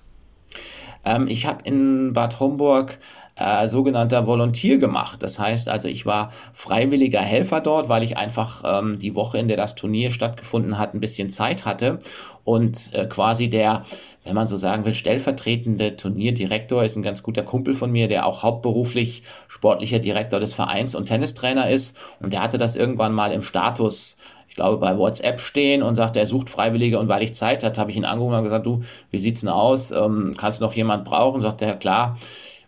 Ähm, 1.05 1.29
ich 1.29 1.47
habe 1.47 1.63
in 1.65 2.13
Bad 2.13 2.41
Homburg 2.41 2.99
äh, 3.41 3.67
sogenannter 3.67 4.27
Volontier 4.27 4.79
gemacht. 4.79 5.23
Das 5.23 5.39
heißt 5.39 5.69
also, 5.69 5.89
ich 5.89 6.07
war 6.07 6.31
freiwilliger 6.53 7.21
Helfer 7.21 7.61
dort, 7.61 7.89
weil 7.89 8.03
ich 8.03 8.17
einfach 8.17 8.63
ähm, 8.65 8.99
die 8.99 9.17
Woche, 9.17 9.39
in 9.39 9.49
der 9.49 9.57
das 9.57 9.75
Turnier 9.75 10.11
stattgefunden 10.11 10.79
hat, 10.79 10.95
ein 10.95 11.01
bisschen 11.01 11.31
Zeit 11.31 11.65
hatte 11.65 11.99
und 12.45 12.95
äh, 12.95 13.07
quasi 13.07 13.51
der 13.51 13.85
wenn 14.23 14.35
man 14.35 14.47
so 14.47 14.59
sagen 14.59 14.85
will, 14.85 14.95
stellvertretende 14.95 15.97
Turnierdirektor 15.97 16.85
ist 16.85 16.95
ein 16.95 17.03
ganz 17.03 17.23
guter 17.23 17.43
Kumpel 17.43 17.73
von 17.73 17.91
mir, 17.91 18.07
der 18.07 18.27
auch 18.27 18.43
hauptberuflich 18.43 19.23
sportlicher 19.49 19.99
Direktor 19.99 20.41
des 20.41 20.53
Vereins 20.53 20.95
und 20.95 21.07
Tennistrainer 21.07 21.71
ist. 21.71 21.97
Und 22.21 22.35
der 22.35 22.43
hatte 22.43 22.59
das 22.59 22.77
irgendwann 22.77 23.15
mal 23.15 23.33
im 23.33 23.41
Status 23.41 24.19
ich 24.51 24.57
glaube, 24.57 24.79
bei 24.79 24.99
WhatsApp 24.99 25.41
stehen 25.41 25.81
und 25.83 25.95
sagt, 25.95 26.17
er 26.17 26.27
sucht 26.27 26.51
Freiwillige 26.51 26.99
und 26.99 27.09
weil 27.09 27.23
ich 27.23 27.35
Zeit 27.35 27.63
hat, 27.63 27.79
habe 27.79 27.93
ich 27.93 27.97
ihn 27.97 28.05
angerufen 28.05 28.35
und 28.35 28.45
gesagt, 28.45 28.67
du, 28.67 28.83
wie 29.13 29.21
sieht's 29.21 29.41
denn 29.41 29.49
aus? 29.49 29.93
Ähm, 29.93 30.35
kannst 30.37 30.61
du 30.61 30.65
noch 30.65 30.73
jemand 30.73 31.05
brauchen? 31.05 31.41
Sagt 31.41 31.63
er, 31.63 31.77
klar. 31.77 32.17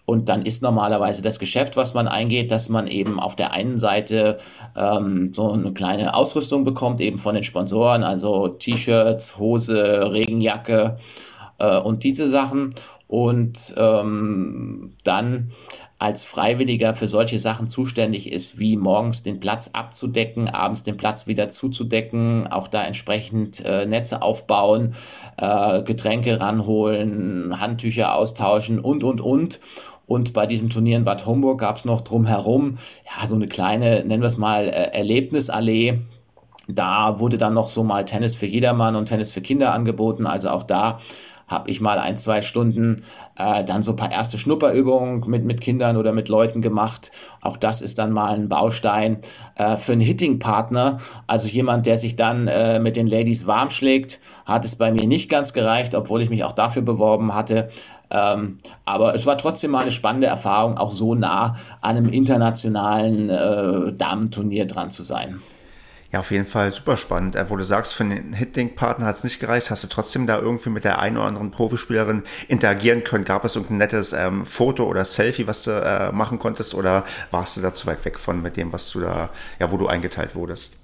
Und 0.05 0.29
dann 0.29 0.43
ist 0.43 0.63
normalerweise 0.63 1.23
das 1.23 1.39
Geschäft, 1.39 1.77
was 1.77 1.95
man 1.95 2.09
eingeht, 2.09 2.51
dass 2.51 2.69
man 2.69 2.89
eben 2.89 3.21
auf 3.21 3.37
der 3.37 3.53
einen 3.53 3.79
Seite 3.79 4.39
ähm, 4.77 5.33
so 5.33 5.53
eine 5.53 5.73
kleine 5.73 6.15
Ausrüstung 6.15 6.65
bekommt, 6.65 7.01
eben 7.01 7.19
von 7.19 7.35
den 7.35 7.45
Sponsoren, 7.45 8.03
also 8.03 8.49
T-Shirts, 8.49 9.39
Hose, 9.39 10.11
Regenjacke 10.13 10.97
äh, 11.59 11.79
und 11.79 12.03
diese 12.03 12.29
Sachen. 12.29 12.75
Und 13.07 13.75
ähm, 13.77 14.95
dann 15.05 15.53
als 16.03 16.25
Freiwilliger 16.25 16.97
für 16.97 17.07
solche 17.07 17.39
Sachen 17.39 17.69
zuständig 17.69 18.33
ist, 18.33 18.59
wie 18.59 18.77
morgens 18.77 19.23
den 19.23 19.39
Platz 19.39 19.71
abzudecken, 19.73 20.49
abends 20.49 20.83
den 20.83 20.97
Platz 20.97 21.29
wieder 21.29 21.49
zuzudecken, 21.49 22.49
auch 22.49 22.67
da 22.67 22.83
entsprechend 22.83 23.65
äh, 23.65 23.87
Netze 23.87 24.21
aufbauen, 24.21 24.97
äh, 25.37 25.83
Getränke 25.83 26.41
ranholen, 26.41 27.61
Handtücher 27.61 28.17
austauschen 28.17 28.81
und, 28.81 29.05
und, 29.05 29.21
und. 29.21 29.61
Und 30.13 30.35
bei 30.35 30.47
diesem 30.47 30.69
Turnier 30.69 30.99
in 30.99 31.05
Bad 31.05 31.25
Homburg 31.25 31.61
gab 31.61 31.79
es 31.79 31.87
noch 31.87 32.03
drumherum, 32.03 32.77
ja, 33.07 33.27
so 33.27 33.35
eine 33.35 33.49
kleine, 33.49 34.05
nennen 34.05 34.23
wir 34.23 34.27
es 34.27 34.37
mal, 34.37 34.69
äh, 34.69 34.91
Erlebnisallee. 34.93 36.01
Da 36.69 37.19
wurde 37.19 37.39
dann 37.39 37.55
noch 37.55 37.69
so 37.69 37.83
mal 37.83 38.05
Tennis 38.05 38.35
für 38.35 38.45
jedermann 38.45 38.95
und 38.95 39.07
Tennis 39.07 39.33
für 39.33 39.41
Kinder 39.41 39.73
angeboten. 39.73 40.27
Also 40.27 40.51
auch 40.51 40.65
da 40.65 40.99
habe 41.47 41.71
ich 41.71 41.81
mal 41.81 41.99
ein, 41.99 42.19
zwei 42.19 42.43
Stunden 42.43 43.05
äh, 43.39 43.65
dann 43.65 43.83
so 43.83 43.93
ein 43.93 43.97
paar 43.97 44.13
erste 44.13 44.37
Schnupperübungen 44.37 45.29
mit, 45.31 45.45
mit 45.45 45.63
Kindern 45.63 45.97
oder 45.97 46.13
mit 46.13 46.29
Leuten 46.29 46.61
gemacht. 46.61 47.11
Auch 47.41 47.57
das 47.57 47.81
ist 47.81 47.99
dann 47.99 48.13
mal 48.13 48.35
ein 48.35 48.51
Baustein 48.51 49.19
äh, 49.57 49.77
für 49.77 49.93
einen 49.93 50.03
Hitting-Partner. 50.03 51.01
Also 51.27 51.49
jemand, 51.49 51.87
der 51.87 51.97
sich 51.97 52.17
dann 52.17 52.49
äh, 52.49 52.81
mit 52.81 52.97
den 52.97 53.07
Ladies 53.07 53.47
warm 53.47 53.71
schlägt, 53.71 54.21
hat 54.45 54.67
es 54.67 54.77
bei 54.77 54.93
mir 54.93 55.07
nicht 55.07 55.31
ganz 55.31 55.55
gereicht, 55.55 55.95
obwohl 55.95 56.21
ich 56.21 56.29
mich 56.29 56.45
auch 56.45 56.53
dafür 56.53 56.83
beworben 56.83 57.35
hatte. 57.35 57.71
Ähm, 58.13 58.59
aber 58.85 59.15
es 59.15 59.27
war 59.27 59.39
trotzdem 59.39 59.71
mal 59.71 59.83
eine 59.83 59.93
spannende 59.93 60.27
Erfahrung, 60.27 60.77
auch 60.77 60.93
so 60.93 61.15
nah 61.15 61.57
an 61.81 61.97
einem 61.97 62.09
internationalen 62.11 63.31
äh, 63.31 63.93
Damenturnier 63.95 64.67
dran 64.67 64.91
zu 64.91 65.03
sein. 65.03 65.41
Ja, 66.13 66.21
auf 66.21 66.31
jeden 66.31 66.47
Fall 66.47 66.71
super 66.73 66.99
spannend. 66.99 67.37
Äh, 67.37 67.49
wo 67.49 67.57
du 67.57 67.65
sagst, 67.65 67.95
für 67.95 68.05
einen 68.05 68.35
Hitting-Partner 68.35 69.07
hat 69.07 69.17
es 69.17 69.25
nicht 69.25 69.41
gereicht, 69.41 69.71
hast 69.71 69.83
du 69.83 69.89
trotzdem 69.89 70.27
da 70.27 70.39
irgendwie 70.39 70.69
mit 70.69 70.85
der 70.85 70.99
einen 70.99 71.17
oder 71.17 71.27
anderen 71.27 71.51
Profispielerin 71.51 72.23
interagieren 72.49 73.03
können? 73.03 73.25
Gab 73.25 73.47
es 73.47 73.57
irgendein 73.57 73.79
nettes 73.79 74.13
ähm, 74.13 74.45
Foto 74.45 74.85
oder 74.85 75.07
Selfie, 75.07 75.47
was 75.47 75.63
du 75.63 75.71
äh, 75.71 76.13
machen 76.13 76.39
konntest, 76.39 76.75
oder 76.75 77.05
warst 77.31 77.57
du 77.57 77.63
da 77.63 77.73
zu 77.73 77.87
weit 77.87 78.05
weg 78.05 78.19
von 78.19 78.43
mit 78.43 78.59
dem, 78.59 78.75
was 78.75 78.91
du 78.91 79.01
da, 79.01 79.31
ja, 79.59 79.73
wo 79.73 79.79
du 79.79 79.87
eingeteilt 79.87 80.35
wurdest? 80.35 80.81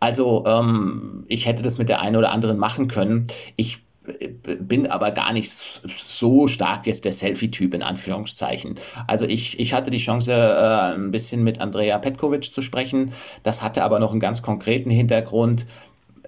Also, 0.00 0.44
ähm, 0.44 1.24
ich 1.28 1.46
hätte 1.46 1.62
das 1.62 1.78
mit 1.78 1.88
der 1.88 2.00
einen 2.00 2.16
oder 2.16 2.32
anderen 2.32 2.58
machen 2.58 2.88
können. 2.88 3.28
Ich 3.54 3.87
bin 4.60 4.86
aber 4.86 5.10
gar 5.10 5.32
nicht 5.32 5.50
so 5.50 6.48
stark 6.48 6.86
jetzt 6.86 7.04
der 7.04 7.12
Selfie-Typ 7.12 7.74
in 7.74 7.82
Anführungszeichen. 7.82 8.76
Also 9.06 9.24
ich, 9.26 9.58
ich 9.60 9.74
hatte 9.74 9.90
die 9.90 9.98
Chance, 9.98 10.32
äh, 10.32 10.94
ein 10.94 11.10
bisschen 11.10 11.44
mit 11.44 11.60
Andrea 11.60 11.98
Petkovic 11.98 12.52
zu 12.52 12.62
sprechen. 12.62 13.12
Das 13.42 13.62
hatte 13.62 13.84
aber 13.84 13.98
noch 13.98 14.12
einen 14.12 14.20
ganz 14.20 14.42
konkreten 14.42 14.90
Hintergrund. 14.90 15.66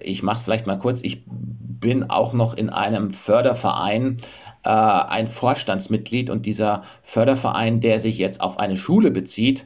Ich 0.01 0.23
mache 0.23 0.37
es 0.37 0.41
vielleicht 0.41 0.67
mal 0.67 0.79
kurz. 0.79 1.03
Ich 1.03 1.23
bin 1.25 2.09
auch 2.09 2.33
noch 2.33 2.55
in 2.55 2.69
einem 2.69 3.11
Förderverein 3.11 4.17
äh, 4.63 4.69
ein 4.69 5.27
Vorstandsmitglied 5.27 6.29
und 6.29 6.45
dieser 6.45 6.83
Förderverein, 7.03 7.79
der 7.79 7.99
sich 7.99 8.17
jetzt 8.17 8.41
auf 8.41 8.59
eine 8.59 8.77
Schule 8.77 9.11
bezieht, 9.11 9.65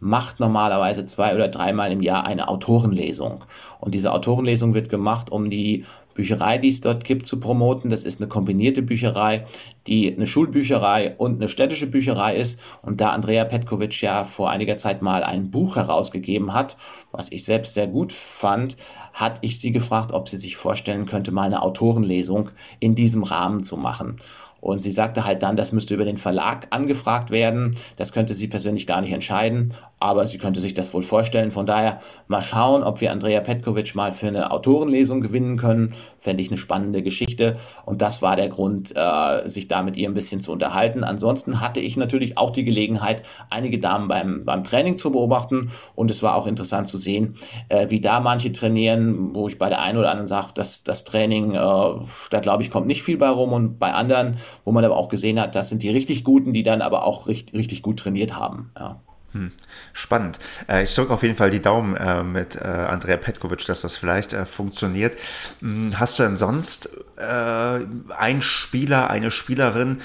macht 0.00 0.40
normalerweise 0.40 1.04
zwei 1.04 1.34
oder 1.34 1.48
dreimal 1.48 1.92
im 1.92 2.00
Jahr 2.00 2.24
eine 2.24 2.48
Autorenlesung. 2.48 3.44
Und 3.80 3.94
diese 3.94 4.12
Autorenlesung 4.12 4.74
wird 4.74 4.88
gemacht, 4.88 5.30
um 5.30 5.50
die 5.50 5.84
Bücherei, 6.20 6.58
die 6.58 6.68
es 6.68 6.82
dort 6.82 7.04
gibt, 7.04 7.24
zu 7.24 7.40
promoten. 7.40 7.88
Das 7.88 8.04
ist 8.04 8.20
eine 8.20 8.28
kombinierte 8.28 8.82
Bücherei, 8.82 9.46
die 9.86 10.14
eine 10.14 10.26
Schulbücherei 10.26 11.14
und 11.16 11.36
eine 11.36 11.48
städtische 11.48 11.86
Bücherei 11.86 12.36
ist. 12.36 12.60
Und 12.82 13.00
da 13.00 13.12
Andrea 13.12 13.46
Petkovic 13.46 14.02
ja 14.02 14.24
vor 14.24 14.50
einiger 14.50 14.76
Zeit 14.76 15.00
mal 15.00 15.24
ein 15.24 15.50
Buch 15.50 15.76
herausgegeben 15.76 16.52
hat, 16.52 16.76
was 17.10 17.32
ich 17.32 17.46
selbst 17.46 17.72
sehr 17.72 17.86
gut 17.86 18.12
fand, 18.12 18.76
hat 19.14 19.38
ich 19.40 19.58
sie 19.60 19.72
gefragt, 19.72 20.12
ob 20.12 20.28
sie 20.28 20.36
sich 20.36 20.58
vorstellen 20.58 21.06
könnte, 21.06 21.32
mal 21.32 21.44
eine 21.44 21.62
Autorenlesung 21.62 22.50
in 22.80 22.94
diesem 22.94 23.22
Rahmen 23.22 23.62
zu 23.62 23.78
machen. 23.78 24.20
Und 24.60 24.80
sie 24.82 24.92
sagte 24.92 25.24
halt 25.24 25.42
dann, 25.42 25.56
das 25.56 25.72
müsste 25.72 25.94
über 25.94 26.04
den 26.04 26.18
Verlag 26.18 26.66
angefragt 26.68 27.30
werden. 27.30 27.76
Das 27.96 28.12
könnte 28.12 28.34
sie 28.34 28.46
persönlich 28.46 28.86
gar 28.86 29.00
nicht 29.00 29.12
entscheiden, 29.12 29.72
aber 30.00 30.26
sie 30.26 30.38
könnte 30.38 30.60
sich 30.60 30.72
das 30.72 30.92
wohl 30.94 31.02
vorstellen. 31.02 31.52
Von 31.52 31.66
daher 31.66 32.00
mal 32.26 32.40
schauen, 32.40 32.82
ob 32.82 33.02
wir 33.02 33.12
Andrea 33.12 33.40
Petkovic 33.40 33.94
mal 33.94 34.12
für 34.12 34.28
eine 34.28 34.50
Autorenlesung 34.50 35.20
gewinnen 35.20 35.58
können. 35.58 35.94
Fände 36.18 36.42
ich 36.42 36.48
eine 36.48 36.56
spannende 36.56 37.02
Geschichte. 37.02 37.56
Und 37.84 38.00
das 38.00 38.22
war 38.22 38.34
der 38.34 38.48
Grund, 38.48 38.94
äh, 38.96 39.48
sich 39.48 39.68
da 39.68 39.82
mit 39.82 39.98
ihr 39.98 40.08
ein 40.08 40.14
bisschen 40.14 40.40
zu 40.40 40.52
unterhalten. 40.52 41.04
Ansonsten 41.04 41.60
hatte 41.60 41.80
ich 41.80 41.98
natürlich 41.98 42.38
auch 42.38 42.50
die 42.50 42.64
Gelegenheit, 42.64 43.22
einige 43.50 43.78
Damen 43.78 44.08
beim, 44.08 44.44
beim 44.46 44.64
Training 44.64 44.96
zu 44.96 45.12
beobachten. 45.12 45.70
Und 45.94 46.10
es 46.10 46.22
war 46.22 46.34
auch 46.34 46.46
interessant 46.46 46.88
zu 46.88 46.96
sehen, 46.96 47.34
äh, 47.68 47.90
wie 47.90 48.00
da 48.00 48.20
manche 48.20 48.52
trainieren, 48.52 49.34
wo 49.34 49.48
ich 49.48 49.58
bei 49.58 49.68
der 49.68 49.82
einen 49.82 49.98
oder 49.98 50.10
anderen 50.10 50.26
sage, 50.26 50.48
dass 50.54 50.82
das 50.82 51.04
Training, 51.04 51.54
äh, 51.54 51.58
da 51.58 52.40
glaube 52.40 52.62
ich, 52.62 52.70
kommt 52.70 52.86
nicht 52.86 53.02
viel 53.02 53.18
bei 53.18 53.28
rum. 53.28 53.52
Und 53.52 53.78
bei 53.78 53.92
anderen, 53.92 54.38
wo 54.64 54.72
man 54.72 54.84
aber 54.84 54.96
auch 54.96 55.10
gesehen 55.10 55.38
hat, 55.38 55.54
das 55.54 55.68
sind 55.68 55.82
die 55.82 55.90
richtig 55.90 56.24
Guten, 56.24 56.54
die 56.54 56.62
dann 56.62 56.80
aber 56.80 57.04
auch 57.04 57.26
richtig, 57.26 57.54
richtig 57.54 57.82
gut 57.82 57.98
trainiert 57.98 58.36
haben. 58.36 58.72
Ja. 58.78 59.00
Hm. 59.32 59.52
Spannend. 59.92 60.38
Äh, 60.68 60.82
ich 60.84 60.94
drücke 60.94 61.12
auf 61.12 61.22
jeden 61.22 61.36
Fall 61.36 61.50
die 61.50 61.62
Daumen 61.62 61.96
äh, 61.96 62.24
mit 62.24 62.56
äh, 62.56 62.64
Andrea 62.64 63.16
Petkovic, 63.16 63.64
dass 63.66 63.80
das 63.82 63.96
vielleicht 63.96 64.32
äh, 64.32 64.44
funktioniert. 64.44 65.16
Hm, 65.60 65.92
hast 65.98 66.18
du 66.18 66.24
denn 66.24 66.36
sonst 66.36 66.90
äh, 67.16 67.22
einen 67.22 68.42
Spieler, 68.42 69.08
eine 69.08 69.30
Spielerin, 69.30 70.02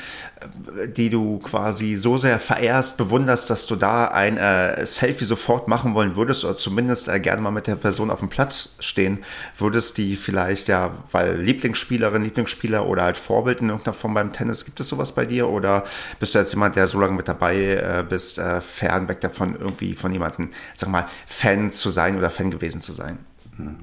die 0.95 1.09
du 1.09 1.39
quasi 1.39 1.95
so 1.95 2.17
sehr 2.17 2.39
verehrst, 2.39 2.97
bewunderst, 2.97 3.49
dass 3.49 3.67
du 3.67 3.75
da 3.75 4.07
ein 4.07 4.37
Selfie 4.85 5.25
sofort 5.25 5.67
machen 5.67 5.93
wollen 5.95 6.15
würdest 6.15 6.43
oder 6.43 6.55
zumindest 6.55 7.09
gerne 7.23 7.41
mal 7.41 7.51
mit 7.51 7.67
der 7.67 7.75
Person 7.75 8.11
auf 8.11 8.19
dem 8.19 8.29
Platz 8.29 8.75
stehen 8.79 9.23
würdest, 9.57 9.97
die 9.97 10.15
vielleicht 10.15 10.67
ja, 10.67 10.91
weil 11.11 11.39
Lieblingsspielerin, 11.39 12.23
Lieblingsspieler 12.23 12.85
oder 12.87 13.03
halt 13.03 13.17
Vorbild 13.17 13.61
in 13.61 13.69
irgendeiner 13.69 13.93
Form 13.93 14.13
beim 14.13 14.33
Tennis, 14.33 14.65
gibt 14.65 14.79
es 14.79 14.89
sowas 14.89 15.13
bei 15.13 15.25
dir 15.25 15.47
oder 15.47 15.85
bist 16.19 16.35
du 16.35 16.39
jetzt 16.39 16.53
jemand, 16.53 16.75
der 16.75 16.87
so 16.87 16.99
lange 16.99 17.13
mit 17.13 17.27
dabei 17.27 18.03
bist, 18.07 18.41
fern 18.61 19.07
weg 19.07 19.21
davon, 19.21 19.55
irgendwie 19.57 19.93
von 19.93 20.11
jemandem, 20.11 20.51
sag 20.73 20.89
mal, 20.89 21.07
Fan 21.25 21.71
zu 21.71 21.89
sein 21.89 22.17
oder 22.17 22.29
Fan 22.29 22.51
gewesen 22.51 22.81
zu 22.81 22.91
sein? 22.93 23.19
Hm. 23.57 23.77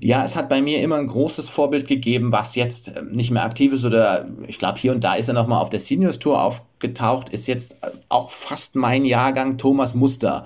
Ja, 0.00 0.24
es 0.24 0.36
hat 0.36 0.48
bei 0.48 0.62
mir 0.62 0.80
immer 0.82 0.96
ein 0.96 1.06
großes 1.06 1.48
Vorbild 1.48 1.86
gegeben, 1.86 2.32
was 2.32 2.54
jetzt 2.54 2.96
ähm, 2.96 3.12
nicht 3.12 3.30
mehr 3.30 3.44
aktiv 3.44 3.72
ist 3.72 3.84
oder 3.84 4.26
ich 4.46 4.58
glaube 4.58 4.78
hier 4.78 4.92
und 4.92 5.04
da 5.04 5.14
ist 5.14 5.28
er 5.28 5.34
nochmal 5.34 5.60
auf 5.60 5.70
der 5.70 5.80
Seniors 5.80 6.18
Tour 6.18 6.42
aufgetaucht, 6.42 7.28
ist 7.28 7.46
jetzt 7.46 7.84
äh, 7.84 7.90
auch 8.08 8.30
fast 8.30 8.76
mein 8.76 9.04
Jahrgang 9.04 9.58
Thomas 9.58 9.94
Muster. 9.94 10.44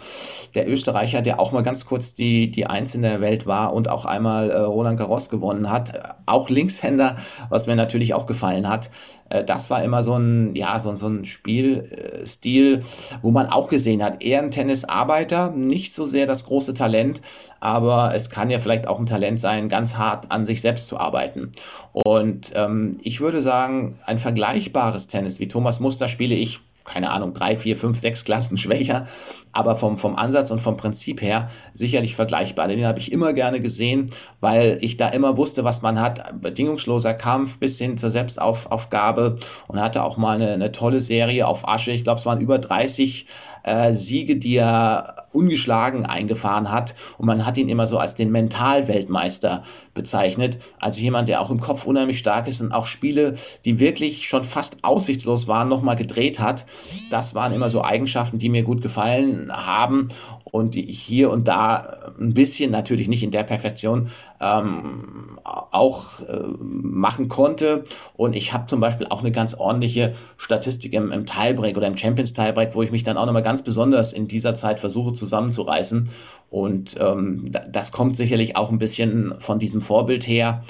Der 0.54 0.68
Österreicher, 0.68 1.22
der 1.22 1.40
auch 1.40 1.52
mal 1.52 1.62
ganz 1.62 1.86
kurz 1.86 2.14
die, 2.14 2.50
die 2.50 2.66
Eins 2.66 2.94
in 2.94 3.02
der 3.02 3.20
Welt 3.20 3.46
war 3.46 3.72
und 3.72 3.88
auch 3.88 4.04
einmal 4.04 4.50
äh, 4.50 4.58
Roland 4.58 4.98
Garros 4.98 5.28
gewonnen 5.28 5.70
hat. 5.70 6.16
Auch 6.26 6.48
Linkshänder, 6.48 7.16
was 7.48 7.66
mir 7.66 7.76
natürlich 7.76 8.14
auch 8.14 8.26
gefallen 8.26 8.68
hat. 8.68 8.90
Äh, 9.30 9.44
das 9.44 9.70
war 9.70 9.82
immer 9.82 10.02
so 10.02 10.14
ein, 10.14 10.54
ja, 10.54 10.78
so, 10.80 10.94
so 10.94 11.08
ein 11.08 11.24
Spielstil, 11.24 12.82
wo 13.22 13.30
man 13.30 13.46
auch 13.46 13.68
gesehen 13.68 14.02
hat, 14.02 14.22
eher 14.22 14.42
ein 14.42 14.50
Tennisarbeiter, 14.50 15.50
nicht 15.50 15.92
so 15.92 16.04
sehr 16.04 16.26
das 16.26 16.44
große 16.44 16.74
Talent, 16.74 17.20
aber 17.60 18.12
es 18.14 18.30
kann 18.30 18.50
ja 18.50 18.58
vielleicht 18.58 18.86
auch 18.86 18.98
ein 18.98 19.06
Talent 19.06 19.40
sein, 19.40 19.68
ganz 19.68 19.96
hart 19.96 20.30
an 20.30 20.46
sich 20.46 20.60
selbst 20.60 20.88
zu 20.88 20.98
arbeiten. 20.98 21.52
Und 21.92 22.52
ähm, 22.54 22.96
ich 23.02 23.20
würde 23.20 23.42
sagen, 23.42 23.96
ein 24.06 24.18
vergleichbares 24.18 25.06
Tennis 25.06 25.40
wie 25.40 25.48
Thomas 25.48 25.80
Muster 25.80 26.08
spiele 26.08 26.34
ich 26.34 26.60
keine 26.88 27.10
Ahnung, 27.10 27.34
drei, 27.34 27.56
vier, 27.56 27.76
fünf, 27.76 27.98
sechs 27.98 28.24
Klassen 28.24 28.58
schwächer, 28.58 29.06
aber 29.52 29.76
vom, 29.76 29.98
vom 29.98 30.16
Ansatz 30.16 30.50
und 30.50 30.60
vom 30.60 30.76
Prinzip 30.76 31.22
her 31.22 31.50
sicherlich 31.72 32.14
vergleichbar. 32.16 32.68
Den 32.68 32.86
habe 32.86 32.98
ich 32.98 33.12
immer 33.12 33.32
gerne 33.32 33.60
gesehen, 33.60 34.10
weil 34.40 34.78
ich 34.80 34.96
da 34.96 35.08
immer 35.08 35.36
wusste, 35.36 35.64
was 35.64 35.82
man 35.82 36.00
hat. 36.00 36.40
Bedingungsloser 36.40 37.14
Kampf 37.14 37.58
bis 37.58 37.78
hin 37.78 37.98
zur 37.98 38.10
Selbstaufgabe 38.10 39.38
und 39.68 39.80
hatte 39.80 40.02
auch 40.02 40.16
mal 40.16 40.36
eine, 40.36 40.52
eine 40.52 40.72
tolle 40.72 41.00
Serie 41.00 41.46
auf 41.46 41.68
Asche. 41.68 41.92
Ich 41.92 42.04
glaube, 42.04 42.18
es 42.18 42.26
waren 42.26 42.40
über 42.40 42.58
30 42.58 43.26
äh, 43.62 43.92
Siege, 43.92 44.36
die 44.36 44.56
er 44.56 45.26
ungeschlagen 45.32 46.06
eingefahren 46.06 46.70
hat. 46.70 46.94
Und 47.18 47.26
man 47.26 47.46
hat 47.46 47.56
ihn 47.58 47.68
immer 47.68 47.86
so 47.86 47.98
als 47.98 48.14
den 48.14 48.30
Mentalweltmeister 48.30 49.62
bezeichnet. 49.94 50.58
Also 50.80 51.00
jemand, 51.00 51.28
der 51.28 51.40
auch 51.40 51.50
im 51.50 51.60
Kopf 51.60 51.86
unheimlich 51.86 52.18
stark 52.18 52.48
ist 52.48 52.60
und 52.60 52.72
auch 52.72 52.86
Spiele, 52.86 53.34
die 53.64 53.80
wirklich 53.80 54.28
schon 54.28 54.44
fast 54.44 54.84
aussichtslos 54.84 55.48
waren, 55.48 55.68
nochmal 55.68 55.96
gedreht 55.96 56.40
hat. 56.40 56.64
Das 57.10 57.34
waren 57.34 57.54
immer 57.54 57.70
so 57.70 57.84
Eigenschaften, 57.84 58.38
die 58.38 58.48
mir 58.48 58.62
gut 58.62 58.82
gefallen 58.82 59.50
haben 59.52 60.08
und 60.50 60.74
die 60.74 60.88
ich 60.88 61.00
hier 61.00 61.30
und 61.30 61.48
da 61.48 62.12
ein 62.18 62.34
bisschen, 62.34 62.70
natürlich 62.70 63.08
nicht 63.08 63.22
in 63.22 63.30
der 63.30 63.44
Perfektion, 63.44 64.10
ähm, 64.40 65.38
auch 65.44 66.20
äh, 66.20 66.42
machen 66.60 67.28
konnte. 67.28 67.84
Und 68.16 68.36
ich 68.36 68.52
habe 68.52 68.66
zum 68.66 68.80
Beispiel 68.80 69.06
auch 69.08 69.20
eine 69.20 69.32
ganz 69.32 69.54
ordentliche 69.54 70.14
Statistik 70.36 70.92
im, 70.92 71.12
im 71.12 71.26
Tiebreak 71.26 71.76
oder 71.76 71.86
im 71.86 71.96
Champions 71.96 72.32
Tiebreak, 72.32 72.74
wo 72.74 72.82
ich 72.82 72.90
mich 72.90 73.02
dann 73.02 73.16
auch 73.16 73.26
nochmal 73.26 73.42
ganz 73.42 73.62
besonders 73.62 74.12
in 74.12 74.28
dieser 74.28 74.54
Zeit 74.54 74.80
versuche 74.80 75.12
zusammenzureißen. 75.12 76.08
Und 76.50 76.96
ähm, 77.00 77.44
das 77.70 77.92
kommt 77.92 78.16
sicherlich 78.16 78.56
auch 78.56 78.70
ein 78.70 78.78
bisschen 78.78 79.34
von 79.40 79.58
diesem 79.58 79.82
Vorbild 79.82 80.26
her 80.26 80.62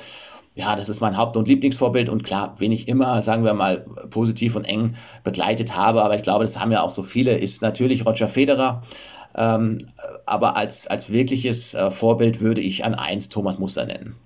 ja, 0.58 0.74
das 0.74 0.88
ist 0.88 1.00
mein 1.00 1.16
Haupt- 1.16 1.36
und 1.36 1.46
Lieblingsvorbild 1.46 2.08
und 2.08 2.24
klar, 2.24 2.56
wen 2.58 2.72
ich 2.72 2.88
immer, 2.88 3.22
sagen 3.22 3.44
wir 3.44 3.54
mal, 3.54 3.86
positiv 4.10 4.56
und 4.56 4.64
eng 4.64 4.96
begleitet 5.22 5.76
habe, 5.76 6.02
aber 6.02 6.16
ich 6.16 6.22
glaube, 6.22 6.42
das 6.42 6.58
haben 6.58 6.72
ja 6.72 6.82
auch 6.82 6.90
so 6.90 7.04
viele, 7.04 7.38
ist 7.38 7.62
natürlich 7.62 8.04
Roger 8.04 8.26
Federer. 8.26 8.82
Ähm, 9.34 9.86
aber 10.26 10.56
als, 10.56 10.86
als 10.86 11.10
wirkliches 11.10 11.74
äh, 11.74 11.90
Vorbild 11.90 12.40
würde 12.40 12.60
ich 12.60 12.84
an 12.84 12.94
eins 12.94 13.28
Thomas 13.28 13.58
Muster 13.58 13.86
nennen. 13.86 14.16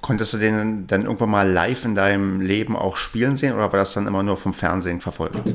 Konntest 0.00 0.32
du 0.32 0.38
den 0.38 0.86
dann 0.86 1.02
irgendwann 1.02 1.30
mal 1.30 1.50
live 1.50 1.84
in 1.84 1.94
deinem 1.94 2.40
Leben 2.40 2.76
auch 2.76 2.96
spielen 2.96 3.36
sehen 3.36 3.54
oder 3.54 3.72
war 3.72 3.78
das 3.78 3.94
dann 3.94 4.06
immer 4.06 4.22
nur 4.22 4.36
vom 4.36 4.54
Fernsehen 4.54 5.00
verfolgt? 5.00 5.54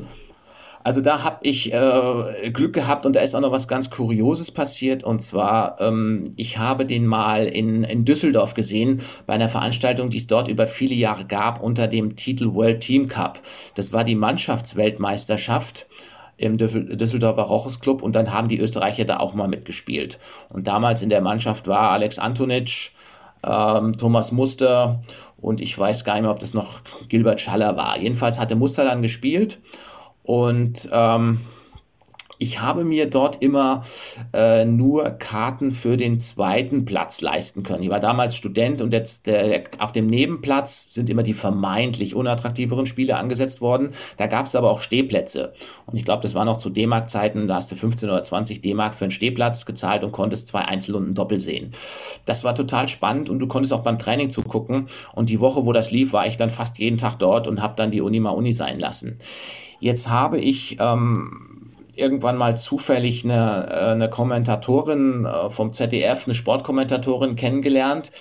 Also 0.84 1.00
da 1.00 1.24
habe 1.24 1.38
ich 1.44 1.74
äh, 1.74 2.52
Glück 2.52 2.74
gehabt 2.74 3.06
und 3.06 3.16
da 3.16 3.22
ist 3.22 3.36
auch 3.36 3.40
noch 3.40 3.54
was 3.54 3.70
ganz 3.70 3.90
Kurioses 3.90 4.52
passiert. 4.52 5.04
Und 5.04 5.22
zwar, 5.22 5.80
ähm, 5.80 6.34
ich 6.36 6.58
habe 6.58 6.86
den 6.86 7.06
mal 7.06 7.46
in, 7.46 7.84
in 7.84 8.04
Düsseldorf 8.04 8.54
gesehen 8.54 9.02
bei 9.26 9.34
einer 9.34 9.48
Veranstaltung, 9.48 10.10
die 10.10 10.18
es 10.18 10.28
dort 10.28 10.50
über 10.50 10.68
viele 10.68 10.94
Jahre 10.94 11.26
gab 11.26 11.62
unter 11.62 11.88
dem 11.88 12.18
Titel 12.18 12.54
World 12.54 12.82
Team 12.82 13.08
Cup. 13.08 13.40
Das 13.76 13.94
war 13.94 14.04
die 14.04 14.16
Mannschaftsweltmeisterschaft 14.16 15.88
im 16.44 16.58
Düsseldorfer 16.58 17.44
Roches 17.44 17.80
Club 17.80 18.02
und 18.02 18.16
dann 18.16 18.34
haben 18.34 18.50
die 18.50 18.60
Österreicher 18.60 19.06
da 19.06 19.18
auch 19.18 19.34
mal 19.34 19.48
mitgespielt. 19.48 20.20
Und 20.50 20.68
damals 20.68 21.02
in 21.02 21.10
der 21.10 21.22
Mannschaft 21.22 21.68
war 21.68 21.92
Alex 21.92 22.20
Antonic, 22.20 22.92
ähm, 23.46 23.98
Thomas 23.98 24.32
Muster 24.32 25.02
und 25.38 25.62
ich 25.62 25.78
weiß 25.78 26.04
gar 26.04 26.16
nicht 26.16 26.24
mehr, 26.24 26.32
ob 26.32 26.40
das 26.40 26.54
noch 26.54 26.82
Gilbert 27.08 27.40
Schaller 27.40 27.78
war. 27.78 27.98
Jedenfalls 27.98 28.40
hatte 28.40 28.56
Muster 28.56 28.84
dann 28.84 29.02
gespielt 29.02 29.60
und 30.24 30.90
ähm, 30.92 31.40
ich 32.44 32.60
habe 32.60 32.84
mir 32.84 33.10
dort 33.10 33.42
immer 33.42 33.84
äh, 34.34 34.66
nur 34.66 35.12
Karten 35.12 35.72
für 35.72 35.96
den 35.96 36.20
zweiten 36.20 36.84
Platz 36.84 37.22
leisten 37.22 37.64
können. 37.64 37.84
Ich 37.84 37.90
war 37.90 38.02
damals 38.02 38.36
Student 38.36 38.82
und 38.82 38.92
jetzt 38.92 39.28
der, 39.28 39.64
auf 39.80 39.94
dem 39.94 40.08
Nebenplatz 40.08 40.94
sind 40.94 41.10
immer 41.10 41.24
die 41.24 41.34
vermeintlich 41.34 42.16
unattraktiveren 42.16 42.86
Spiele 42.86 43.16
angesetzt 43.16 43.62
worden. 43.62 43.94
Da 44.18 44.28
gab 44.28 44.46
es 44.46 44.56
aber 44.56 44.72
auch 44.72 44.82
Stehplätze. 44.82 45.54
Und 45.86 45.96
ich 45.96 46.04
glaube, 46.04 46.22
das 46.22 46.36
war 46.36 46.44
noch 46.44 46.58
zu 46.58 46.70
D-Mark-Zeiten, 46.70 47.48
da 47.48 47.56
hast 47.56 47.72
du 47.72 47.78
15 47.78 48.10
oder 48.10 48.22
20 48.22 48.60
D-Mark 48.60 48.94
für 48.94 49.06
einen 49.06 49.12
Stehplatz 49.12 49.66
gezahlt 49.66 50.04
und 50.04 50.12
konntest 50.12 50.50
zwei 50.50 50.66
Einzelrunden 50.66 51.16
Doppel 51.16 51.40
sehen. 51.40 51.72
Das 52.26 52.44
war 52.44 52.56
total 52.56 52.90
spannend 52.90 53.30
und 53.30 53.40
du 53.40 53.48
konntest 53.48 53.72
auch 53.72 53.84
beim 53.84 53.98
Training 53.98 54.32
zugucken. 54.32 54.90
Und 55.14 55.30
die 55.30 55.40
Woche, 55.40 55.66
wo 55.66 55.72
das 55.72 55.92
lief, 55.92 56.12
war 56.12 56.28
ich 56.28 56.36
dann 56.36 56.50
fast 56.50 56.78
jeden 56.78 56.98
Tag 56.98 57.20
dort 57.20 57.48
und 57.48 57.62
habe 57.62 57.76
dann 57.78 57.92
die 57.92 58.02
Uni 58.02 58.20
mal 58.20 58.32
Uni 58.32 58.52
sein 58.52 58.82
lassen. 58.82 59.18
Jetzt 59.80 60.10
habe 60.10 60.40
ich 60.40 60.78
ähm, 60.80 61.53
irgendwann 61.96 62.38
mal 62.38 62.58
zufällig 62.58 63.24
eine, 63.24 63.68
äh, 63.70 63.92
eine 63.92 64.10
Kommentatorin 64.10 65.26
äh, 65.26 65.50
vom 65.50 65.74
ZDF, 65.74 66.26
eine 66.26 66.36
Sportkommentatorin 66.36 67.36
kennengelernt, 67.36 68.12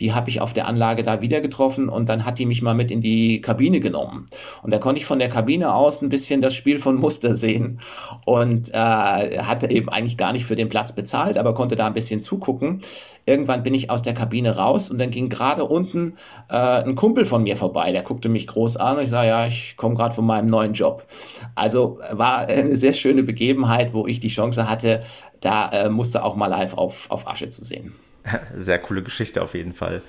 die 0.00 0.12
habe 0.14 0.30
ich 0.30 0.40
auf 0.40 0.54
der 0.54 0.66
Anlage 0.66 1.02
da 1.02 1.20
wieder 1.20 1.40
getroffen 1.40 1.88
und 1.88 2.08
dann 2.08 2.24
hat 2.24 2.38
die 2.38 2.46
mich 2.46 2.62
mal 2.62 2.74
mit 2.74 2.90
in 2.90 3.02
die 3.02 3.40
Kabine 3.40 3.80
genommen. 3.80 4.26
Und 4.62 4.72
da 4.72 4.78
konnte 4.78 4.98
ich 4.98 5.06
von 5.06 5.18
der 5.18 5.28
Kabine 5.28 5.74
aus 5.74 6.00
ein 6.00 6.08
bisschen 6.08 6.40
das 6.40 6.54
Spiel 6.54 6.78
von 6.78 6.96
Muster 6.96 7.36
sehen 7.36 7.80
und 8.24 8.70
äh, 8.70 8.72
hatte 8.78 9.70
eben 9.70 9.90
eigentlich 9.90 10.16
gar 10.16 10.32
nicht 10.32 10.46
für 10.46 10.56
den 10.56 10.70
Platz 10.70 10.94
bezahlt, 10.94 11.36
aber 11.36 11.54
konnte 11.54 11.76
da 11.76 11.86
ein 11.86 11.94
bisschen 11.94 12.22
zugucken. 12.22 12.78
Irgendwann 13.26 13.62
bin 13.62 13.74
ich 13.74 13.90
aus 13.90 14.02
der 14.02 14.14
Kabine 14.14 14.56
raus 14.56 14.90
und 14.90 14.98
dann 14.98 15.10
ging 15.10 15.28
gerade 15.28 15.64
unten 15.64 16.14
äh, 16.48 16.54
ein 16.54 16.94
Kumpel 16.94 17.26
von 17.26 17.42
mir 17.42 17.56
vorbei, 17.56 17.92
der 17.92 18.02
guckte 18.02 18.30
mich 18.30 18.46
groß 18.46 18.78
an 18.78 18.96
und 18.96 19.04
ich 19.04 19.10
sage, 19.10 19.28
ja, 19.28 19.46
ich 19.46 19.76
komme 19.76 19.94
gerade 19.94 20.14
von 20.14 20.24
meinem 20.24 20.46
neuen 20.46 20.72
Job. 20.72 21.06
Also 21.54 21.98
war 22.12 22.46
eine 22.46 22.74
sehr 22.74 22.94
schöne 22.94 23.22
Begebenheit, 23.22 23.92
wo 23.92 24.06
ich 24.06 24.18
die 24.18 24.28
Chance 24.28 24.68
hatte, 24.68 25.00
da 25.40 25.68
äh, 25.68 25.90
musste 25.90 26.24
auch 26.24 26.36
mal 26.36 26.46
live 26.46 26.74
auf, 26.74 27.10
auf 27.10 27.28
Asche 27.28 27.50
zu 27.50 27.64
sehen. 27.64 27.92
Sehr 28.56 28.78
coole 28.78 29.02
Geschichte 29.02 29.42
auf 29.42 29.54
jeden 29.54 29.74
Fall. 29.74 30.02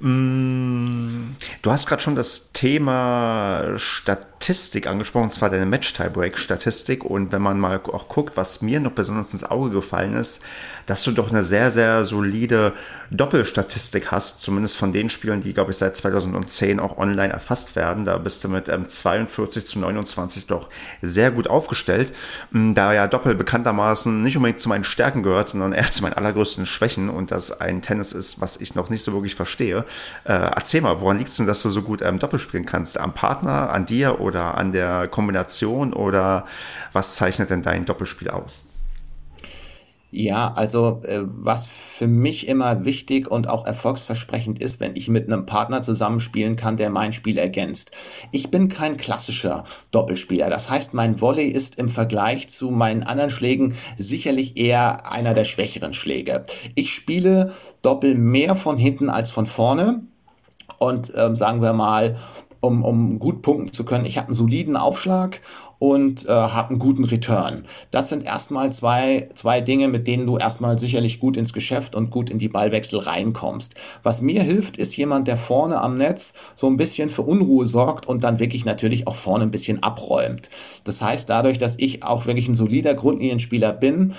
Mm, 0.00 1.36
du 1.62 1.70
hast 1.70 1.86
gerade 1.86 2.02
schon 2.02 2.14
das 2.14 2.52
Thema 2.52 3.74
Statistik 3.76 4.86
angesprochen, 4.86 5.24
und 5.24 5.32
zwar 5.32 5.50
deine 5.50 5.66
Match-Tiebreak-Statistik. 5.66 7.04
Und 7.04 7.32
wenn 7.32 7.42
man 7.42 7.58
mal 7.58 7.80
auch 7.84 8.08
guckt, 8.08 8.36
was 8.36 8.62
mir 8.62 8.80
noch 8.80 8.92
besonders 8.92 9.32
ins 9.32 9.44
Auge 9.44 9.70
gefallen 9.70 10.14
ist, 10.14 10.44
dass 10.88 11.04
du 11.04 11.12
doch 11.12 11.30
eine 11.30 11.42
sehr, 11.42 11.70
sehr 11.70 12.06
solide 12.06 12.72
Doppelstatistik 13.10 14.10
hast, 14.10 14.40
zumindest 14.40 14.78
von 14.78 14.90
den 14.90 15.10
Spielen, 15.10 15.42
die, 15.42 15.52
glaube 15.52 15.70
ich, 15.70 15.76
seit 15.76 15.94
2010 15.94 16.80
auch 16.80 16.96
online 16.96 17.30
erfasst 17.30 17.76
werden. 17.76 18.06
Da 18.06 18.16
bist 18.16 18.42
du 18.42 18.48
mit 18.48 18.70
ähm, 18.70 18.88
42 18.88 19.66
zu 19.66 19.78
29 19.80 20.46
doch 20.46 20.70
sehr 21.02 21.30
gut 21.30 21.46
aufgestellt. 21.46 22.14
Mm, 22.52 22.72
da 22.72 22.94
ja 22.94 23.06
Doppel 23.06 23.34
bekanntermaßen 23.34 24.22
nicht 24.22 24.38
unbedingt 24.38 24.60
zu 24.60 24.70
meinen 24.70 24.84
Stärken 24.84 25.22
gehört, 25.22 25.50
sondern 25.50 25.74
eher 25.74 25.90
zu 25.92 26.02
meinen 26.02 26.14
allergrößten 26.14 26.64
Schwächen 26.64 27.10
und 27.10 27.30
das 27.32 27.60
ein 27.60 27.82
Tennis 27.82 28.12
ist, 28.12 28.40
was 28.40 28.56
ich 28.56 28.74
noch 28.74 28.88
nicht 28.88 29.04
so 29.04 29.12
wirklich 29.12 29.34
verstehe. 29.34 29.84
Äh, 30.24 30.32
erzähl 30.32 30.80
mal, 30.80 31.02
woran 31.02 31.18
liegt 31.18 31.30
es 31.30 31.36
denn, 31.36 31.46
dass 31.46 31.62
du 31.62 31.68
so 31.68 31.82
gut 31.82 32.00
ähm, 32.00 32.18
Doppel 32.18 32.38
spielen 32.38 32.64
kannst? 32.64 32.98
Am 32.98 33.12
Partner, 33.12 33.70
an 33.70 33.84
dir 33.84 34.20
oder 34.20 34.56
an 34.56 34.72
der 34.72 35.06
Kombination 35.08 35.92
oder 35.92 36.46
was 36.94 37.16
zeichnet 37.16 37.50
denn 37.50 37.60
dein 37.60 37.84
Doppelspiel 37.84 38.30
aus? 38.30 38.67
Ja, 40.10 40.54
also 40.54 41.02
äh, 41.04 41.20
was 41.24 41.66
für 41.66 42.06
mich 42.06 42.48
immer 42.48 42.86
wichtig 42.86 43.30
und 43.30 43.46
auch 43.46 43.66
erfolgsversprechend 43.66 44.58
ist, 44.58 44.80
wenn 44.80 44.96
ich 44.96 45.08
mit 45.08 45.26
einem 45.26 45.44
Partner 45.44 45.82
zusammenspielen 45.82 46.56
kann, 46.56 46.78
der 46.78 46.88
mein 46.88 47.12
Spiel 47.12 47.36
ergänzt. 47.36 47.90
Ich 48.32 48.50
bin 48.50 48.70
kein 48.70 48.96
klassischer 48.96 49.64
Doppelspieler. 49.90 50.48
Das 50.48 50.70
heißt, 50.70 50.94
mein 50.94 51.20
Volley 51.20 51.48
ist 51.48 51.78
im 51.78 51.90
Vergleich 51.90 52.48
zu 52.48 52.70
meinen 52.70 53.02
anderen 53.02 53.28
Schlägen 53.28 53.74
sicherlich 53.98 54.56
eher 54.56 55.12
einer 55.12 55.34
der 55.34 55.44
schwächeren 55.44 55.92
Schläge. 55.92 56.44
Ich 56.74 56.94
spiele 56.94 57.52
Doppel 57.82 58.14
mehr 58.14 58.56
von 58.56 58.78
hinten 58.78 59.10
als 59.10 59.30
von 59.30 59.46
vorne. 59.46 60.04
Und 60.78 61.12
ähm, 61.16 61.36
sagen 61.36 61.60
wir 61.60 61.74
mal, 61.74 62.16
um, 62.60 62.82
um 62.84 63.18
gut 63.18 63.42
punkten 63.42 63.72
zu 63.72 63.84
können, 63.84 64.06
ich 64.06 64.16
habe 64.16 64.28
einen 64.28 64.34
soliden 64.34 64.76
Aufschlag 64.76 65.40
und 65.78 66.26
äh, 66.26 66.30
habe 66.30 66.70
einen 66.70 66.78
guten 66.78 67.04
Return. 67.04 67.64
Das 67.90 68.08
sind 68.08 68.24
erstmal 68.24 68.72
zwei, 68.72 69.28
zwei 69.34 69.60
Dinge, 69.60 69.88
mit 69.88 70.06
denen 70.06 70.26
du 70.26 70.36
erstmal 70.36 70.78
sicherlich 70.78 71.20
gut 71.20 71.36
ins 71.36 71.52
Geschäft 71.52 71.94
und 71.94 72.10
gut 72.10 72.30
in 72.30 72.38
die 72.38 72.48
Ballwechsel 72.48 72.98
reinkommst. 72.98 73.74
Was 74.02 74.20
mir 74.20 74.42
hilft, 74.42 74.76
ist 74.76 74.96
jemand, 74.96 75.28
der 75.28 75.36
vorne 75.36 75.80
am 75.80 75.94
Netz 75.94 76.34
so 76.56 76.66
ein 76.66 76.76
bisschen 76.76 77.10
für 77.10 77.22
Unruhe 77.22 77.66
sorgt 77.66 78.06
und 78.06 78.24
dann 78.24 78.40
wirklich 78.40 78.64
natürlich 78.64 79.06
auch 79.06 79.14
vorne 79.14 79.44
ein 79.44 79.50
bisschen 79.50 79.82
abräumt. 79.82 80.50
Das 80.84 81.00
heißt, 81.00 81.30
dadurch, 81.30 81.58
dass 81.58 81.78
ich 81.78 82.02
auch 82.02 82.26
wirklich 82.26 82.48
ein 82.48 82.54
solider 82.54 82.94
Grundlinienspieler 82.94 83.72
bin, 83.72 84.14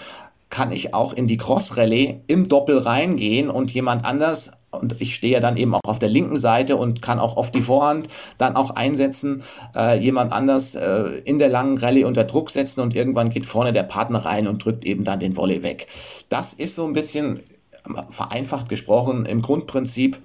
kann 0.50 0.72
ich 0.72 0.94
auch 0.94 1.14
in 1.14 1.28
die 1.28 1.38
Cross-Rallye 1.38 2.22
im 2.28 2.50
Doppel 2.50 2.80
reingehen 2.80 3.50
und 3.50 3.72
jemand 3.72 4.06
anders 4.06 4.59
und 4.72 5.02
ich 5.02 5.16
stehe 5.16 5.34
ja 5.34 5.40
dann 5.40 5.58
eben 5.58 5.74
auch 5.74 5.84
auf 5.84 6.00
der 6.00 6.10
linken 6.10 6.38
Seite 6.38 6.76
und 6.78 7.02
kann 7.02 7.20
auch 7.20 7.38
auf 7.38 7.52
die 7.52 7.62
Vorhand 7.62 8.08
dann 8.38 8.56
auch 8.56 8.72
einsetzen, 8.72 9.44
äh, 9.76 10.00
jemand 10.00 10.32
anders 10.32 10.76
äh, 10.76 11.22
in 11.26 11.40
der 11.40 11.50
langen 11.50 11.78
Rallye 11.78 12.04
unter 12.04 12.24
Druck 12.24 12.52
setzen 12.52 12.82
und 12.82 12.96
irgendwann 12.96 13.30
geht 13.30 13.46
vorne 13.46 13.74
der 13.74 13.84
Partner 13.84 14.26
rein 14.26 14.48
und 14.48 14.64
drückt 14.64 14.86
eben 14.86 15.04
dann 15.04 15.20
den 15.20 15.36
Volley 15.36 15.64
weg. 15.64 15.88
Das 16.30 16.54
ist 16.54 16.76
so 16.76 16.86
ein 16.86 16.94
bisschen 16.94 17.42
vereinfacht 18.10 18.70
gesprochen 18.70 19.26
im 19.26 19.42
Grundprinzip 19.42 20.20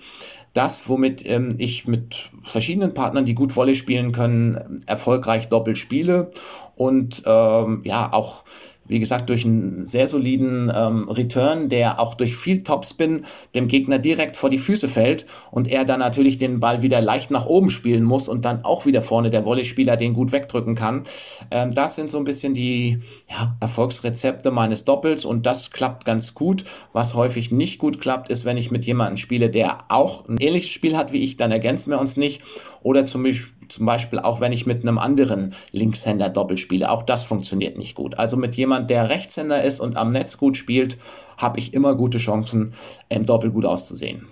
das, 0.54 0.88
womit 0.88 1.26
ähm, 1.28 1.56
ich 1.58 1.86
mit 1.86 2.30
verschiedenen 2.44 2.94
Partnern, 2.94 3.24
die 3.24 3.34
gut 3.34 3.56
Volley 3.56 3.74
spielen 3.74 4.12
können, 4.12 4.80
erfolgreich 4.86 5.48
doppelt 5.48 5.78
spiele 5.78 6.30
und 6.76 7.22
ähm, 7.26 7.82
ja 7.84 8.12
auch 8.12 8.44
wie 8.86 9.00
gesagt, 9.00 9.28
durch 9.30 9.44
einen 9.44 9.86
sehr 9.86 10.08
soliden 10.08 10.70
ähm, 10.74 11.08
Return, 11.08 11.68
der 11.68 12.00
auch 12.00 12.14
durch 12.14 12.36
viel 12.36 12.62
Topspin 12.62 13.24
dem 13.54 13.68
Gegner 13.68 13.98
direkt 13.98 14.36
vor 14.36 14.50
die 14.50 14.58
Füße 14.58 14.88
fällt 14.88 15.26
und 15.50 15.68
er 15.68 15.84
dann 15.84 16.00
natürlich 16.00 16.38
den 16.38 16.60
Ball 16.60 16.82
wieder 16.82 17.00
leicht 17.00 17.30
nach 17.30 17.46
oben 17.46 17.70
spielen 17.70 18.04
muss 18.04 18.28
und 18.28 18.44
dann 18.44 18.64
auch 18.64 18.86
wieder 18.86 19.02
vorne 19.02 19.30
der 19.30 19.44
Volleyspieler 19.44 19.96
den 19.96 20.12
gut 20.12 20.32
wegdrücken 20.32 20.74
kann. 20.74 21.04
Ähm, 21.50 21.74
das 21.74 21.96
sind 21.96 22.10
so 22.10 22.18
ein 22.18 22.24
bisschen 22.24 22.54
die 22.54 22.98
ja, 23.30 23.56
Erfolgsrezepte 23.60 24.50
meines 24.50 24.84
Doppels 24.84 25.24
und 25.24 25.46
das 25.46 25.70
klappt 25.70 26.04
ganz 26.04 26.34
gut. 26.34 26.64
Was 26.92 27.14
häufig 27.14 27.50
nicht 27.50 27.78
gut 27.78 28.00
klappt, 28.00 28.30
ist, 28.30 28.44
wenn 28.44 28.56
ich 28.56 28.70
mit 28.70 28.84
jemandem 28.84 29.16
spiele, 29.16 29.50
der 29.50 29.78
auch 29.88 30.28
ein 30.28 30.38
ähnliches 30.38 30.70
Spiel 30.70 30.96
hat 30.96 31.12
wie 31.12 31.24
ich, 31.24 31.36
dann 31.36 31.50
ergänzen 31.50 31.90
wir 31.90 32.00
uns 32.00 32.16
nicht. 32.16 32.42
Oder 32.82 33.06
zum 33.06 33.22
zum 33.68 33.86
Beispiel 33.86 34.18
auch 34.18 34.40
wenn 34.40 34.52
ich 34.52 34.66
mit 34.66 34.82
einem 34.82 34.98
anderen 34.98 35.54
Linkshänder 35.72 36.28
Doppel 36.28 36.58
spiele, 36.58 36.90
auch 36.90 37.02
das 37.02 37.24
funktioniert 37.24 37.78
nicht 37.78 37.94
gut. 37.94 38.18
Also 38.18 38.36
mit 38.36 38.54
jemand, 38.54 38.90
der 38.90 39.08
Rechtshänder 39.10 39.62
ist 39.62 39.80
und 39.80 39.96
am 39.96 40.10
Netz 40.10 40.38
gut 40.38 40.56
spielt, 40.56 40.96
habe 41.36 41.58
ich 41.60 41.74
immer 41.74 41.94
gute 41.94 42.18
Chancen, 42.18 42.74
im 43.08 43.26
Doppel 43.26 43.50
gut 43.50 43.64
auszusehen. 43.64 44.28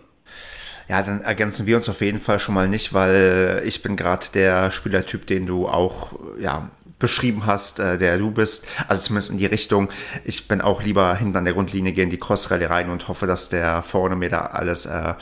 Ja, 0.89 1.03
dann 1.03 1.23
ergänzen 1.23 1.67
wir 1.67 1.77
uns 1.77 1.89
auf 1.89 2.01
jeden 2.01 2.21
Fall 2.21 2.39
schon 2.39 2.55
mal 2.55 2.69
nicht, 2.69 2.93
weil 2.93 3.63
ich 3.65 3.83
bin 3.83 3.97
gerade 3.97 4.27
der 4.35 4.71
Spielertyp, 4.71 5.27
den 5.27 5.47
du 5.47 5.69
auch 5.69 6.13
ja, 6.41 6.71
beschrieben 7.03 7.45
hast, 7.45 7.81
äh, 7.81 7.99
der 7.99 8.17
du 8.17 8.31
bist. 8.31 8.67
Also 8.89 9.03
zumindest 9.03 9.33
in 9.33 9.39
die 9.39 9.47
Richtung. 9.47 9.91
Ich 10.25 10.49
bin 10.49 10.63
auch 10.63 10.83
lieber 10.83 11.15
hinten 11.15 11.37
an 11.37 11.45
der 11.45 11.53
Grundlinie, 11.53 11.93
gehe 11.93 12.05
in 12.05 12.11
die 12.11 12.19
Crossrallye 12.19 12.71
rein 12.71 12.89
und 12.89 13.09
hoffe, 13.09 13.27
dass 13.27 13.51
der 13.51 13.83
vorne 13.83 14.17
mir 14.17 14.31
da 14.31 14.41
alles 14.41 14.87
äh, 14.87 15.15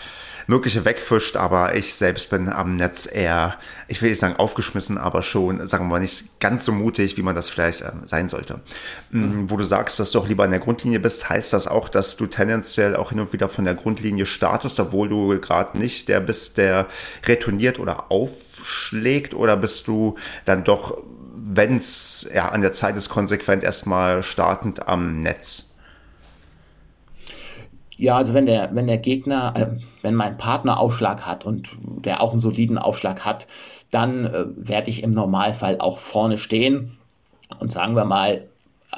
Mögliche 0.50 0.84
wegfischt, 0.84 1.36
aber 1.36 1.76
ich 1.76 1.94
selbst 1.94 2.28
bin 2.28 2.48
am 2.48 2.74
Netz 2.74 3.08
eher, 3.10 3.56
ich 3.86 4.02
will 4.02 4.10
nicht 4.10 4.18
sagen 4.18 4.34
aufgeschmissen, 4.36 4.98
aber 4.98 5.22
schon, 5.22 5.64
sagen 5.64 5.84
wir 5.84 5.90
mal, 5.90 6.00
nicht 6.00 6.40
ganz 6.40 6.64
so 6.64 6.72
mutig, 6.72 7.16
wie 7.16 7.22
man 7.22 7.36
das 7.36 7.48
vielleicht 7.48 7.82
äh, 7.82 7.92
sein 8.04 8.28
sollte. 8.28 8.60
Mhm. 9.10 9.48
Wo 9.48 9.56
du 9.56 9.64
sagst, 9.64 10.00
dass 10.00 10.10
du 10.10 10.18
auch 10.18 10.26
lieber 10.26 10.44
in 10.44 10.50
der 10.50 10.58
Grundlinie 10.58 10.98
bist, 10.98 11.30
heißt 11.30 11.52
das 11.52 11.68
auch, 11.68 11.88
dass 11.88 12.16
du 12.16 12.26
tendenziell 12.26 12.96
auch 12.96 13.10
hin 13.10 13.20
und 13.20 13.32
wieder 13.32 13.48
von 13.48 13.64
der 13.64 13.76
Grundlinie 13.76 14.26
startest, 14.26 14.80
obwohl 14.80 15.08
du 15.08 15.40
gerade 15.40 15.78
nicht 15.78 16.08
der 16.08 16.18
bist, 16.18 16.58
der 16.58 16.86
retourniert 17.26 17.78
oder 17.78 18.10
aufschlägt, 18.10 19.34
oder 19.34 19.56
bist 19.56 19.86
du 19.86 20.16
dann 20.46 20.64
doch, 20.64 20.98
wenn 21.52 21.76
es 21.76 22.28
ja, 22.32 22.48
an 22.48 22.60
der 22.60 22.72
Zeit 22.72 22.96
ist, 22.96 23.08
konsequent 23.08 23.64
erstmal 23.64 24.22
startend 24.22 24.86
am 24.86 25.20
Netz? 25.20 25.74
Ja, 27.96 28.16
also 28.16 28.32
wenn 28.32 28.46
der, 28.46 28.70
wenn 28.72 28.86
der 28.86 28.98
Gegner, 28.98 29.52
äh, 29.56 29.66
wenn 30.02 30.14
mein 30.14 30.38
Partner 30.38 30.78
Aufschlag 30.78 31.26
hat 31.26 31.44
und 31.44 31.68
der 31.82 32.22
auch 32.22 32.30
einen 32.30 32.40
soliden 32.40 32.78
Aufschlag 32.78 33.26
hat, 33.26 33.46
dann 33.90 34.24
äh, 34.24 34.46
werde 34.56 34.90
ich 34.90 35.02
im 35.02 35.10
Normalfall 35.10 35.76
auch 35.80 35.98
vorne 35.98 36.38
stehen 36.38 36.96
und 37.58 37.72
sagen 37.72 37.94
wir 37.96 38.06
mal, 38.06 38.46
äh, 38.92 38.96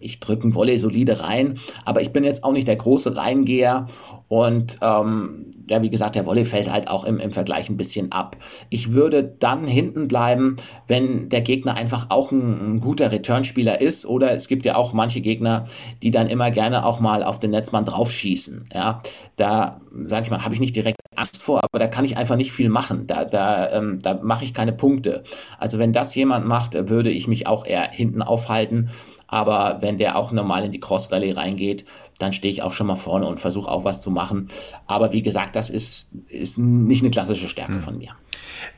ich 0.00 0.20
drücke 0.20 0.48
ein 0.48 0.54
Volley 0.54 0.78
solide 0.78 1.20
rein, 1.20 1.58
aber 1.84 2.00
ich 2.00 2.12
bin 2.12 2.24
jetzt 2.24 2.42
auch 2.42 2.52
nicht 2.52 2.68
der 2.68 2.76
große 2.76 3.16
Reingeher 3.16 3.86
und 4.28 4.78
ähm, 4.80 5.47
ja, 5.68 5.82
wie 5.82 5.90
gesagt, 5.90 6.14
der 6.14 6.26
Volley 6.26 6.44
fällt 6.44 6.70
halt 6.70 6.88
auch 6.88 7.04
im, 7.04 7.18
im 7.18 7.32
Vergleich 7.32 7.68
ein 7.68 7.76
bisschen 7.76 8.12
ab. 8.12 8.36
Ich 8.70 8.92
würde 8.92 9.22
dann 9.24 9.66
hinten 9.66 10.08
bleiben, 10.08 10.56
wenn 10.86 11.28
der 11.28 11.42
Gegner 11.42 11.76
einfach 11.76 12.06
auch 12.10 12.32
ein, 12.32 12.76
ein 12.76 12.80
guter 12.80 13.12
Returnspieler 13.12 13.80
ist. 13.80 14.06
Oder 14.06 14.32
es 14.32 14.48
gibt 14.48 14.64
ja 14.64 14.76
auch 14.76 14.92
manche 14.92 15.20
Gegner, 15.20 15.66
die 16.02 16.10
dann 16.10 16.28
immer 16.28 16.50
gerne 16.50 16.84
auch 16.84 17.00
mal 17.00 17.22
auf 17.22 17.38
den 17.40 17.50
Netzmann 17.50 17.84
draufschießen. 17.84 18.68
Ja, 18.74 18.98
da, 19.36 19.80
sage 20.04 20.24
ich 20.24 20.30
mal, 20.30 20.44
habe 20.44 20.54
ich 20.54 20.60
nicht 20.60 20.76
direkt 20.76 20.98
Angst 21.16 21.42
vor, 21.42 21.60
aber 21.62 21.78
da 21.78 21.88
kann 21.88 22.04
ich 22.04 22.16
einfach 22.16 22.36
nicht 22.36 22.52
viel 22.52 22.68
machen. 22.68 23.06
Da, 23.06 23.24
da, 23.24 23.70
ähm, 23.72 23.98
da 24.00 24.14
mache 24.22 24.44
ich 24.44 24.54
keine 24.54 24.72
Punkte. 24.72 25.22
Also 25.58 25.78
wenn 25.78 25.92
das 25.92 26.14
jemand 26.14 26.46
macht, 26.46 26.74
würde 26.88 27.10
ich 27.10 27.28
mich 27.28 27.46
auch 27.46 27.66
eher 27.66 27.90
hinten 27.90 28.22
aufhalten. 28.22 28.90
Aber 29.28 29.78
wenn 29.82 29.98
der 29.98 30.16
auch 30.16 30.32
normal 30.32 30.64
in 30.64 30.72
die 30.72 30.80
Cross 30.80 31.12
Rallye 31.12 31.32
reingeht, 31.32 31.84
dann 32.18 32.32
stehe 32.32 32.52
ich 32.52 32.62
auch 32.62 32.72
schon 32.72 32.86
mal 32.86 32.96
vorne 32.96 33.26
und 33.26 33.40
versuche 33.40 33.70
auch 33.70 33.84
was 33.84 34.00
zu 34.00 34.10
machen. 34.10 34.48
Aber 34.86 35.12
wie 35.12 35.22
gesagt, 35.22 35.56
das 35.56 35.70
ist, 35.70 36.14
ist 36.28 36.58
nicht 36.58 37.02
eine 37.02 37.10
klassische 37.10 37.48
Stärke 37.48 37.74
hm. 37.74 37.80
von 37.80 37.98
mir. 37.98 38.16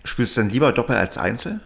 Spielst 0.05 0.36
du 0.36 0.43
denn 0.43 0.51
lieber 0.51 0.72
Doppel 0.72 0.97
als 0.97 1.18
Einzel? 1.18 1.61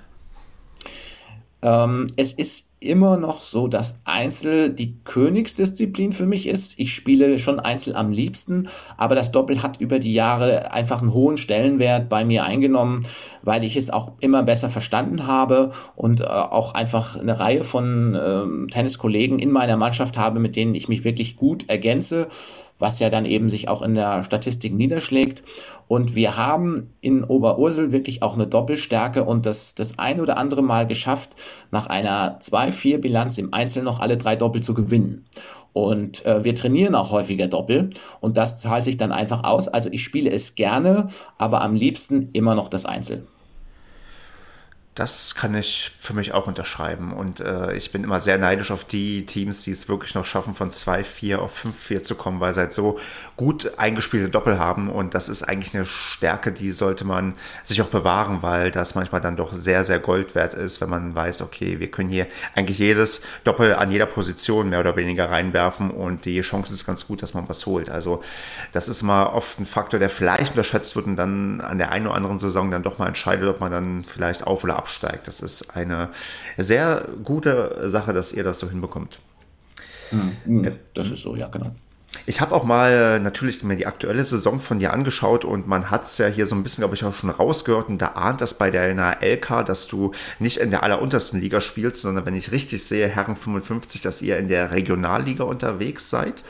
Ähm, 1.63 2.11
es 2.17 2.33
ist 2.33 2.74
immer 2.85 3.17
noch 3.17 3.43
so, 3.43 3.69
dass 3.69 4.01
Einzel 4.05 4.71
die 4.71 4.97
Königsdisziplin 5.05 6.13
für 6.13 6.27
mich 6.27 6.47
ist. 6.47 6.79
Ich 6.79 6.95
spiele 6.95 7.39
schon 7.39 7.61
Einzel 7.61 7.97
am 7.97 8.13
liebsten, 8.13 8.69
aber 8.97 9.15
das 9.15 9.33
Doppel 9.33 9.63
hat 9.63 9.81
über 9.81 9.99
die 9.99 10.15
Jahre 10.15 10.73
einfach 10.73 11.03
einen 11.03 11.13
hohen 11.13 11.37
Stellenwert 11.37 12.09
bei 12.09 12.25
mir 12.25 12.45
eingenommen, 12.45 13.07
weil 13.43 13.65
ich 13.65 13.77
es 13.77 13.91
auch 13.91 14.13
immer 14.21 14.43
besser 14.43 14.71
verstanden 14.71 15.27
habe 15.27 15.73
und 15.97 16.21
äh, 16.21 16.25
auch 16.25 16.75
einfach 16.75 17.21
eine 17.21 17.39
Reihe 17.41 17.65
von 17.65 18.15
äh, 18.15 18.71
Tenniskollegen 18.71 19.39
in 19.39 19.51
meiner 19.51 19.77
Mannschaft 19.77 20.19
habe, 20.19 20.41
mit 20.41 20.57
denen 20.57 20.75
ich 20.75 20.89
mich 20.89 21.05
wirklich 21.05 21.37
gut 21.37 21.69
ergänze 21.69 22.29
was 22.79 22.99
ja 23.01 23.09
dann 23.09 23.25
eben 23.25 23.51
sich 23.51 23.69
auch 23.69 23.83
in 23.83 23.95
der 23.95 24.25
Statistik 24.25 24.75
niederschlägt. 24.75 25.43
Und 25.87 26.15
wir 26.15 26.37
haben 26.37 26.95
in 27.01 27.23
Oberursel 27.23 27.93
wirklich 27.93 28.23
auch 28.23 28.35
eine 28.35 28.47
Doppelstärke 28.47 29.25
und 29.25 29.47
das, 29.47 29.75
das 29.75 29.99
ein 29.99 30.21
oder 30.21 30.39
andere 30.39 30.63
Mal 30.63 30.87
geschafft, 30.87 31.31
nach 31.71 31.87
einer 31.87 32.41
2-4-Bilanz 32.75 33.39
im 33.39 33.55
Einzel 33.55 33.83
noch 33.83 34.01
alle 34.01 34.17
drei 34.17 34.37
Doppel 34.37 34.63
zu 34.63 34.75
gewinnen. 34.75 35.27
Und 35.73 36.25
äh, 36.25 36.45
wir 36.45 36.55
trainieren 36.55 36.95
auch 36.95 37.11
häufiger 37.11 37.49
Doppel 37.49 37.91
und 38.21 38.37
das 38.37 38.59
zahlt 38.59 38.85
sich 38.85 38.97
dann 38.97 39.11
einfach 39.11 39.43
aus. 39.45 39.67
Also 39.69 39.91
ich 39.91 40.05
spiele 40.05 40.31
es 40.31 40.55
gerne, 40.55 41.09
aber 41.37 41.63
am 41.63 41.75
liebsten 41.75 42.31
immer 42.33 42.55
noch 42.55 42.69
das 42.69 42.87
Einzel. 42.87 43.27
Das 44.95 45.35
kann 45.35 45.57
ich 45.57 45.91
für 45.99 46.15
mich 46.15 46.33
auch 46.35 46.47
unterschreiben. 46.47 47.13
Und 47.13 47.41
äh, 47.41 47.75
ich 47.75 47.91
bin 47.91 48.05
immer 48.05 48.21
sehr 48.21 48.39
neidisch 48.39 48.71
auf 48.71 48.85
die 48.85 49.27
Teams, 49.27 49.65
die 49.65 49.73
es 49.73 49.89
wirklich 49.89 50.15
noch 50.15 50.25
schaffen, 50.25 50.55
von 50.55 50.71
2-4 50.71 51.39
auf 51.39 51.65
5-4 51.65 52.03
zu 52.05 52.15
kommen, 52.15 52.39
weil 52.39 52.55
sie 52.55 52.61
halt 52.61 52.73
so 52.73 53.01
gut 53.37 53.77
eingespielte 53.77 54.29
Doppel 54.29 54.61
haben. 54.61 54.89
Und 54.89 55.15
das 55.15 55.29
ist 55.29 55.43
eigentlich 55.43 55.75
eine 55.75 55.85
Stärke, 55.85 56.53
die 56.53 56.71
sollte 56.71 57.05
man 57.05 57.35
sich 57.65 57.83
auch 57.83 57.89
bewahren, 57.89 58.43
weil 58.43 58.71
das 58.71 58.95
manchmal 58.95 59.21
dann 59.21 59.37
doch 59.37 59.53
sehr, 59.53 59.83
sehr 59.83 59.99
Gold 59.99 60.37
wert 60.37 60.55
ist, 60.55 60.81
wenn 60.81 60.91
man 60.91 61.13
weiß, 61.13 61.43
okay, 61.43 61.81
wir 61.81 61.91
können 61.91 62.09
hier 62.09 62.29
eigentlich 62.55 62.79
jedes 62.79 63.23
Doppel 63.43 63.75
an 63.75 63.91
jeder 63.91 64.07
Position 64.07 64.69
mehr 64.69 64.79
oder 64.79 64.95
weniger 64.95 65.29
reinwerfen 65.29 65.91
und 65.91 66.25
die 66.25 66.41
Chance 66.43 66.73
ist 66.73 66.87
ganz 66.87 67.09
gut, 67.09 67.21
dass 67.21 67.35
man 67.35 67.49
was 67.49 67.67
holt. 67.67 67.91
Also 67.91 68.23
das 68.71 68.89
ist 68.89 69.03
mal 69.03 69.27
oft 69.27 69.59
ein 69.59 69.67
Faktor, 69.67 69.99
der 69.99 70.11
vielleicht 70.11 70.51
unterschätzt 70.51 70.95
wird 70.95 71.07
und 71.07 71.17
dann 71.17 71.61
an 71.61 71.79
der 71.79 71.91
einen 71.91 72.07
oder 72.07 72.15
anderen 72.15 72.39
Saison 72.39 72.71
dann 72.71 72.85
doch 72.85 72.99
mal 72.99 73.09
entscheidet, 73.09 73.49
ob 73.49 73.59
man 73.59 73.73
dann 73.73 74.05
vielleicht 74.05 74.47
auf 74.47 74.63
oder 74.63 74.77
ab 74.77 74.84
absteigt. 74.85 75.27
Das 75.29 75.41
ist 75.41 75.75
eine 75.77 76.11
sehr 76.59 77.09
gute 77.25 77.89
Sache, 77.89 78.13
dass 78.13 78.33
ihr 78.33 78.45
das 78.45 78.59
so 78.59 78.69
hinbekommt. 78.69 79.19
Mhm. 80.45 80.73
Das 80.93 81.11
ist 81.11 81.23
so, 81.23 81.35
ja, 81.37 81.49
genau. 81.49 81.75
Ich 82.27 82.41
habe 82.41 82.55
auch 82.55 82.65
mal 82.65 83.19
natürlich 83.19 83.65
mir 83.65 83.77
die 83.77 83.87
aktuelle 83.87 84.25
Saison 84.25 84.61
von 84.61 84.79
dir 84.79 84.93
angeschaut 84.93 85.45
und 85.45 85.67
man 85.67 85.91
hat 85.91 86.05
es 86.05 86.19
ja 86.19 86.27
hier 86.27 86.47
so 86.47 86.55
ein 86.55 86.63
bisschen, 86.63 86.83
glaube 86.83 86.95
ich, 86.95 87.05
auch 87.05 87.15
schon 87.15 87.31
rausgehört 87.31 87.89
und 87.89 87.99
da 87.99 88.09
ahnt 88.09 88.41
das 88.41 88.57
bei 88.57 88.71
deiner 88.71 89.19
LK, 89.21 89.65
dass 89.67 89.89
du 89.89 90.13
nicht 90.39 90.59
in 90.59 90.71
der 90.71 90.83
alleruntersten 90.83 91.41
Liga 91.41 91.61
spielst, 91.61 92.03
sondern 92.03 92.25
wenn 92.27 92.35
ich 92.35 92.53
richtig 92.53 92.85
sehe, 92.85 93.09
Herren 93.09 93.37
55, 93.37 94.03
dass 94.03 94.23
ihr 94.23 94.39
in 94.39 94.49
der 94.49 94.71
Regionalliga 94.71 95.45
unterwegs 95.45 96.09
seid 96.11 96.45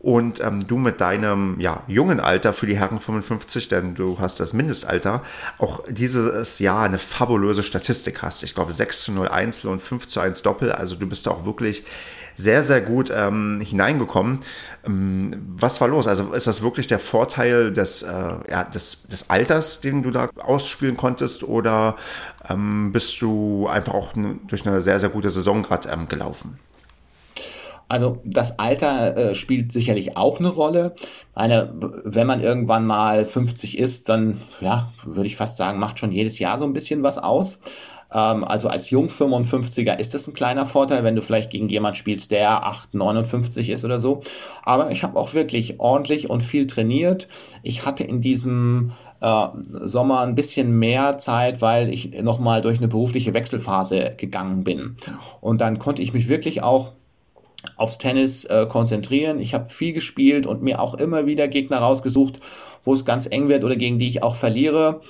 und 0.00 0.40
ähm, 0.40 0.66
du 0.66 0.76
mit 0.76 1.00
deinem 1.00 1.58
ja, 1.58 1.82
jungen 1.88 2.20
Alter 2.20 2.52
für 2.52 2.66
die 2.66 2.78
Herren 2.78 3.00
55, 3.00 3.68
denn 3.68 3.94
du 3.94 4.18
hast 4.20 4.38
das 4.38 4.52
Mindestalter, 4.52 5.22
auch 5.58 5.82
dieses 5.88 6.60
Jahr 6.60 6.84
eine 6.84 6.98
fabulöse 6.98 7.62
Statistik 7.64 8.22
hast. 8.22 8.42
Ich 8.44 8.54
glaube 8.54 8.72
6 8.72 9.02
zu 9.02 9.12
0 9.12 9.28
Einzel 9.28 9.68
und 9.68 9.82
5 9.82 10.06
zu 10.06 10.20
1 10.20 10.42
Doppel. 10.42 10.70
Also 10.70 10.94
du 10.94 11.06
bist 11.06 11.26
da 11.26 11.32
auch 11.32 11.44
wirklich 11.44 11.84
sehr, 12.36 12.62
sehr 12.62 12.80
gut 12.80 13.10
ähm, 13.12 13.60
hineingekommen. 13.60 14.40
Ähm, 14.86 15.32
was 15.56 15.80
war 15.80 15.88
los? 15.88 16.06
Also 16.06 16.32
ist 16.32 16.46
das 16.46 16.62
wirklich 16.62 16.86
der 16.86 17.00
Vorteil 17.00 17.72
des, 17.72 18.02
äh, 18.04 18.34
ja, 18.48 18.62
des, 18.62 19.08
des 19.08 19.28
Alters, 19.30 19.80
den 19.80 20.04
du 20.04 20.12
da 20.12 20.30
ausspielen 20.38 20.96
konntest, 20.96 21.42
oder 21.42 21.96
ähm, 22.48 22.92
bist 22.92 23.20
du 23.20 23.66
einfach 23.66 23.94
auch 23.94 24.12
durch 24.46 24.64
eine 24.64 24.80
sehr, 24.80 25.00
sehr 25.00 25.08
gute 25.08 25.32
Saison 25.32 25.64
gerade 25.64 25.88
ähm, 25.88 26.06
gelaufen? 26.06 26.60
Also 27.88 28.20
das 28.24 28.58
Alter 28.58 29.16
äh, 29.16 29.34
spielt 29.34 29.72
sicherlich 29.72 30.16
auch 30.16 30.38
eine 30.40 30.48
Rolle. 30.48 30.94
Eine, 31.34 31.72
wenn 32.04 32.26
man 32.26 32.42
irgendwann 32.42 32.86
mal 32.86 33.24
50 33.24 33.78
ist, 33.78 34.08
dann 34.08 34.40
ja, 34.60 34.92
würde 35.04 35.26
ich 35.26 35.36
fast 35.36 35.56
sagen, 35.56 35.78
macht 35.78 35.98
schon 35.98 36.12
jedes 36.12 36.38
Jahr 36.38 36.58
so 36.58 36.64
ein 36.64 36.74
bisschen 36.74 37.02
was 37.02 37.18
aus. 37.18 37.60
Ähm, 38.12 38.44
also 38.44 38.68
als 38.68 38.90
Jung 38.90 39.08
55er 39.08 39.98
ist 39.98 40.14
das 40.14 40.26
ein 40.28 40.34
kleiner 40.34 40.66
Vorteil, 40.66 41.04
wenn 41.04 41.16
du 41.16 41.22
vielleicht 41.22 41.50
gegen 41.50 41.68
jemand 41.68 41.96
spielst, 41.96 42.30
der 42.30 42.66
8, 42.66 42.94
59 42.94 43.70
ist 43.70 43.84
oder 43.84 44.00
so. 44.00 44.20
Aber 44.62 44.90
ich 44.90 45.02
habe 45.02 45.18
auch 45.18 45.34
wirklich 45.34 45.80
ordentlich 45.80 46.30
und 46.30 46.42
viel 46.42 46.66
trainiert. 46.66 47.28
Ich 47.62 47.84
hatte 47.86 48.04
in 48.04 48.20
diesem 48.20 48.92
äh, 49.20 49.46
Sommer 49.72 50.20
ein 50.20 50.34
bisschen 50.34 50.78
mehr 50.78 51.18
Zeit, 51.18 51.60
weil 51.60 51.92
ich 51.92 52.22
nochmal 52.22 52.62
durch 52.62 52.78
eine 52.78 52.88
berufliche 52.88 53.34
Wechselphase 53.34 54.14
gegangen 54.16 54.64
bin. 54.64 54.96
Und 55.40 55.60
dann 55.60 55.78
konnte 55.78 56.02
ich 56.02 56.12
mich 56.12 56.28
wirklich 56.28 56.62
auch 56.62 56.92
aufs 57.78 57.98
Tennis 57.98 58.44
äh, 58.44 58.66
konzentrieren. 58.68 59.40
Ich 59.40 59.54
habe 59.54 59.70
viel 59.70 59.92
gespielt 59.92 60.46
und 60.46 60.62
mir 60.62 60.80
auch 60.80 60.94
immer 60.94 61.26
wieder 61.26 61.48
Gegner 61.48 61.78
rausgesucht, 61.78 62.40
wo 62.84 62.92
es 62.92 63.04
ganz 63.04 63.26
eng 63.26 63.48
wird 63.48 63.64
oder 63.64 63.76
gegen 63.76 63.98
die 63.98 64.08
ich 64.08 64.22
auch 64.22 64.36
verliere. 64.36 65.00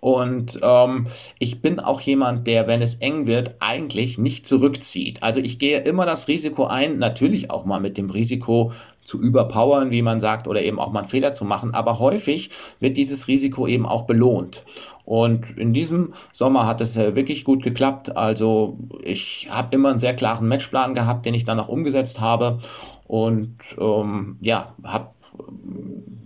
Und 0.00 0.58
ähm, 0.64 1.06
ich 1.38 1.62
bin 1.62 1.78
auch 1.78 2.00
jemand, 2.00 2.48
der, 2.48 2.66
wenn 2.66 2.82
es 2.82 2.96
eng 2.96 3.28
wird, 3.28 3.54
eigentlich 3.60 4.18
nicht 4.18 4.48
zurückzieht. 4.48 5.22
Also 5.22 5.38
ich 5.38 5.60
gehe 5.60 5.78
immer 5.78 6.04
das 6.04 6.26
Risiko 6.26 6.64
ein, 6.64 6.98
natürlich 6.98 7.52
auch 7.52 7.64
mal 7.64 7.78
mit 7.78 7.96
dem 7.98 8.10
Risiko 8.10 8.72
zu 9.04 9.20
überpowern, 9.20 9.92
wie 9.92 10.02
man 10.02 10.18
sagt, 10.18 10.48
oder 10.48 10.62
eben 10.62 10.80
auch 10.80 10.90
mal 10.90 11.00
einen 11.00 11.08
Fehler 11.08 11.32
zu 11.32 11.44
machen. 11.44 11.72
Aber 11.72 12.00
häufig 12.00 12.50
wird 12.80 12.96
dieses 12.96 13.28
Risiko 13.28 13.68
eben 13.68 13.86
auch 13.86 14.02
belohnt. 14.02 14.64
Und 15.04 15.58
in 15.58 15.72
diesem 15.72 16.14
Sommer 16.32 16.66
hat 16.66 16.80
es 16.80 16.96
äh, 16.96 17.16
wirklich 17.16 17.44
gut 17.44 17.62
geklappt. 17.62 18.16
Also 18.16 18.78
ich 19.02 19.48
habe 19.50 19.74
immer 19.74 19.90
einen 19.90 19.98
sehr 19.98 20.14
klaren 20.14 20.48
Matchplan 20.48 20.94
gehabt, 20.94 21.26
den 21.26 21.34
ich 21.34 21.44
dann 21.44 21.58
auch 21.58 21.68
umgesetzt 21.68 22.20
habe. 22.20 22.60
Und 23.06 23.56
ähm, 23.80 24.38
ja, 24.40 24.74
habe 24.84 25.08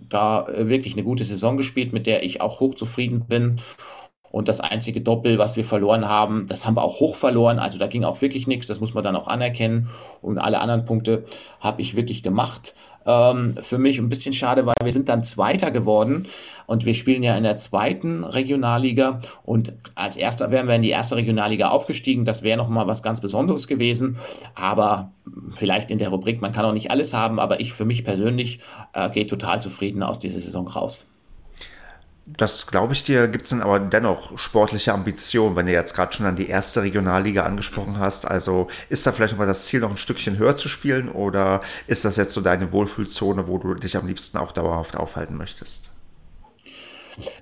da 0.09 0.45
wirklich 0.57 0.93
eine 0.93 1.03
gute 1.03 1.25
Saison 1.25 1.57
gespielt, 1.57 1.91
mit 1.93 2.07
der 2.07 2.23
ich 2.23 2.41
auch 2.41 2.59
hochzufrieden 2.59 3.25
bin. 3.27 3.59
Und 4.29 4.49
das 4.49 4.59
einzige 4.59 5.01
Doppel, 5.01 5.37
was 5.37 5.55
wir 5.55 5.63
verloren 5.63 6.07
haben, 6.07 6.45
das 6.47 6.65
haben 6.65 6.75
wir 6.75 6.83
auch 6.83 6.99
hoch 6.99 7.15
verloren. 7.15 7.59
Also 7.59 7.77
da 7.77 7.87
ging 7.87 8.03
auch 8.03 8.21
wirklich 8.21 8.45
nichts. 8.45 8.67
Das 8.67 8.79
muss 8.79 8.93
man 8.93 9.03
dann 9.03 9.15
auch 9.15 9.27
anerkennen. 9.27 9.89
Und 10.21 10.37
alle 10.37 10.59
anderen 10.59 10.85
Punkte 10.85 11.25
habe 11.59 11.81
ich 11.81 11.95
wirklich 11.95 12.23
gemacht. 12.23 12.75
Ähm, 13.07 13.55
für 13.61 13.77
mich 13.77 13.97
ein 13.99 14.09
bisschen 14.09 14.33
schade, 14.33 14.65
weil 14.65 14.75
wir 14.83 14.91
sind 14.91 15.09
dann 15.09 15.23
Zweiter 15.23 15.71
geworden 15.71 16.27
und 16.65 16.85
wir 16.85 16.93
spielen 16.93 17.23
ja 17.23 17.37
in 17.37 17.43
der 17.43 17.55
zweiten 17.55 18.25
Regionalliga 18.25 19.21
und 19.43 19.73
als 19.95 20.17
Erster 20.17 20.51
wären 20.51 20.67
wir 20.67 20.75
in 20.75 20.81
die 20.81 20.89
erste 20.89 21.15
Regionalliga 21.15 21.69
aufgestiegen. 21.69 22.25
Das 22.25 22.43
wäre 22.43 22.57
nochmal 22.57 22.87
was 22.87 23.01
ganz 23.01 23.21
Besonderes 23.21 23.67
gewesen. 23.67 24.17
Aber 24.53 25.11
vielleicht 25.51 25.89
in 25.89 25.97
der 25.97 26.09
Rubrik, 26.09 26.41
man 26.41 26.51
kann 26.51 26.65
auch 26.65 26.73
nicht 26.73 26.91
alles 26.91 27.13
haben, 27.13 27.39
aber 27.39 27.61
ich 27.61 27.71
für 27.71 27.85
mich 27.85 28.03
persönlich 28.03 28.59
äh, 28.93 29.09
gehe 29.09 29.25
total 29.25 29.61
zufrieden 29.61 30.03
aus 30.03 30.19
dieser 30.19 30.41
Saison 30.41 30.67
raus. 30.67 31.07
Das 32.29 32.67
glaube 32.67 32.91
ich 32.91 33.05
dir. 33.05 33.29
Gibt 33.29 33.45
es 33.45 33.51
denn 33.51 33.61
aber 33.61 33.79
dennoch 33.79 34.37
sportliche 34.37 34.93
Ambitionen, 34.93 35.55
wenn 35.55 35.65
du 35.65 35.71
jetzt 35.71 35.93
gerade 35.95 36.11
schon 36.11 36.25
an 36.25 36.35
die 36.35 36.49
erste 36.49 36.81
Regionalliga 36.81 37.43
angesprochen 37.43 37.99
hast? 37.99 38.25
Also 38.25 38.67
ist 38.89 39.07
da 39.07 39.13
vielleicht 39.13 39.33
nochmal 39.33 39.47
das 39.47 39.65
Ziel, 39.65 39.79
noch 39.79 39.91
ein 39.91 39.97
Stückchen 39.97 40.37
höher 40.37 40.57
zu 40.57 40.67
spielen 40.67 41.07
oder 41.07 41.61
ist 41.87 42.03
das 42.03 42.17
jetzt 42.17 42.33
so 42.33 42.41
deine 42.41 42.73
Wohlfühlzone, 42.73 43.47
wo 43.47 43.57
du 43.59 43.75
dich 43.75 43.95
am 43.95 44.07
liebsten 44.07 44.37
auch 44.37 44.51
dauerhaft 44.51 44.97
aufhalten 44.97 45.37
möchtest? 45.37 45.96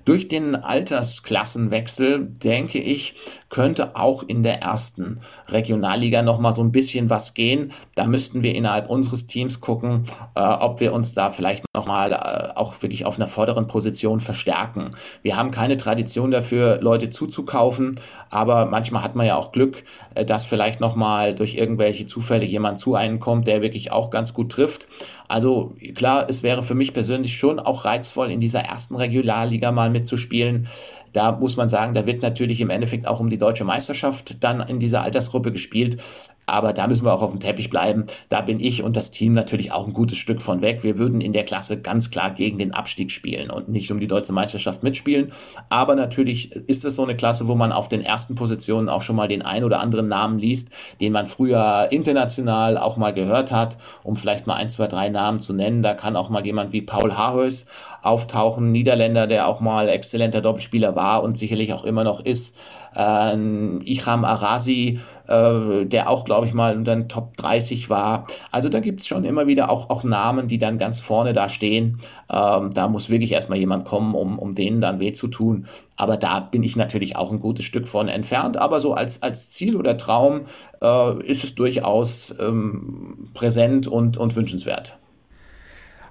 Durch 0.04 0.28
den 0.28 0.54
Altersklassenwechsel, 0.56 2.26
denke 2.26 2.78
ich, 2.78 3.14
könnte 3.48 3.96
auch 3.96 4.22
in 4.22 4.42
der 4.42 4.60
ersten 4.60 5.20
Regionalliga 5.48 6.22
noch 6.22 6.38
mal 6.40 6.52
so 6.52 6.62
ein 6.62 6.72
bisschen 6.72 7.10
was 7.10 7.34
gehen. 7.34 7.72
Da 7.94 8.04
müssten 8.04 8.42
wir 8.42 8.54
innerhalb 8.54 8.90
unseres 8.90 9.26
Teams 9.26 9.60
gucken, 9.60 10.04
äh, 10.34 10.40
ob 10.40 10.80
wir 10.80 10.92
uns 10.92 11.14
da 11.14 11.30
vielleicht 11.30 11.64
noch 11.74 11.86
mal 11.86 12.12
äh, 12.12 12.56
auch 12.56 12.82
wirklich 12.82 13.06
auf 13.06 13.16
einer 13.16 13.28
vorderen 13.28 13.66
Position 13.66 14.20
verstärken. 14.20 14.90
Wir 15.22 15.36
haben 15.36 15.50
keine 15.52 15.76
Tradition 15.76 16.30
dafür, 16.30 16.80
Leute 16.80 17.10
zuzukaufen, 17.10 18.00
aber 18.30 18.66
manchmal 18.66 19.02
hat 19.02 19.14
man 19.14 19.26
ja 19.26 19.36
auch 19.36 19.52
Glück, 19.52 19.84
äh, 20.14 20.24
dass 20.24 20.44
vielleicht 20.44 20.80
noch 20.80 20.96
mal 20.96 21.34
durch 21.34 21.56
irgendwelche 21.56 22.06
Zufälle 22.06 22.44
jemand 22.44 22.78
zu 22.78 22.94
einem 22.94 23.20
kommt, 23.20 23.46
der 23.46 23.62
wirklich 23.62 23.92
auch 23.92 24.10
ganz 24.10 24.34
gut 24.34 24.50
trifft. 24.50 24.88
Also 25.28 25.74
klar, 25.94 26.26
es 26.28 26.42
wäre 26.42 26.62
für 26.62 26.74
mich 26.74 26.94
persönlich 26.94 27.36
schon 27.36 27.58
auch 27.58 27.84
reizvoll, 27.84 28.30
in 28.30 28.40
dieser 28.40 28.60
ersten 28.60 28.96
Regionalliga 28.96 29.72
mal 29.72 29.90
mitzuspielen. 29.90 30.68
Da 31.16 31.32
muss 31.32 31.56
man 31.56 31.70
sagen, 31.70 31.94
da 31.94 32.06
wird 32.06 32.20
natürlich 32.20 32.60
im 32.60 32.68
Endeffekt 32.68 33.08
auch 33.08 33.20
um 33.20 33.30
die 33.30 33.38
deutsche 33.38 33.64
Meisterschaft 33.64 34.44
dann 34.44 34.60
in 34.60 34.78
dieser 34.78 35.00
Altersgruppe 35.00 35.50
gespielt. 35.50 35.96
Aber 36.44 36.72
da 36.72 36.86
müssen 36.86 37.04
wir 37.04 37.12
auch 37.12 37.22
auf 37.22 37.32
dem 37.32 37.40
Teppich 37.40 37.70
bleiben. 37.70 38.04
Da 38.28 38.40
bin 38.40 38.60
ich 38.60 38.84
und 38.84 38.96
das 38.96 39.10
Team 39.10 39.32
natürlich 39.32 39.72
auch 39.72 39.86
ein 39.86 39.92
gutes 39.92 40.18
Stück 40.18 40.40
von 40.40 40.62
weg. 40.62 40.84
Wir 40.84 40.96
würden 40.96 41.20
in 41.20 41.32
der 41.32 41.44
Klasse 41.44 41.80
ganz 41.80 42.10
klar 42.10 42.30
gegen 42.30 42.58
den 42.58 42.72
Abstieg 42.72 43.10
spielen 43.10 43.50
und 43.50 43.68
nicht 43.68 43.90
um 43.90 43.98
die 43.98 44.06
deutsche 44.06 44.32
Meisterschaft 44.32 44.84
mitspielen. 44.84 45.32
Aber 45.70 45.96
natürlich 45.96 46.52
ist 46.52 46.84
es 46.84 46.94
so 46.94 47.02
eine 47.02 47.16
Klasse, 47.16 47.48
wo 47.48 47.56
man 47.56 47.72
auf 47.72 47.88
den 47.88 48.04
ersten 48.04 48.36
Positionen 48.36 48.88
auch 48.88 49.02
schon 49.02 49.16
mal 49.16 49.26
den 49.26 49.42
ein 49.42 49.64
oder 49.64 49.80
anderen 49.80 50.06
Namen 50.06 50.38
liest, 50.38 50.70
den 51.00 51.12
man 51.12 51.26
früher 51.26 51.88
international 51.90 52.78
auch 52.78 52.96
mal 52.96 53.12
gehört 53.12 53.50
hat. 53.50 53.78
Um 54.04 54.16
vielleicht 54.16 54.46
mal 54.46 54.54
ein, 54.54 54.70
zwei, 54.70 54.86
drei 54.86 55.08
Namen 55.08 55.40
zu 55.40 55.52
nennen. 55.52 55.82
Da 55.82 55.94
kann 55.94 56.14
auch 56.14 56.28
mal 56.28 56.46
jemand 56.46 56.72
wie 56.72 56.82
Paul 56.82 57.16
Harhus 57.16 57.66
auftauchen, 58.06 58.72
Niederländer, 58.72 59.26
der 59.26 59.48
auch 59.48 59.60
mal 59.60 59.88
exzellenter 59.88 60.40
Doppelspieler 60.40 60.96
war 60.96 61.22
und 61.22 61.36
sicherlich 61.36 61.72
auch 61.72 61.84
immer 61.84 62.04
noch 62.04 62.20
ist. 62.20 62.56
Ähm, 62.98 63.82
Ichram 63.84 64.24
Arasi, 64.24 65.00
äh, 65.28 65.84
der 65.84 66.08
auch, 66.08 66.24
glaube 66.24 66.46
ich, 66.46 66.54
mal 66.54 66.76
unter 66.76 66.94
den 66.94 67.08
Top 67.10 67.36
30 67.36 67.90
war. 67.90 68.24
Also 68.50 68.70
da 68.70 68.80
gibt 68.80 69.00
es 69.00 69.06
schon 69.06 69.24
immer 69.24 69.46
wieder 69.46 69.68
auch, 69.68 69.90
auch 69.90 70.02
Namen, 70.02 70.48
die 70.48 70.56
dann 70.56 70.78
ganz 70.78 71.00
vorne 71.00 71.34
da 71.34 71.50
stehen. 71.50 71.98
Ähm, 72.32 72.72
da 72.72 72.88
muss 72.88 73.10
wirklich 73.10 73.32
erstmal 73.32 73.58
jemand 73.58 73.84
kommen, 73.84 74.14
um, 74.14 74.38
um 74.38 74.54
denen 74.54 74.80
dann 74.80 74.98
weh 74.98 75.12
zu 75.12 75.28
tun. 75.28 75.66
Aber 75.96 76.16
da 76.16 76.40
bin 76.40 76.62
ich 76.62 76.76
natürlich 76.76 77.16
auch 77.16 77.30
ein 77.30 77.40
gutes 77.40 77.66
Stück 77.66 77.86
von 77.86 78.08
entfernt. 78.08 78.56
Aber 78.56 78.80
so 78.80 78.94
als, 78.94 79.22
als 79.22 79.50
Ziel 79.50 79.76
oder 79.76 79.98
Traum 79.98 80.42
äh, 80.82 81.22
ist 81.22 81.44
es 81.44 81.54
durchaus 81.54 82.34
ähm, 82.40 83.28
präsent 83.34 83.88
und, 83.88 84.16
und 84.16 84.36
wünschenswert. 84.36 84.96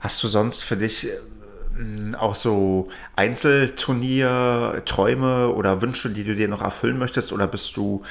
Hast 0.01 0.21
du 0.21 0.27
sonst 0.27 0.63
für 0.63 0.77
dich 0.77 1.07
auch 2.17 2.35
so 2.35 2.87
Einzelturnier-Träume 3.15 5.53
oder 5.53 5.81
Wünsche, 5.81 6.09
die 6.09 6.23
du 6.23 6.35
dir 6.35 6.47
noch 6.47 6.61
erfüllen 6.61 6.97
möchtest? 6.97 7.33
Oder 7.33 7.47
bist 7.47 7.75
du 7.75 8.03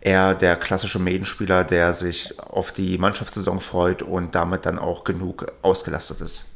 eher 0.00 0.34
der 0.34 0.56
klassische 0.56 0.98
Medienspieler, 0.98 1.64
der 1.64 1.92
sich 1.92 2.38
auf 2.38 2.72
die 2.72 2.96
Mannschaftssaison 2.98 3.60
freut 3.60 4.02
und 4.02 4.34
damit 4.34 4.66
dann 4.66 4.78
auch 4.78 5.04
genug 5.04 5.52
ausgelastet 5.62 6.20
ist? 6.22 6.46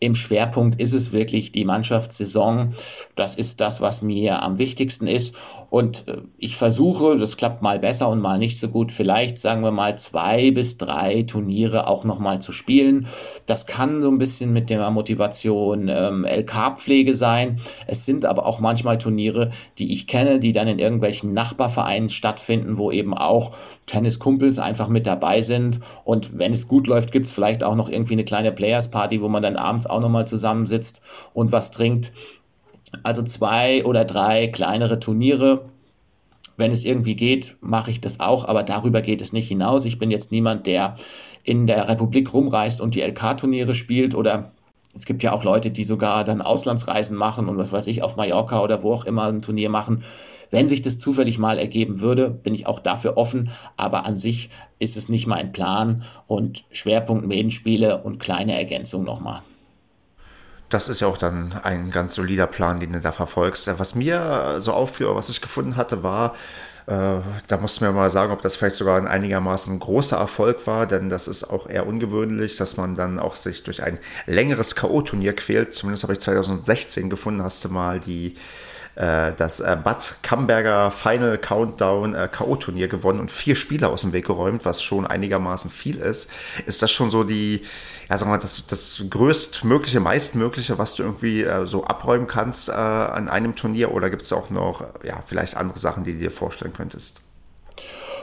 Im 0.00 0.14
Schwerpunkt 0.14 0.80
ist 0.80 0.92
es 0.92 1.10
wirklich 1.10 1.50
die 1.50 1.64
Mannschaftssaison. 1.64 2.74
Das 3.16 3.34
ist 3.34 3.60
das, 3.60 3.80
was 3.80 4.00
mir 4.00 4.42
am 4.42 4.58
wichtigsten 4.58 5.08
ist. 5.08 5.34
Und 5.70 6.08
äh, 6.08 6.22
ich 6.38 6.56
versuche, 6.56 7.16
das 7.16 7.36
klappt 7.36 7.62
mal 7.62 7.78
besser 7.78 8.08
und 8.08 8.20
mal 8.20 8.38
nicht 8.38 8.58
so 8.58 8.68
gut, 8.68 8.92
vielleicht 8.92 9.38
sagen 9.38 9.62
wir 9.62 9.70
mal 9.70 9.98
zwei 9.98 10.50
bis 10.50 10.78
drei 10.78 11.22
Turniere 11.22 11.88
auch 11.88 12.04
nochmal 12.04 12.40
zu 12.40 12.52
spielen. 12.52 13.06
Das 13.46 13.66
kann 13.66 14.02
so 14.02 14.10
ein 14.10 14.18
bisschen 14.18 14.52
mit 14.52 14.70
der 14.70 14.90
Motivation 14.90 15.88
ähm, 15.88 16.24
LK-Pflege 16.24 17.14
sein. 17.14 17.60
Es 17.86 18.06
sind 18.06 18.24
aber 18.24 18.46
auch 18.46 18.60
manchmal 18.60 18.98
Turniere, 18.98 19.50
die 19.78 19.92
ich 19.92 20.06
kenne, 20.06 20.38
die 20.40 20.52
dann 20.52 20.68
in 20.68 20.78
irgendwelchen 20.78 21.34
Nachbarvereinen 21.34 22.08
stattfinden, 22.08 22.78
wo 22.78 22.90
eben 22.90 23.14
auch 23.14 23.52
Tenniskumpels 23.86 24.58
einfach 24.58 24.88
mit 24.88 25.06
dabei 25.06 25.42
sind. 25.42 25.80
Und 26.04 26.38
wenn 26.38 26.52
es 26.52 26.68
gut 26.68 26.86
läuft, 26.86 27.12
gibt 27.12 27.26
es 27.26 27.32
vielleicht 27.32 27.62
auch 27.62 27.74
noch 27.74 27.90
irgendwie 27.90 28.14
eine 28.14 28.24
kleine 28.24 28.52
Players-Party, 28.52 29.20
wo 29.20 29.28
man 29.28 29.42
dann 29.42 29.56
abends 29.56 29.86
auch 29.86 30.00
nochmal 30.00 30.26
zusammensitzt 30.26 31.02
und 31.34 31.52
was 31.52 31.70
trinkt. 31.70 32.12
Also 33.02 33.22
zwei 33.22 33.84
oder 33.84 34.04
drei 34.04 34.48
kleinere 34.48 35.00
Turniere. 35.00 35.66
Wenn 36.56 36.72
es 36.72 36.84
irgendwie 36.84 37.14
geht, 37.14 37.56
mache 37.60 37.90
ich 37.90 38.00
das 38.00 38.18
auch, 38.18 38.46
aber 38.46 38.64
darüber 38.64 39.00
geht 39.00 39.22
es 39.22 39.32
nicht 39.32 39.48
hinaus. 39.48 39.84
Ich 39.84 39.98
bin 39.98 40.10
jetzt 40.10 40.32
niemand, 40.32 40.66
der 40.66 40.96
in 41.44 41.66
der 41.66 41.88
Republik 41.88 42.32
rumreist 42.32 42.80
und 42.80 42.94
die 42.94 43.02
LK-Turniere 43.02 43.74
spielt 43.74 44.14
oder 44.14 44.52
es 44.94 45.06
gibt 45.06 45.22
ja 45.22 45.32
auch 45.32 45.44
Leute, 45.44 45.70
die 45.70 45.84
sogar 45.84 46.24
dann 46.24 46.42
Auslandsreisen 46.42 47.16
machen 47.16 47.48
und 47.48 47.58
was 47.58 47.72
weiß 47.72 47.86
ich, 47.86 48.02
auf 48.02 48.16
Mallorca 48.16 48.60
oder 48.60 48.82
wo 48.82 48.92
auch 48.92 49.04
immer 49.04 49.26
ein 49.26 49.42
Turnier 49.42 49.70
machen. 49.70 50.02
Wenn 50.50 50.68
sich 50.68 50.82
das 50.82 50.98
zufällig 50.98 51.38
mal 51.38 51.58
ergeben 51.58 52.00
würde, 52.00 52.30
bin 52.30 52.54
ich 52.54 52.66
auch 52.66 52.80
dafür 52.80 53.16
offen, 53.16 53.50
aber 53.76 54.06
an 54.06 54.18
sich 54.18 54.50
ist 54.78 54.96
es 54.96 55.08
nicht 55.08 55.26
mein 55.26 55.52
Plan 55.52 56.02
und 56.26 56.64
Schwerpunkt 56.70 57.26
Medenspiele 57.26 58.02
und 58.02 58.18
kleine 58.18 58.56
Ergänzung 58.56 59.04
nochmal. 59.04 59.42
Das 60.68 60.88
ist 60.88 61.00
ja 61.00 61.06
auch 61.06 61.18
dann 61.18 61.58
ein 61.62 61.90
ganz 61.90 62.14
solider 62.14 62.46
Plan, 62.46 62.80
den 62.80 62.92
du 62.92 63.00
da 63.00 63.12
verfolgst. 63.12 63.70
Was 63.78 63.94
mir 63.94 64.56
so 64.58 64.72
auffiel, 64.72 65.08
was 65.14 65.30
ich 65.30 65.40
gefunden 65.40 65.76
hatte, 65.76 66.02
war, 66.02 66.34
äh, 66.88 67.20
da 67.46 67.56
musst 67.60 67.80
du 67.80 67.84
mir 67.84 67.92
mal 67.92 68.10
sagen, 68.10 68.32
ob 68.32 68.40
das 68.40 68.56
vielleicht 68.56 68.76
sogar 68.76 68.96
ein 68.96 69.06
einigermaßen 69.06 69.78
großer 69.78 70.16
Erfolg 70.16 70.66
war, 70.66 70.86
denn 70.86 71.10
das 71.10 71.28
ist 71.28 71.44
auch 71.44 71.68
eher 71.68 71.86
ungewöhnlich, 71.86 72.56
dass 72.56 72.78
man 72.78 72.96
dann 72.96 73.18
auch 73.18 73.34
sich 73.34 73.62
durch 73.62 73.82
ein 73.82 73.98
längeres 74.26 74.74
K.O.-Turnier 74.74 75.34
quält. 75.34 75.74
Zumindest 75.74 76.04
habe 76.04 76.14
ich 76.14 76.20
2016 76.20 77.10
gefunden, 77.10 77.42
hast 77.42 77.62
du 77.64 77.68
mal 77.68 78.00
die 78.00 78.36
das 78.98 79.60
äh, 79.60 79.76
Bad 79.82 80.16
Camberger 80.22 80.90
Final 80.90 81.38
Countdown 81.38 82.14
äh, 82.14 82.28
K.O.-Turnier 82.30 82.88
gewonnen 82.88 83.20
und 83.20 83.30
vier 83.30 83.54
Spieler 83.54 83.90
aus 83.90 84.00
dem 84.00 84.12
Weg 84.12 84.26
geräumt, 84.26 84.64
was 84.64 84.82
schon 84.82 85.06
einigermaßen 85.06 85.70
viel 85.70 85.98
ist. 85.98 86.32
Ist 86.66 86.82
das 86.82 86.90
schon 86.90 87.12
so 87.12 87.22
die, 87.22 87.62
ja, 88.10 88.18
sagen 88.18 88.30
wir 88.30 88.36
mal, 88.36 88.42
das, 88.42 88.66
das 88.66 89.04
größtmögliche, 89.08 90.00
meistmögliche, 90.00 90.78
was 90.78 90.96
du 90.96 91.04
irgendwie 91.04 91.44
äh, 91.44 91.64
so 91.64 91.84
abräumen 91.84 92.26
kannst 92.26 92.70
äh, 92.70 92.72
an 92.72 93.28
einem 93.28 93.54
Turnier? 93.54 93.92
Oder 93.92 94.10
gibt 94.10 94.22
es 94.22 94.32
auch 94.32 94.50
noch, 94.50 94.84
ja, 95.04 95.22
vielleicht 95.24 95.56
andere 95.56 95.78
Sachen, 95.78 96.02
die 96.02 96.14
du 96.14 96.18
dir 96.18 96.32
vorstellen 96.32 96.72
könntest? 96.72 97.22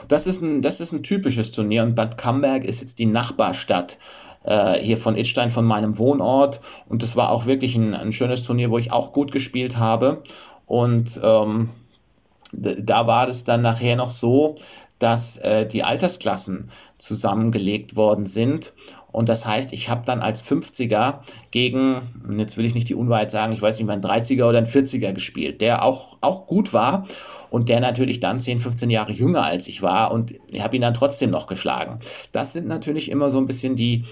Das 0.08 0.26
ist 0.26 0.42
ein, 0.42 0.60
das 0.60 0.80
ist 0.80 0.92
ein 0.92 1.02
typisches 1.02 1.52
Turnier 1.52 1.84
und 1.84 1.94
Bad 1.94 2.18
Camberg 2.18 2.66
ist 2.66 2.82
jetzt 2.82 2.98
die 2.98 3.06
Nachbarstadt 3.06 3.96
äh, 4.44 4.74
hier 4.74 4.98
von 4.98 5.16
Itstein, 5.16 5.50
von 5.50 5.64
meinem 5.64 5.98
Wohnort. 5.98 6.60
Und 6.88 7.02
das 7.02 7.16
war 7.16 7.30
auch 7.30 7.46
wirklich 7.46 7.76
ein, 7.76 7.94
ein 7.94 8.12
schönes 8.12 8.42
Turnier, 8.42 8.70
wo 8.70 8.78
ich 8.78 8.92
auch 8.92 9.12
gut 9.12 9.32
gespielt 9.32 9.78
habe. 9.78 10.22
Und 10.66 11.20
ähm, 11.22 11.70
da 12.52 13.06
war 13.06 13.28
es 13.28 13.44
dann 13.44 13.62
nachher 13.62 13.96
noch 13.96 14.12
so, 14.12 14.56
dass 14.98 15.38
äh, 15.38 15.66
die 15.66 15.84
Altersklassen 15.84 16.70
zusammengelegt 16.98 17.96
worden 17.96 18.26
sind. 18.26 18.72
Und 19.12 19.30
das 19.30 19.46
heißt, 19.46 19.72
ich 19.72 19.88
habe 19.88 20.02
dann 20.04 20.20
als 20.20 20.44
50er 20.44 21.20
gegen, 21.50 22.02
jetzt 22.36 22.58
will 22.58 22.66
ich 22.66 22.74
nicht 22.74 22.88
die 22.88 22.94
Unwahrheit 22.94 23.30
sagen, 23.30 23.54
ich 23.54 23.62
weiß 23.62 23.78
nicht, 23.78 23.86
mal 23.86 23.94
ein 23.94 24.02
30er 24.02 24.44
oder 24.44 24.58
ein 24.58 24.66
40er 24.66 25.12
gespielt, 25.12 25.62
der 25.62 25.84
auch, 25.84 26.18
auch 26.20 26.46
gut 26.46 26.74
war 26.74 27.06
und 27.48 27.70
der 27.70 27.80
natürlich 27.80 28.20
dann 28.20 28.40
10, 28.40 28.60
15 28.60 28.90
Jahre 28.90 29.12
jünger 29.12 29.44
als 29.44 29.68
ich 29.68 29.80
war 29.80 30.12
und 30.12 30.34
ich 30.48 30.62
habe 30.62 30.76
ihn 30.76 30.82
dann 30.82 30.92
trotzdem 30.92 31.30
noch 31.30 31.46
geschlagen. 31.46 31.98
Das 32.32 32.52
sind 32.52 32.68
natürlich 32.68 33.10
immer 33.10 33.30
so 33.30 33.38
ein 33.38 33.46
bisschen 33.46 33.74
die, 33.74 34.04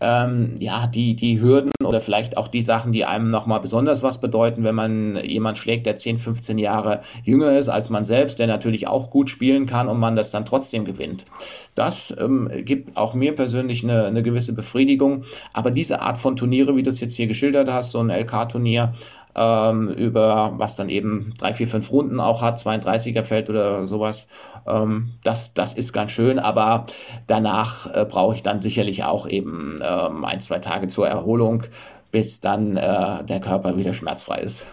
ähm, 0.00 0.56
ja, 0.60 0.86
die, 0.86 1.16
die 1.16 1.40
Hürden 1.40 1.72
oder 1.84 2.00
vielleicht 2.00 2.36
auch 2.36 2.48
die 2.48 2.62
Sachen, 2.62 2.92
die 2.92 3.04
einem 3.04 3.28
nochmal 3.28 3.60
besonders 3.60 4.02
was 4.02 4.20
bedeuten, 4.20 4.64
wenn 4.64 4.74
man 4.74 5.16
jemand 5.24 5.58
schlägt, 5.58 5.86
der 5.86 5.96
10, 5.96 6.18
15 6.18 6.58
Jahre 6.58 7.00
jünger 7.24 7.56
ist 7.58 7.68
als 7.68 7.90
man 7.90 8.04
selbst, 8.04 8.38
der 8.38 8.46
natürlich 8.46 8.86
auch 8.86 9.10
gut 9.10 9.30
spielen 9.30 9.66
kann 9.66 9.88
und 9.88 9.98
man 9.98 10.16
das 10.16 10.30
dann 10.30 10.44
trotzdem 10.44 10.84
gewinnt. 10.84 11.26
Das 11.74 12.14
ähm, 12.18 12.50
gibt 12.64 12.96
auch 12.96 13.14
mir 13.14 13.34
persönlich 13.34 13.84
eine, 13.84 14.06
eine 14.06 14.22
gewisse 14.22 14.54
Befriedigung. 14.54 15.24
Aber 15.52 15.70
diese 15.70 16.00
Art 16.00 16.18
von 16.18 16.36
Turniere, 16.36 16.76
wie 16.76 16.82
du 16.82 16.90
es 16.90 17.00
jetzt 17.00 17.16
hier 17.16 17.26
geschildert 17.26 17.70
hast, 17.70 17.92
so 17.92 18.00
ein 18.00 18.10
LK-Turnier, 18.10 18.92
ähm, 19.38 19.88
über 19.88 20.54
was 20.56 20.76
dann 20.76 20.88
eben 20.88 21.34
drei, 21.38 21.54
vier, 21.54 21.68
fünf 21.68 21.90
Runden 21.90 22.20
auch 22.20 22.42
hat, 22.42 22.58
32er 22.58 23.22
Feld 23.22 23.48
oder 23.50 23.86
sowas. 23.86 24.28
Ähm, 24.66 25.14
das, 25.22 25.54
das 25.54 25.74
ist 25.74 25.92
ganz 25.92 26.10
schön, 26.10 26.38
aber 26.38 26.86
danach 27.26 27.94
äh, 27.94 28.04
brauche 28.04 28.34
ich 28.34 28.42
dann 28.42 28.62
sicherlich 28.62 29.04
auch 29.04 29.28
eben 29.28 29.80
ähm, 29.82 30.24
ein, 30.24 30.40
zwei 30.40 30.58
Tage 30.58 30.88
zur 30.88 31.08
Erholung, 31.08 31.62
bis 32.10 32.40
dann 32.40 32.76
äh, 32.76 33.24
der 33.24 33.40
Körper 33.40 33.76
wieder 33.76 33.94
schmerzfrei 33.94 34.38
ist. 34.38 34.66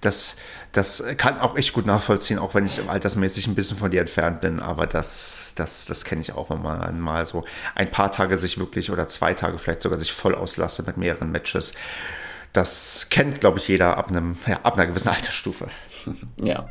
Das, 0.00 0.36
das 0.72 1.04
kann 1.16 1.40
auch 1.40 1.56
ich 1.56 1.72
gut 1.72 1.86
nachvollziehen, 1.86 2.38
auch 2.38 2.54
wenn 2.54 2.66
ich 2.66 2.88
altersmäßig 2.88 3.46
ein 3.46 3.54
bisschen 3.54 3.76
von 3.76 3.90
dir 3.90 4.00
entfernt 4.00 4.40
bin. 4.40 4.60
Aber 4.60 4.86
das, 4.86 5.52
das, 5.56 5.86
das 5.86 6.04
kenne 6.04 6.22
ich 6.22 6.32
auch, 6.32 6.50
wenn 6.50 6.62
man 6.62 7.00
mal 7.00 7.26
so 7.26 7.44
ein 7.74 7.90
paar 7.90 8.12
Tage 8.12 8.38
sich 8.38 8.58
wirklich 8.58 8.90
oder 8.90 9.08
zwei 9.08 9.34
Tage 9.34 9.58
vielleicht 9.58 9.82
sogar 9.82 9.98
sich 9.98 10.12
voll 10.12 10.34
auslasse 10.34 10.84
mit 10.84 10.96
mehreren 10.96 11.30
Matches. 11.30 11.74
Das 12.52 13.06
kennt, 13.10 13.40
glaube 13.40 13.58
ich, 13.58 13.68
jeder 13.68 13.96
ab, 13.96 14.10
einem, 14.10 14.36
ja, 14.46 14.60
ab 14.62 14.74
einer 14.74 14.86
gewissen 14.86 15.08
Altersstufe. 15.14 15.68
Ja. 16.40 16.66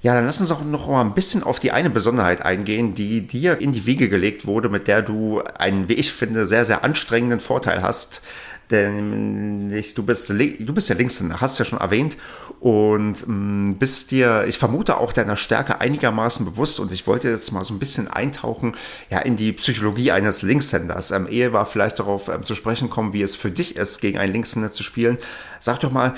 Ja, 0.00 0.14
dann 0.16 0.26
lass 0.26 0.40
uns 0.40 0.50
auch 0.50 0.64
noch 0.64 0.88
mal 0.88 1.02
ein 1.02 1.14
bisschen 1.14 1.44
auf 1.44 1.60
die 1.60 1.70
eine 1.70 1.88
Besonderheit 1.88 2.42
eingehen, 2.42 2.94
die 2.94 3.24
dir 3.24 3.60
in 3.60 3.70
die 3.70 3.86
Wiege 3.86 4.08
gelegt 4.08 4.46
wurde, 4.46 4.68
mit 4.68 4.88
der 4.88 5.00
du 5.00 5.42
einen, 5.42 5.88
wie 5.88 5.94
ich 5.94 6.12
finde, 6.12 6.44
sehr, 6.46 6.64
sehr 6.64 6.82
anstrengenden 6.82 7.38
Vorteil 7.38 7.82
hast 7.82 8.22
Nämlich, 8.72 9.94
du 9.94 10.02
bist, 10.02 10.30
du 10.30 10.74
bist 10.74 10.88
ja 10.88 10.94
Linkshänder, 10.94 11.40
hast 11.40 11.58
ja 11.58 11.64
schon 11.64 11.80
erwähnt 11.80 12.16
und 12.62 13.26
mh, 13.26 13.34
mm, 13.34 13.78
bist 13.78 14.12
dir, 14.12 14.44
ich 14.46 14.56
vermute, 14.56 14.98
auch 14.98 15.12
deiner 15.12 15.36
Stärke 15.36 15.80
einigermaßen 15.80 16.46
bewusst 16.46 16.78
und 16.78 16.92
ich 16.92 17.08
wollte 17.08 17.28
jetzt 17.28 17.50
mal 17.50 17.64
so 17.64 17.74
ein 17.74 17.80
bisschen 17.80 18.06
eintauchen 18.06 18.76
ja, 19.10 19.18
in 19.18 19.36
die 19.36 19.52
Psychologie 19.52 20.12
eines 20.12 20.42
Linkshänders. 20.42 21.10
Ähm, 21.10 21.26
ehe 21.28 21.52
wir 21.52 21.66
vielleicht 21.66 21.98
darauf 21.98 22.28
ähm, 22.28 22.44
zu 22.44 22.54
sprechen 22.54 22.88
kommen, 22.88 23.12
wie 23.14 23.22
es 23.22 23.34
für 23.34 23.50
dich 23.50 23.74
ist, 23.74 24.00
gegen 24.00 24.16
einen 24.16 24.32
Linkshänder 24.32 24.70
zu 24.70 24.84
spielen. 24.84 25.18
Sag 25.58 25.80
doch 25.80 25.90
mal, 25.90 26.14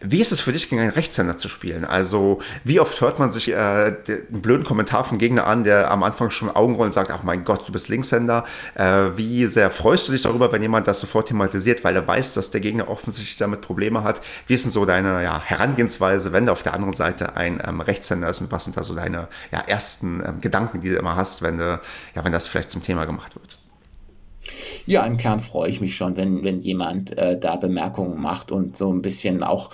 wie 0.00 0.20
ist 0.20 0.30
es 0.30 0.40
für 0.40 0.52
dich, 0.52 0.68
gegen 0.68 0.82
einen 0.82 0.90
Rechtshänder 0.90 1.38
zu 1.38 1.48
spielen? 1.48 1.86
Also, 1.86 2.40
wie 2.64 2.80
oft 2.80 3.00
hört 3.00 3.18
man 3.18 3.32
sich 3.32 3.50
äh, 3.50 3.54
einen 3.56 4.42
blöden 4.42 4.64
Kommentar 4.64 5.04
vom 5.04 5.16
Gegner 5.16 5.46
an, 5.46 5.64
der 5.64 5.90
am 5.90 6.02
Anfang 6.02 6.28
schon 6.28 6.50
Augenrollen 6.50 6.92
sagt, 6.92 7.10
ach 7.10 7.22
mein 7.22 7.44
Gott, 7.44 7.66
du 7.66 7.72
bist 7.72 7.88
Linkshänder. 7.88 8.44
Äh, 8.74 9.16
wie 9.16 9.46
sehr 9.46 9.70
freust 9.70 10.06
du 10.06 10.12
dich 10.12 10.22
darüber, 10.22 10.52
wenn 10.52 10.60
jemand 10.60 10.86
das 10.86 11.00
sofort 11.00 11.28
thematisiert, 11.28 11.82
weil 11.82 11.96
er 11.96 12.06
weiß, 12.06 12.34
dass 12.34 12.50
der 12.50 12.60
Gegner 12.60 12.88
offensichtlich 12.88 13.38
damit 13.38 13.62
Probleme 13.62 14.02
hat? 14.02 14.20
Wie 14.46 14.54
ist 14.54 14.64
denn 14.64 14.72
so 14.72 14.84
deine 14.84 15.22
ja, 15.22 15.40
Herangehensweise, 15.40 16.32
wenn 16.32 16.44
da 16.44 16.52
auf 16.52 16.62
der 16.62 16.74
anderen 16.74 16.94
Seite 16.94 17.34
ein 17.34 17.62
ähm, 17.66 17.80
Rechtshänder 17.80 18.28
ist? 18.28 18.42
Und 18.42 18.52
was 18.52 18.64
sind 18.64 18.76
da 18.76 18.82
so 18.82 18.94
deine 18.94 19.28
ja, 19.50 19.60
ersten 19.60 20.22
ähm, 20.22 20.40
Gedanken, 20.42 20.82
die 20.82 20.90
du 20.90 20.96
immer 20.96 21.16
hast, 21.16 21.40
wenn, 21.40 21.56
du, 21.56 21.80
ja, 22.14 22.22
wenn 22.22 22.32
das 22.32 22.48
vielleicht 22.48 22.70
zum 22.70 22.82
Thema 22.82 23.06
gemacht 23.06 23.34
wird? 23.34 23.55
Ja, 24.86 25.04
im 25.04 25.16
Kern 25.16 25.40
freue 25.40 25.70
ich 25.70 25.80
mich 25.80 25.96
schon, 25.96 26.16
wenn, 26.16 26.44
wenn 26.44 26.60
jemand 26.60 27.16
äh, 27.18 27.38
da 27.38 27.56
Bemerkungen 27.56 28.20
macht 28.20 28.50
und 28.52 28.76
so 28.76 28.92
ein 28.92 29.02
bisschen 29.02 29.42
auch 29.42 29.70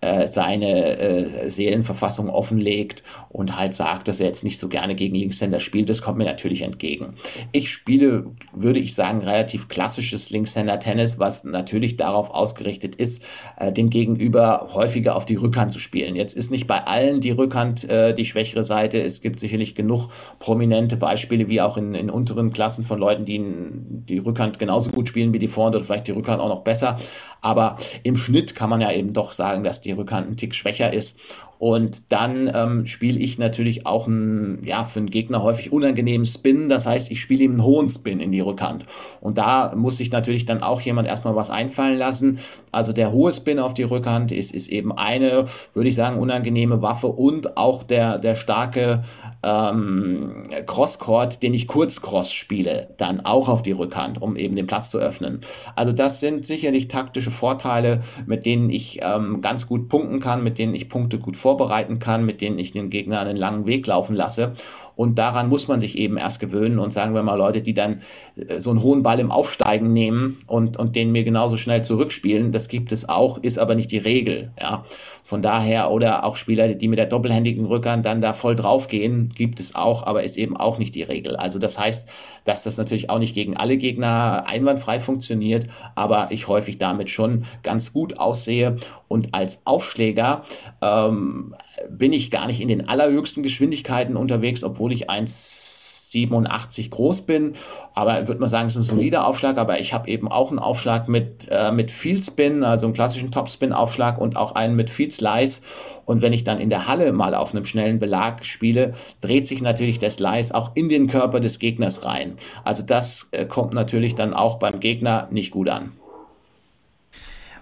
äh, 0.00 0.26
seine 0.26 0.98
äh, 0.98 1.48
Seelenverfassung 1.48 2.28
offenlegt 2.28 3.02
und 3.30 3.58
halt 3.58 3.74
sagt, 3.74 4.08
dass 4.08 4.20
er 4.20 4.26
jetzt 4.26 4.44
nicht 4.44 4.58
so 4.58 4.68
gerne 4.68 4.94
gegen 4.94 5.14
Linkshänder 5.14 5.60
spielt, 5.60 5.88
das 5.88 6.02
kommt 6.02 6.18
mir 6.18 6.24
natürlich 6.24 6.62
entgegen. 6.62 7.14
Ich 7.52 7.70
spiele, 7.70 8.26
würde 8.52 8.80
ich 8.80 8.94
sagen, 8.94 9.20
relativ 9.20 9.68
klassisches 9.68 10.30
Linkshänder-Tennis, 10.30 11.18
was 11.18 11.44
natürlich 11.44 11.96
darauf 11.96 12.30
ausgerichtet 12.30 12.96
ist, 12.96 13.24
äh, 13.56 13.72
dem 13.72 13.90
Gegenüber 13.90 14.70
häufiger 14.74 15.16
auf 15.16 15.24
die 15.24 15.36
Rückhand 15.36 15.72
zu 15.72 15.78
spielen. 15.78 16.16
Jetzt 16.16 16.36
ist 16.36 16.50
nicht 16.50 16.66
bei 16.66 16.84
allen 16.84 17.20
die 17.20 17.30
Rückhand 17.30 17.88
äh, 17.88 18.14
die 18.14 18.24
schwächere 18.24 18.64
Seite. 18.64 19.00
Es 19.00 19.20
gibt 19.20 19.40
sicherlich 19.40 19.74
genug 19.74 20.08
prominente 20.38 20.96
Beispiele, 20.96 21.48
wie 21.48 21.60
auch 21.60 21.76
in, 21.76 21.94
in 21.94 22.10
unteren 22.10 22.52
Klassen 22.52 22.84
von 22.84 22.98
Leuten, 22.98 23.24
die 23.24 23.42
die 23.42 24.18
Rückhand 24.18 24.58
genauso 24.58 24.90
gut 24.90 25.08
spielen 25.08 25.32
wie 25.32 25.38
die 25.38 25.48
Vorhand 25.48 25.76
oder 25.76 25.84
vielleicht 25.84 26.08
die 26.08 26.12
Rückhand 26.12 26.40
auch 26.40 26.48
noch 26.48 26.62
besser. 26.62 26.98
Aber 27.44 27.76
im 28.04 28.16
Schnitt 28.16 28.56
kann 28.56 28.70
man 28.70 28.80
ja 28.80 28.90
eben 28.90 29.12
doch 29.12 29.32
sagen, 29.32 29.64
dass 29.64 29.82
die 29.82 29.92
Rückhand 29.92 30.30
ein 30.30 30.36
Tick 30.38 30.54
schwächer 30.54 30.94
ist. 30.94 31.20
Und 31.58 32.12
dann 32.12 32.50
ähm, 32.54 32.86
spiele 32.86 33.18
ich 33.18 33.38
natürlich 33.38 33.86
auch 33.86 34.06
einen, 34.06 34.62
ja, 34.64 34.82
für 34.82 35.00
einen 35.00 35.10
Gegner 35.10 35.42
häufig 35.42 35.72
unangenehmen 35.72 36.26
Spin. 36.26 36.68
Das 36.68 36.86
heißt, 36.86 37.10
ich 37.10 37.20
spiele 37.20 37.44
ihm 37.44 37.52
einen 37.52 37.64
hohen 37.64 37.88
Spin 37.88 38.20
in 38.20 38.32
die 38.32 38.40
Rückhand. 38.40 38.86
Und 39.20 39.38
da 39.38 39.72
muss 39.76 39.98
sich 39.98 40.10
natürlich 40.10 40.44
dann 40.44 40.62
auch 40.62 40.80
jemand 40.80 41.08
erstmal 41.08 41.36
was 41.36 41.50
einfallen 41.50 41.98
lassen. 41.98 42.38
Also 42.72 42.92
der 42.92 43.12
hohe 43.12 43.32
Spin 43.32 43.58
auf 43.58 43.74
die 43.74 43.82
Rückhand 43.82 44.32
ist, 44.32 44.54
ist 44.54 44.68
eben 44.68 44.92
eine, 44.92 45.46
würde 45.72 45.88
ich 45.88 45.94
sagen, 45.94 46.18
unangenehme 46.18 46.82
Waffe 46.82 47.08
und 47.08 47.56
auch 47.56 47.82
der, 47.82 48.18
der 48.18 48.34
starke 48.34 49.02
ähm, 49.44 50.44
Crosscourt, 50.66 51.42
den 51.42 51.54
ich 51.54 51.66
kurz 51.66 52.00
cross 52.00 52.32
spiele, 52.32 52.94
dann 52.96 53.24
auch 53.24 53.48
auf 53.48 53.62
die 53.62 53.72
Rückhand, 53.72 54.20
um 54.20 54.36
eben 54.36 54.56
den 54.56 54.66
Platz 54.66 54.90
zu 54.90 54.98
öffnen. 54.98 55.40
Also 55.76 55.92
das 55.92 56.20
sind 56.20 56.44
sicherlich 56.44 56.88
taktische 56.88 57.30
Vorteile, 57.30 58.00
mit 58.26 58.46
denen 58.46 58.70
ich 58.70 59.00
ähm, 59.02 59.40
ganz 59.40 59.66
gut 59.66 59.88
punkten 59.88 60.20
kann, 60.20 60.42
mit 60.42 60.58
denen 60.58 60.74
ich 60.74 60.88
Punkte 60.88 61.18
gut 61.18 61.36
vorbereiten 61.44 61.98
kann, 61.98 62.24
mit 62.24 62.40
denen 62.40 62.58
ich 62.58 62.72
den 62.72 62.88
Gegner 62.88 63.20
einen 63.20 63.36
langen 63.36 63.66
Weg 63.66 63.86
laufen 63.86 64.16
lasse. 64.16 64.54
Und 64.96 65.18
daran 65.18 65.48
muss 65.48 65.68
man 65.68 65.80
sich 65.80 65.98
eben 65.98 66.16
erst 66.16 66.40
gewöhnen 66.40 66.78
und 66.78 66.92
sagen 66.92 67.14
wir 67.14 67.22
mal 67.22 67.36
Leute, 67.36 67.62
die 67.62 67.74
dann 67.74 68.02
äh, 68.36 68.58
so 68.58 68.70
einen 68.70 68.82
hohen 68.82 69.02
Ball 69.02 69.20
im 69.20 69.30
Aufsteigen 69.30 69.92
nehmen 69.92 70.38
und, 70.46 70.76
und 70.76 70.96
den 70.96 71.12
mir 71.12 71.24
genauso 71.24 71.56
schnell 71.56 71.82
zurückspielen, 71.82 72.52
das 72.52 72.68
gibt 72.68 72.92
es 72.92 73.08
auch, 73.08 73.38
ist 73.38 73.58
aber 73.58 73.74
nicht 73.74 73.90
die 73.90 73.98
Regel. 73.98 74.52
Ja. 74.60 74.84
Von 75.26 75.40
daher, 75.40 75.90
oder 75.90 76.24
auch 76.24 76.36
Spieler, 76.36 76.68
die 76.74 76.86
mit 76.86 76.98
der 76.98 77.06
doppelhändigen 77.06 77.64
Rückhand 77.64 78.04
dann 78.04 78.20
da 78.20 78.34
voll 78.34 78.56
draufgehen, 78.56 79.30
gibt 79.34 79.58
es 79.58 79.74
auch, 79.74 80.06
aber 80.06 80.22
ist 80.22 80.36
eben 80.36 80.54
auch 80.54 80.78
nicht 80.78 80.94
die 80.94 81.02
Regel. 81.02 81.36
Also 81.36 81.58
das 81.58 81.78
heißt, 81.78 82.10
dass 82.44 82.64
das 82.64 82.76
natürlich 82.76 83.08
auch 83.08 83.18
nicht 83.18 83.34
gegen 83.34 83.56
alle 83.56 83.78
Gegner 83.78 84.44
einwandfrei 84.46 85.00
funktioniert, 85.00 85.66
aber 85.94 86.28
ich 86.30 86.46
häufig 86.46 86.76
damit 86.76 87.08
schon 87.08 87.46
ganz 87.62 87.94
gut 87.94 88.18
aussehe. 88.18 88.76
Und 89.08 89.34
als 89.34 89.66
Aufschläger 89.66 90.44
ähm, 90.82 91.54
bin 91.88 92.12
ich 92.12 92.30
gar 92.30 92.46
nicht 92.46 92.60
in 92.60 92.68
den 92.68 92.88
allerhöchsten 92.88 93.42
Geschwindigkeiten 93.42 94.16
unterwegs, 94.16 94.62
obwohl 94.62 94.83
obwohl 94.84 94.92
ich 94.92 95.08
1,87 95.08 96.90
groß 96.90 97.22
bin. 97.22 97.54
Aber 97.94 98.28
würde 98.28 98.40
man 98.40 98.50
sagen, 98.50 98.66
es 98.66 98.76
ist 98.76 98.90
ein 98.90 98.96
solider 98.96 99.26
Aufschlag. 99.26 99.56
Aber 99.56 99.80
ich 99.80 99.94
habe 99.94 100.10
eben 100.10 100.30
auch 100.30 100.50
einen 100.50 100.58
Aufschlag 100.58 101.08
mit, 101.08 101.48
äh, 101.50 101.72
mit 101.72 101.90
Field 101.90 102.22
Spin, 102.22 102.62
also 102.64 102.84
einen 102.84 102.92
klassischen 102.92 103.32
Topspin-Aufschlag 103.32 104.18
und 104.18 104.36
auch 104.36 104.54
einen 104.54 104.76
mit 104.76 104.90
Field 104.90 105.10
Slice. 105.10 105.62
Und 106.04 106.20
wenn 106.20 106.34
ich 106.34 106.44
dann 106.44 106.58
in 106.58 106.68
der 106.68 106.86
Halle 106.86 107.14
mal 107.14 107.34
auf 107.34 107.54
einem 107.54 107.64
schnellen 107.64 107.98
Belag 107.98 108.44
spiele, 108.44 108.92
dreht 109.22 109.46
sich 109.46 109.62
natürlich 109.62 109.98
der 109.98 110.10
Slice 110.10 110.54
auch 110.54 110.72
in 110.74 110.90
den 110.90 111.06
Körper 111.06 111.40
des 111.40 111.58
Gegners 111.58 112.04
rein. 112.04 112.36
Also 112.62 112.82
das 112.82 113.30
äh, 113.32 113.46
kommt 113.46 113.72
natürlich 113.72 114.14
dann 114.14 114.34
auch 114.34 114.58
beim 114.58 114.80
Gegner 114.80 115.28
nicht 115.30 115.50
gut 115.50 115.70
an. 115.70 115.92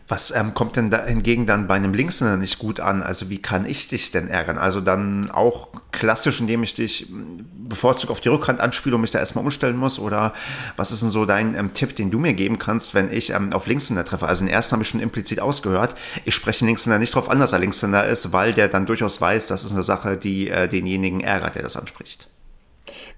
Was 0.08 0.30
ähm, 0.30 0.52
kommt 0.52 0.76
denn 0.76 0.90
da 0.90 1.04
hingegen 1.04 1.46
dann 1.46 1.68
bei 1.68 1.74
einem 1.74 1.94
Linkshänder 1.94 2.36
nicht 2.36 2.58
gut 2.58 2.80
an? 2.80 3.02
Also 3.02 3.30
wie 3.30 3.40
kann 3.40 3.64
ich 3.64 3.88
dich 3.88 4.10
denn 4.10 4.28
ärgern? 4.28 4.58
Also 4.58 4.80
dann 4.80 5.30
auch 5.30 5.68
klassisch, 5.92 6.40
indem 6.40 6.62
ich 6.62 6.74
dich 6.74 7.06
hm, 7.08 7.46
bevorzugt 7.68 8.10
auf 8.10 8.20
die 8.20 8.28
Rückhand 8.28 8.60
anspiele 8.60 8.96
und 8.96 9.00
mich 9.00 9.10
da 9.10 9.20
erstmal 9.20 9.44
umstellen 9.44 9.76
muss? 9.76 9.98
Oder 9.98 10.34
was 10.76 10.92
ist 10.92 11.02
denn 11.02 11.10
so 11.10 11.24
dein 11.24 11.54
ähm, 11.54 11.72
Tipp, 11.72 11.94
den 11.96 12.10
du 12.10 12.18
mir 12.18 12.34
geben 12.34 12.58
kannst, 12.58 12.94
wenn 12.94 13.12
ich 13.12 13.30
ähm, 13.30 13.52
auf 13.52 13.66
Linkshänder 13.66 14.04
treffe? 14.04 14.26
Also 14.26 14.44
den 14.44 14.52
ersten 14.52 14.72
habe 14.72 14.82
ich 14.82 14.88
schon 14.88 15.00
implizit 15.00 15.40
ausgehört. 15.40 15.94
Ich 16.24 16.34
spreche 16.34 16.60
den 16.60 16.68
Linkshänder 16.68 16.98
nicht 16.98 17.14
darauf 17.14 17.30
an, 17.30 17.38
dass 17.38 17.52
er 17.52 17.60
Linkshänder 17.60 18.06
ist, 18.06 18.32
weil 18.32 18.52
der 18.52 18.68
dann 18.68 18.86
durchaus 18.86 19.20
weiß, 19.20 19.46
das 19.46 19.64
ist 19.64 19.72
eine 19.72 19.84
Sache, 19.84 20.16
die 20.16 20.50
äh, 20.50 20.68
denjenigen 20.68 21.20
ärgert, 21.20 21.54
der 21.54 21.62
das 21.62 21.76
anspricht. 21.76 22.28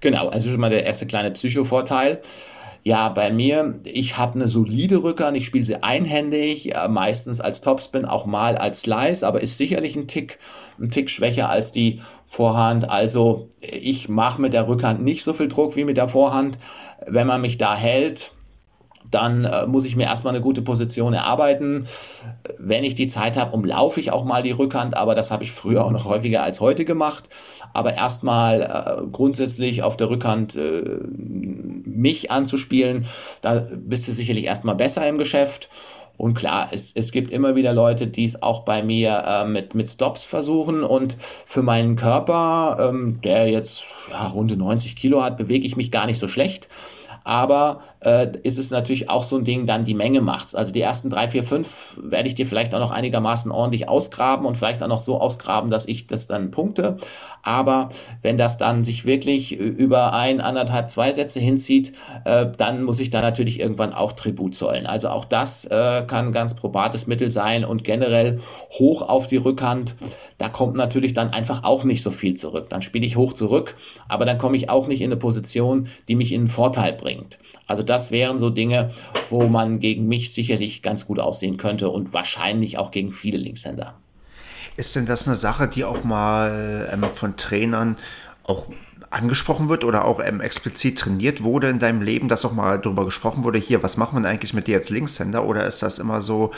Genau, 0.01 0.29
also 0.29 0.49
schon 0.49 0.59
mal 0.59 0.69
der 0.69 0.85
erste 0.85 1.07
kleine 1.07 1.31
Psychovorteil. 1.31 2.21
Ja, 2.87 3.09
bei 3.09 3.31
mir, 3.31 3.79
ich 3.83 4.19
habe 4.19 4.35
eine 4.35 4.47
solide 4.47 5.01
Rückhand, 5.01 5.35
ich 5.35 5.47
spiele 5.47 5.65
sie 5.65 5.81
einhändig, 5.81 6.75
äh, 6.75 6.87
meistens 6.87 7.41
als 7.41 7.61
Topspin, 7.61 8.05
auch 8.05 8.27
mal 8.27 8.57
als 8.59 8.81
Slice, 8.81 9.23
aber 9.23 9.41
ist 9.41 9.57
sicherlich 9.57 9.95
ein 9.95 10.07
Tick, 10.07 10.37
ein 10.79 10.91
Tick 10.91 11.09
schwächer 11.09 11.49
als 11.49 11.71
die 11.71 11.99
Vorhand. 12.27 12.87
Also 12.87 13.49
ich 13.59 14.07
mache 14.07 14.39
mit 14.39 14.53
der 14.53 14.67
Rückhand 14.67 15.01
nicht 15.01 15.23
so 15.23 15.33
viel 15.33 15.47
Druck 15.47 15.75
wie 15.75 15.83
mit 15.83 15.97
der 15.97 16.07
Vorhand. 16.07 16.59
Wenn 17.07 17.25
man 17.25 17.41
mich 17.41 17.57
da 17.57 17.75
hält, 17.75 18.33
dann 19.11 19.45
äh, 19.45 19.67
muss 19.67 19.85
ich 19.85 19.95
mir 19.95 20.05
erstmal 20.05 20.33
eine 20.33 20.41
gute 20.41 20.61
Position 20.61 21.13
erarbeiten. 21.13 21.87
Wenn 22.59 22.83
ich 22.83 22.95
die 22.95 23.07
Zeit 23.07 23.37
habe, 23.37 23.55
umlaufe 23.55 23.99
ich 23.99 24.11
auch 24.11 24.25
mal 24.25 24.43
die 24.43 24.51
Rückhand, 24.51 24.95
aber 24.97 25.15
das 25.15 25.31
habe 25.31 25.43
ich 25.43 25.51
früher 25.51 25.85
auch 25.85 25.91
noch 25.91 26.05
häufiger 26.05 26.43
als 26.43 26.59
heute 26.59 26.85
gemacht. 26.85 27.29
Aber 27.73 27.93
erstmal 27.93 28.61
äh, 28.61 29.07
grundsätzlich 29.11 29.83
auf 29.83 29.97
der 29.97 30.09
Rückhand 30.09 30.55
äh, 30.55 30.83
mich 31.07 32.31
anzuspielen, 32.31 33.05
da 33.41 33.65
bist 33.77 34.07
du 34.07 34.11
sicherlich 34.11 34.45
erstmal 34.45 34.75
besser 34.75 35.07
im 35.07 35.17
Geschäft. 35.17 35.69
Und 36.17 36.33
klar, 36.33 36.69
es, 36.71 36.93
es 36.95 37.11
gibt 37.11 37.31
immer 37.31 37.55
wieder 37.55 37.73
Leute, 37.73 38.07
die 38.07 38.23
es 38.23 38.41
auch 38.41 38.63
bei 38.63 38.81
mir 38.81 39.23
äh, 39.27 39.45
mit, 39.45 39.75
mit 39.75 39.89
Stops 39.89 40.25
versuchen. 40.25 40.83
Und 40.83 41.17
für 41.19 41.61
meinen 41.61 41.95
Körper, 41.95 42.77
ähm, 42.89 43.19
der 43.23 43.49
jetzt 43.49 43.83
ja, 44.09 44.27
runde 44.27 44.55
90 44.55 44.95
Kilo 44.95 45.23
hat, 45.23 45.37
bewege 45.37 45.65
ich 45.65 45.75
mich 45.75 45.91
gar 45.91 46.05
nicht 46.05 46.19
so 46.19 46.27
schlecht. 46.27 46.69
Aber 47.25 47.79
äh, 48.01 48.27
ist 48.43 48.59
es 48.59 48.69
natürlich 48.69 49.09
auch 49.09 49.23
so 49.23 49.37
ein 49.37 49.43
Ding, 49.43 49.65
dann 49.65 49.83
die 49.83 49.95
Menge 49.95 50.21
macht's. 50.21 50.53
Also 50.53 50.71
die 50.71 50.81
ersten 50.81 51.09
drei, 51.09 51.27
vier, 51.27 51.43
fünf 51.43 51.99
werde 52.03 52.29
ich 52.29 52.35
dir 52.35 52.45
vielleicht 52.45 52.73
auch 52.75 52.79
noch 52.79 52.91
einigermaßen 52.91 53.51
ordentlich 53.51 53.89
ausgraben 53.89 54.45
und 54.45 54.57
vielleicht 54.57 54.83
auch 54.83 54.87
noch 54.87 54.99
so 54.99 55.19
ausgraben, 55.19 55.71
dass 55.71 55.87
ich 55.87 56.05
das 56.05 56.27
dann 56.27 56.51
punkte. 56.51 56.97
Aber 57.45 57.89
wenn 58.23 58.37
das 58.37 58.57
dann 58.57 58.83
sich 58.83 59.05
wirklich 59.05 59.55
über 59.55 60.13
ein, 60.13 60.41
anderthalb, 60.41 60.89
zwei 60.89 61.11
Sätze 61.11 61.39
hinzieht, 61.39 61.93
äh, 62.25 62.47
dann 62.57 62.83
muss 62.83 62.99
ich 62.99 63.11
da 63.11 63.21
natürlich 63.21 63.59
irgendwann 63.59 63.93
auch 63.93 64.13
Tribut 64.13 64.55
zollen. 64.55 64.87
Also 64.87 65.09
auch 65.09 65.25
das 65.25 65.65
äh, 65.65 66.03
kann 66.07 66.27
ein 66.27 66.31
ganz 66.31 66.55
probates 66.55 67.05
Mittel 67.05 67.31
sein 67.31 67.63
und 67.63 67.83
generell 67.83 68.39
hoch 68.71 69.03
auf 69.03 69.27
die 69.27 69.37
Rückhand, 69.37 69.93
da 70.39 70.49
kommt 70.49 70.75
natürlich 70.75 71.13
dann 71.13 71.29
einfach 71.33 71.63
auch 71.63 71.83
nicht 71.83 72.01
so 72.01 72.09
viel 72.09 72.33
zurück. 72.33 72.69
Dann 72.69 72.81
spiele 72.81 73.05
ich 73.05 73.15
hoch 73.15 73.33
zurück, 73.33 73.75
aber 74.07 74.25
dann 74.25 74.39
komme 74.39 74.57
ich 74.57 74.71
auch 74.71 74.87
nicht 74.87 75.01
in 75.01 75.11
eine 75.11 75.17
Position, 75.17 75.87
die 76.07 76.15
mich 76.15 76.31
in 76.31 76.41
einen 76.41 76.47
Vorteil 76.47 76.93
bringt. 76.93 77.37
Also 77.67 77.83
das 77.83 78.09
wären 78.09 78.39
so 78.39 78.49
Dinge, 78.49 78.89
wo 79.29 79.47
man 79.47 79.79
gegen 79.79 80.07
mich 80.07 80.33
sicherlich 80.33 80.81
ganz 80.81 81.05
gut 81.05 81.19
aussehen 81.19 81.57
könnte 81.57 81.91
und 81.91 82.11
wahrscheinlich 82.11 82.79
auch 82.79 82.89
gegen 82.89 83.13
viele 83.13 83.37
Linkshänder. 83.37 83.93
Ist 84.77 84.95
denn 84.95 85.05
das 85.05 85.27
eine 85.27 85.35
Sache, 85.35 85.67
die 85.67 85.83
auch 85.85 86.03
mal 86.03 86.89
ähm, 86.91 87.03
von 87.03 87.37
Trainern 87.37 87.97
auch 88.43 88.67
angesprochen 89.09 89.69
wird 89.69 89.83
oder 89.83 90.05
auch 90.05 90.19
ähm, 90.23 90.41
explizit 90.41 90.99
trainiert 90.99 91.43
wurde 91.43 91.69
in 91.69 91.79
deinem 91.79 92.01
Leben, 92.01 92.27
dass 92.27 92.45
auch 92.45 92.51
mal 92.51 92.79
darüber 92.79 93.05
gesprochen 93.05 93.43
wurde, 93.43 93.57
hier, 93.57 93.81
was 93.81 93.97
macht 93.97 94.13
man 94.13 94.25
eigentlich 94.25 94.53
mit 94.53 94.67
dir 94.67 94.77
als 94.77 94.89
Linkshänder? 94.89 95.45
Oder 95.45 95.65
ist 95.65 95.81
das 95.81 95.99
immer 95.99 96.21
so, 96.21 96.51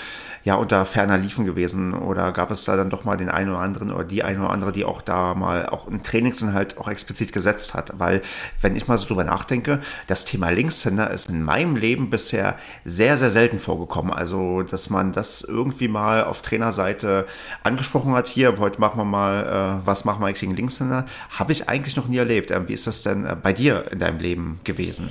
ja, 0.43 0.55
unter 0.55 0.85
ferner 0.85 1.17
Liefen 1.17 1.45
gewesen 1.45 1.93
oder 1.93 2.31
gab 2.31 2.51
es 2.51 2.63
da 2.63 2.75
dann 2.75 2.89
doch 2.89 3.03
mal 3.03 3.17
den 3.17 3.29
einen 3.29 3.49
oder 3.49 3.59
anderen 3.59 3.91
oder 3.91 4.03
die 4.03 4.23
eine 4.23 4.39
oder 4.39 4.51
andere, 4.51 4.71
die 4.71 4.85
auch 4.85 5.01
da 5.01 5.33
mal 5.33 5.67
auch 5.67 5.87
einen 5.87 6.03
Trainingsinhalt 6.03 6.77
auch 6.77 6.87
explizit 6.87 7.33
gesetzt 7.33 7.73
hat, 7.73 7.93
weil 7.97 8.21
wenn 8.61 8.75
ich 8.75 8.87
mal 8.87 8.97
so 8.97 9.07
drüber 9.07 9.23
nachdenke, 9.23 9.81
das 10.07 10.25
Thema 10.25 10.49
Linkshänder 10.49 11.11
ist 11.11 11.29
in 11.29 11.43
meinem 11.43 11.75
Leben 11.75 12.09
bisher 12.09 12.55
sehr, 12.85 13.17
sehr 13.17 13.31
selten 13.31 13.59
vorgekommen, 13.59 14.13
also 14.13 14.63
dass 14.63 14.89
man 14.89 15.11
das 15.11 15.41
irgendwie 15.41 15.87
mal 15.87 16.23
auf 16.23 16.41
Trainerseite 16.41 17.25
angesprochen 17.63 18.13
hat, 18.13 18.27
hier, 18.27 18.57
heute 18.57 18.79
machen 18.79 18.99
wir 18.99 19.05
mal, 19.05 19.81
äh, 19.81 19.85
was 19.85 20.05
machen 20.05 20.21
wir 20.21 20.27
eigentlich 20.27 20.41
gegen 20.41 20.55
Linkshänder, 20.55 21.05
habe 21.37 21.51
ich 21.51 21.67
eigentlich 21.67 21.95
noch 21.95 22.07
nie 22.07 22.17
erlebt 22.17 22.27
erlebt. 22.27 22.69
Wie 22.69 22.73
ist 22.73 22.87
das 22.87 23.03
denn 23.03 23.25
äh, 23.25 23.35
bei 23.41 23.53
dir 23.53 23.85
in 23.91 23.99
deinem 23.99 24.19
Leben 24.19 24.59
gewesen? 24.63 25.09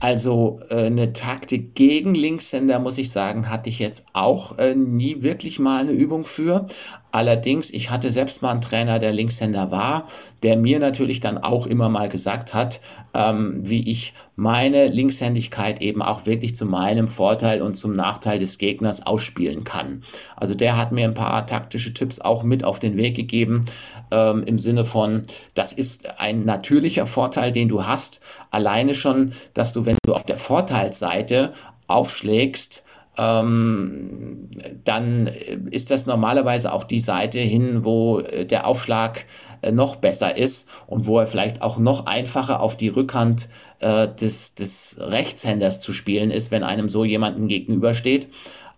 Also 0.00 0.58
äh, 0.70 0.86
eine 0.86 1.12
Taktik 1.12 1.74
gegen 1.74 2.14
Linkshänder, 2.14 2.78
muss 2.78 2.96
ich 2.96 3.12
sagen, 3.12 3.50
hatte 3.50 3.68
ich 3.68 3.78
jetzt 3.78 4.08
auch 4.14 4.58
äh, 4.58 4.74
nie 4.74 5.22
wirklich 5.22 5.58
mal 5.58 5.82
eine 5.82 5.92
Übung 5.92 6.24
für. 6.24 6.66
Allerdings, 7.12 7.70
ich 7.70 7.90
hatte 7.90 8.10
selbst 8.10 8.40
mal 8.40 8.52
einen 8.52 8.62
Trainer, 8.62 8.98
der 8.98 9.12
Linkshänder 9.12 9.70
war, 9.70 10.08
der 10.42 10.56
mir 10.56 10.78
natürlich 10.78 11.20
dann 11.20 11.36
auch 11.36 11.66
immer 11.66 11.90
mal 11.90 12.08
gesagt 12.08 12.54
hat, 12.54 12.80
ähm, 13.12 13.60
wie 13.62 13.90
ich 13.90 14.14
meine 14.40 14.86
Linkshändigkeit 14.86 15.82
eben 15.82 16.00
auch 16.00 16.24
wirklich 16.24 16.56
zu 16.56 16.64
meinem 16.64 17.08
Vorteil 17.08 17.60
und 17.60 17.74
zum 17.74 17.94
Nachteil 17.94 18.38
des 18.38 18.56
Gegners 18.56 19.06
ausspielen 19.06 19.64
kann. 19.64 20.02
Also 20.34 20.54
der 20.54 20.78
hat 20.78 20.92
mir 20.92 21.04
ein 21.04 21.12
paar 21.12 21.46
taktische 21.46 21.92
Tipps 21.92 22.22
auch 22.22 22.42
mit 22.42 22.64
auf 22.64 22.78
den 22.78 22.96
Weg 22.96 23.14
gegeben, 23.14 23.66
ähm, 24.10 24.42
im 24.44 24.58
Sinne 24.58 24.86
von, 24.86 25.24
das 25.52 25.74
ist 25.74 26.18
ein 26.20 26.46
natürlicher 26.46 27.04
Vorteil, 27.04 27.52
den 27.52 27.68
du 27.68 27.84
hast. 27.84 28.22
Alleine 28.50 28.94
schon, 28.94 29.34
dass 29.52 29.74
du, 29.74 29.84
wenn 29.84 29.98
du 30.06 30.14
auf 30.14 30.24
der 30.24 30.38
Vorteilsseite 30.38 31.52
aufschlägst, 31.86 32.84
ähm, 33.18 34.48
dann 34.84 35.26
ist 35.70 35.90
das 35.90 36.06
normalerweise 36.06 36.72
auch 36.72 36.84
die 36.84 37.00
Seite 37.00 37.40
hin, 37.40 37.84
wo 37.84 38.20
äh, 38.20 38.46
der 38.46 38.66
Aufschlag 38.66 39.26
noch 39.72 39.96
besser 39.96 40.36
ist 40.36 40.68
und 40.86 41.06
wo 41.06 41.18
er 41.18 41.26
vielleicht 41.26 41.62
auch 41.62 41.78
noch 41.78 42.06
einfacher 42.06 42.60
auf 42.60 42.76
die 42.76 42.88
Rückhand 42.88 43.48
äh, 43.80 44.08
des, 44.08 44.54
des 44.54 44.98
Rechtshänders 45.00 45.80
zu 45.80 45.92
spielen 45.92 46.30
ist, 46.30 46.50
wenn 46.50 46.62
einem 46.62 46.88
so 46.88 47.04
jemanden 47.04 47.48
gegenübersteht. 47.48 48.28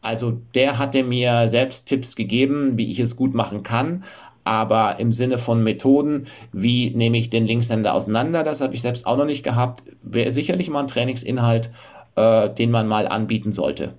Also 0.01 0.39
der 0.55 0.79
hatte 0.79 1.05
mir 1.05 1.49
selbst 1.49 1.87
Tipps 1.87 2.17
gegeben, 2.17 2.77
wie 2.77 2.91
ich 2.91 2.99
es 2.99 3.17
gut 3.17 3.35
machen 3.35 3.63
kann. 3.63 4.05
Aber 4.45 4.99
im 4.99 5.13
Sinne 5.13 5.39
von 5.39 5.63
Methoden, 5.63 6.27
wie 6.53 6.91
nehme 6.91 7.17
ich 7.17 7.31
den 7.31 7.47
Linkshänder 7.47 7.95
auseinander, 7.95 8.43
das 8.43 8.61
habe 8.61 8.75
ich 8.75 8.83
selbst 8.83 9.07
auch 9.07 9.17
noch 9.17 9.25
nicht 9.25 9.45
gehabt. 9.45 9.85
Wäre 10.03 10.33
sicherlich 10.33 10.69
mal 10.69 10.81
ein 10.81 10.89
Trainingsinhalt, 10.89 11.71
äh, 12.17 12.51
den 12.51 12.73
man 12.73 12.89
mal 12.89 13.07
anbieten 13.07 13.53
sollte 13.53 13.95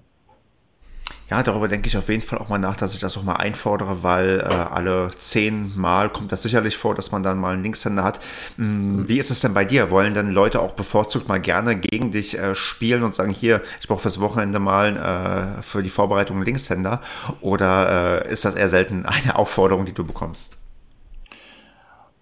ja, 1.30 1.42
darüber 1.42 1.68
denke 1.68 1.88
ich 1.88 1.98
auf 1.98 2.10
jeden 2.10 2.22
Fall 2.22 2.40
auch 2.40 2.50
mal 2.50 2.60
nach, 2.60 2.76
dass 2.76 2.94
ich 2.94 3.00
das 3.00 3.18
auch 3.18 3.24
mal 3.24 3.36
einfordere, 3.36 4.04
weil 4.04 4.40
äh, 4.40 4.54
alle 4.54 5.10
zehn 5.16 5.72
Mal 5.76 6.10
kommt 6.10 6.32
das 6.32 6.44
sicherlich 6.44 6.78
vor, 6.78 6.96
dass 6.96 7.12
man 7.12 7.24
dann 7.24 7.40
mal 7.40 7.54
einen 7.54 7.64
Linkshänder 7.64 8.04
hat. 8.04 8.20
Hm, 8.58 9.08
wie 9.08 9.20
ist 9.20 9.32
es 9.32 9.40
denn 9.40 9.54
bei 9.54 9.64
dir? 9.64 9.90
Wollen 9.90 10.14
dann 10.14 10.32
Leute 10.32 10.60
auch 10.60 10.74
bevorzugt 10.74 11.30
mal 11.30 11.40
gerne 11.40 11.78
gegen 11.78 12.12
dich 12.12 12.38
äh, 12.38 12.56
spielen 12.56 13.04
und 13.04 13.16
sagen, 13.16 13.32
hier, 13.32 13.62
ich 13.80 13.88
brauche 13.88 14.02
fürs 14.02 14.20
Wochenende 14.20 14.60
mal 14.60 15.58
äh, 15.58 15.62
für 15.62 15.82
die 15.82 15.90
Vorbereitung 15.90 16.38
einen 16.38 16.46
Linkshänder? 16.46 17.02
Oder 17.42 18.26
äh, 18.26 18.32
ist 18.32 18.44
das 18.44 18.56
eher 18.56 18.68
selten 18.68 19.06
eine 19.06 19.36
Aufforderung, 19.38 19.86
die 19.86 19.94
du 19.94 20.04
bekommst? 20.04 20.60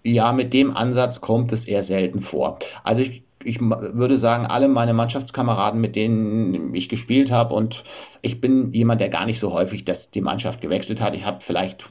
Ja, 0.04 0.32
mit 0.32 0.52
dem 0.52 0.76
Ansatz 0.76 1.20
kommt 1.20 1.52
es 1.52 1.66
eher 1.66 1.82
selten 1.82 2.22
vor. 2.22 2.58
Also 2.82 3.02
ich 3.02 3.24
ich 3.44 3.60
würde 3.60 4.16
sagen, 4.16 4.46
alle 4.46 4.68
meine 4.68 4.94
Mannschaftskameraden, 4.94 5.80
mit 5.80 5.96
denen 5.96 6.74
ich 6.74 6.88
gespielt 6.88 7.30
habe, 7.30 7.54
und 7.54 7.84
ich 8.22 8.40
bin 8.40 8.70
jemand, 8.72 9.00
der 9.00 9.08
gar 9.08 9.26
nicht 9.26 9.38
so 9.38 9.52
häufig 9.52 9.84
das, 9.84 10.10
die 10.10 10.20
Mannschaft 10.20 10.60
gewechselt 10.60 11.00
hat. 11.00 11.14
Ich 11.14 11.24
habe 11.24 11.38
vielleicht 11.40 11.90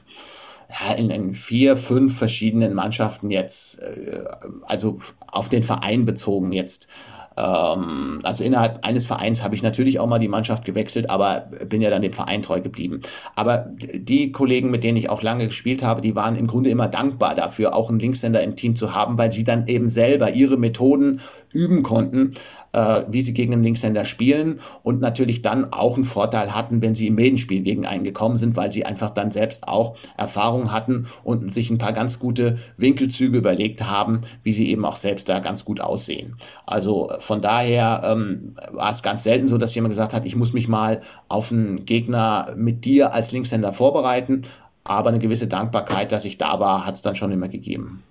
ja, 0.68 0.94
in, 0.94 1.10
in, 1.10 1.34
vier, 1.34 1.76
fünf 1.76 2.16
verschiedenen 2.16 2.74
Mannschaften 2.74 3.30
jetzt, 3.30 3.80
äh, 3.80 4.24
also 4.66 4.98
auf 5.26 5.48
den 5.48 5.64
Verein 5.64 6.04
bezogen 6.04 6.52
jetzt, 6.52 6.88
ähm, 7.36 8.20
also 8.22 8.44
innerhalb 8.44 8.84
eines 8.84 9.06
Vereins 9.06 9.42
habe 9.42 9.54
ich 9.54 9.62
natürlich 9.62 9.98
auch 9.98 10.06
mal 10.06 10.18
die 10.18 10.28
Mannschaft 10.28 10.64
gewechselt, 10.64 11.10
aber 11.10 11.48
bin 11.68 11.82
ja 11.82 11.90
dann 11.90 12.02
dem 12.02 12.12
Verein 12.12 12.42
treu 12.42 12.60
geblieben. 12.60 13.00
Aber 13.36 13.70
die 13.76 14.32
Kollegen, 14.32 14.70
mit 14.70 14.84
denen 14.84 14.96
ich 14.96 15.10
auch 15.10 15.22
lange 15.22 15.46
gespielt 15.46 15.82
habe, 15.82 16.00
die 16.00 16.14
waren 16.14 16.36
im 16.36 16.46
Grunde 16.46 16.70
immer 16.70 16.88
dankbar 16.88 17.34
dafür, 17.34 17.74
auch 17.74 17.90
einen 17.90 17.98
Linkshänder 17.98 18.42
im 18.42 18.56
Team 18.56 18.76
zu 18.76 18.94
haben, 18.94 19.18
weil 19.18 19.32
sie 19.32 19.44
dann 19.44 19.66
eben 19.66 19.88
selber 19.88 20.30
ihre 20.30 20.56
Methoden 20.56 21.20
üben 21.52 21.82
konnten 21.82 22.30
äh, 22.72 23.02
wie 23.08 23.22
sie 23.22 23.34
gegen 23.34 23.52
den 23.52 23.62
Linkshänder 23.62 24.04
spielen 24.04 24.60
und 24.82 25.00
natürlich 25.00 25.42
dann 25.42 25.72
auch 25.72 25.96
einen 25.96 26.04
Vorteil 26.04 26.54
hatten, 26.54 26.82
wenn 26.82 26.94
sie 26.94 27.06
im 27.06 27.14
Medenspiel 27.14 27.62
gegen 27.62 27.86
einen 27.86 28.04
gekommen 28.04 28.36
sind, 28.36 28.56
weil 28.56 28.72
sie 28.72 28.84
einfach 28.84 29.10
dann 29.10 29.30
selbst 29.30 29.68
auch 29.68 29.96
Erfahrung 30.16 30.72
hatten 30.72 31.06
und 31.24 31.52
sich 31.52 31.70
ein 31.70 31.78
paar 31.78 31.92
ganz 31.92 32.18
gute 32.18 32.58
Winkelzüge 32.76 33.38
überlegt 33.38 33.84
haben, 33.88 34.20
wie 34.42 34.52
sie 34.52 34.70
eben 34.70 34.84
auch 34.84 34.96
selbst 34.96 35.28
da 35.28 35.38
ganz 35.40 35.64
gut 35.64 35.80
aussehen. 35.80 36.36
Also 36.66 37.10
von 37.20 37.40
daher 37.40 38.02
ähm, 38.04 38.54
war 38.72 38.90
es 38.90 39.02
ganz 39.02 39.22
selten 39.22 39.48
so, 39.48 39.58
dass 39.58 39.74
jemand 39.74 39.92
gesagt 39.92 40.12
hat, 40.12 40.24
ich 40.24 40.36
muss 40.36 40.52
mich 40.52 40.68
mal 40.68 41.00
auf 41.28 41.52
einen 41.52 41.84
Gegner 41.84 42.54
mit 42.56 42.84
dir 42.84 43.14
als 43.14 43.32
Linkshänder 43.32 43.72
vorbereiten, 43.72 44.42
aber 44.84 45.10
eine 45.10 45.18
gewisse 45.18 45.46
Dankbarkeit, 45.46 46.12
dass 46.12 46.24
ich 46.24 46.38
da 46.38 46.58
war, 46.58 46.86
hat 46.86 46.96
es 46.96 47.02
dann 47.02 47.14
schon 47.14 47.32
immer 47.32 47.48
gegeben. 47.48 48.02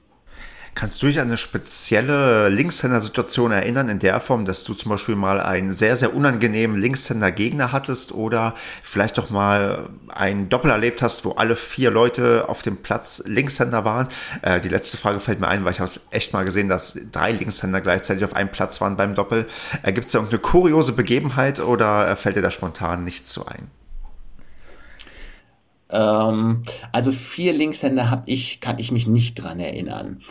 Kannst 0.74 1.03
du 1.03 1.07
dich 1.07 1.19
an 1.19 1.28
eine 1.28 1.36
spezielle 1.36 2.47
Linkshänder-Situation 2.47 3.51
erinnern, 3.51 3.89
in 3.89 3.99
der 3.99 4.22
Form, 4.22 4.45
dass 4.45 4.63
du 4.63 4.74
zum 4.74 4.89
Beispiel 4.89 5.15
mal 5.15 5.41
einen 5.41 5.74
sehr, 5.74 5.97
sehr 5.97 6.15
unangenehmen 6.15 6.78
Linkshänder-Gegner 6.78 7.74
hattest 7.74 8.13
oder 8.13 8.55
vielleicht 8.82 9.17
doch 9.17 9.30
mal 9.30 9.89
ein 10.07 10.47
Doppel 10.47 10.72
erlebt 10.72 11.01
hast, 11.01 11.26
wo 11.26 11.32
alle 11.32 11.57
vier 11.57 11.91
Leute 11.91 12.47
auf 12.47 12.61
dem 12.61 12.78
Platz 12.78 13.22
Linkshänder 13.26 13.84
waren? 13.84 14.07
Äh, 14.43 14.61
die 14.61 14.69
letzte 14.69 14.95
Frage 14.95 15.19
fällt 15.19 15.41
mir 15.41 15.49
ein, 15.49 15.65
weil 15.65 15.74
ich 15.74 15.82
habe 15.82 15.91
echt 16.11 16.32
mal 16.32 16.45
gesehen, 16.45 16.69
dass 16.69 16.97
drei 17.11 17.34
Linkshänder 17.34 17.82
gleichzeitig 17.82 18.24
auf 18.24 18.34
einem 18.34 18.49
Platz 18.49 18.80
waren 18.80 18.95
beim 18.95 19.13
Doppel. 19.13 19.47
Äh, 19.84 19.91
Gibt 19.91 20.07
es 20.07 20.13
da 20.13 20.19
irgendeine 20.19 20.41
kuriose 20.41 20.93
Begebenheit 20.93 21.59
oder 21.59 22.07
äh, 22.07 22.15
fällt 22.15 22.38
dir 22.38 22.41
da 22.41 22.49
spontan 22.49 23.03
nichts 23.03 23.30
zu 23.30 23.45
ein? 23.45 23.69
Ähm, 25.89 26.63
also 26.93 27.11
vier 27.11 27.51
Linkshänder 27.51 28.09
habe 28.09 28.24
ich, 28.28 28.61
kann 28.61 28.80
ich 28.80 28.93
mich 28.93 29.05
nicht 29.05 29.36
dran 29.36 29.59
erinnern. 29.59 30.22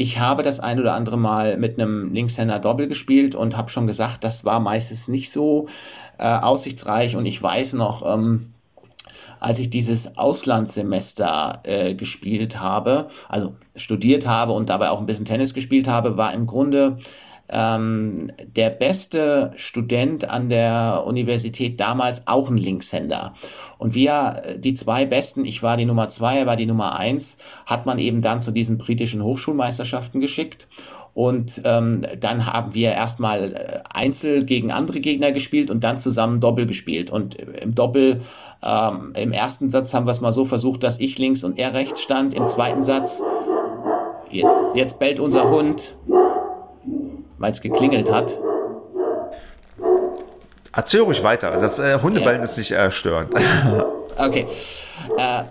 Ich 0.00 0.20
habe 0.20 0.44
das 0.44 0.60
ein 0.60 0.78
oder 0.78 0.94
andere 0.94 1.16
Mal 1.18 1.56
mit 1.56 1.76
einem 1.76 2.14
Linkshänder 2.14 2.60
Doppel 2.60 2.86
gespielt 2.86 3.34
und 3.34 3.56
habe 3.56 3.68
schon 3.68 3.88
gesagt, 3.88 4.22
das 4.22 4.44
war 4.44 4.60
meistens 4.60 5.08
nicht 5.08 5.28
so 5.28 5.66
äh, 6.18 6.38
aussichtsreich. 6.38 7.16
Und 7.16 7.26
ich 7.26 7.42
weiß 7.42 7.72
noch, 7.72 8.06
ähm, 8.06 8.52
als 9.40 9.58
ich 9.58 9.70
dieses 9.70 10.16
Auslandssemester 10.16 11.62
äh, 11.64 11.94
gespielt 11.96 12.60
habe, 12.60 13.08
also 13.28 13.56
studiert 13.74 14.28
habe 14.28 14.52
und 14.52 14.70
dabei 14.70 14.90
auch 14.90 15.00
ein 15.00 15.06
bisschen 15.06 15.24
Tennis 15.24 15.52
gespielt 15.52 15.88
habe, 15.88 16.16
war 16.16 16.32
im 16.32 16.46
Grunde 16.46 16.98
ähm, 17.50 18.30
der 18.56 18.70
beste 18.70 19.52
Student 19.56 20.28
an 20.28 20.48
der 20.48 21.04
Universität 21.06 21.80
damals 21.80 22.26
auch 22.26 22.50
ein 22.50 22.58
Linkshänder. 22.58 23.34
Und 23.78 23.94
wir, 23.94 24.42
äh, 24.44 24.58
die 24.58 24.74
zwei 24.74 25.06
Besten, 25.06 25.44
ich 25.44 25.62
war 25.62 25.76
die 25.76 25.86
Nummer 25.86 26.08
zwei, 26.08 26.38
er 26.38 26.46
war 26.46 26.56
die 26.56 26.66
Nummer 26.66 26.96
eins, 26.96 27.38
hat 27.66 27.86
man 27.86 27.98
eben 27.98 28.22
dann 28.22 28.40
zu 28.40 28.50
diesen 28.50 28.78
britischen 28.78 29.22
Hochschulmeisterschaften 29.22 30.20
geschickt. 30.20 30.68
Und 31.14 31.62
ähm, 31.64 32.02
dann 32.20 32.46
haben 32.46 32.74
wir 32.74 32.92
erstmal 32.92 33.52
äh, 33.54 33.80
Einzel 33.92 34.44
gegen 34.44 34.70
andere 34.70 35.00
Gegner 35.00 35.32
gespielt 35.32 35.68
und 35.68 35.82
dann 35.82 35.98
zusammen 35.98 36.40
Doppel 36.40 36.66
gespielt. 36.66 37.10
Und 37.10 37.40
äh, 37.40 37.62
im 37.62 37.74
Doppel, 37.74 38.20
ähm, 38.62 39.14
im 39.16 39.32
ersten 39.32 39.68
Satz 39.68 39.94
haben 39.94 40.06
wir 40.06 40.12
es 40.12 40.20
mal 40.20 40.32
so 40.32 40.44
versucht, 40.44 40.84
dass 40.84 41.00
ich 41.00 41.18
links 41.18 41.42
und 41.42 41.58
er 41.58 41.74
rechts 41.74 42.02
stand. 42.02 42.34
Im 42.34 42.46
zweiten 42.46 42.84
Satz, 42.84 43.22
jetzt, 44.30 44.64
jetzt 44.74 45.00
bellt 45.00 45.18
unser 45.18 45.50
Hund 45.50 45.96
weil 47.38 47.50
es 47.50 47.60
geklingelt 47.60 48.12
hat. 48.12 48.38
Erzähl 50.72 51.00
ruhig 51.00 51.24
weiter. 51.24 51.58
Das 51.58 51.78
äh, 51.78 51.98
Hundebellen 52.00 52.38
ja. 52.38 52.44
ist 52.44 52.56
nicht 52.58 52.70
äh, 52.70 52.90
störend. 52.90 53.34
okay. 54.16 54.46
Äh, 55.16 55.42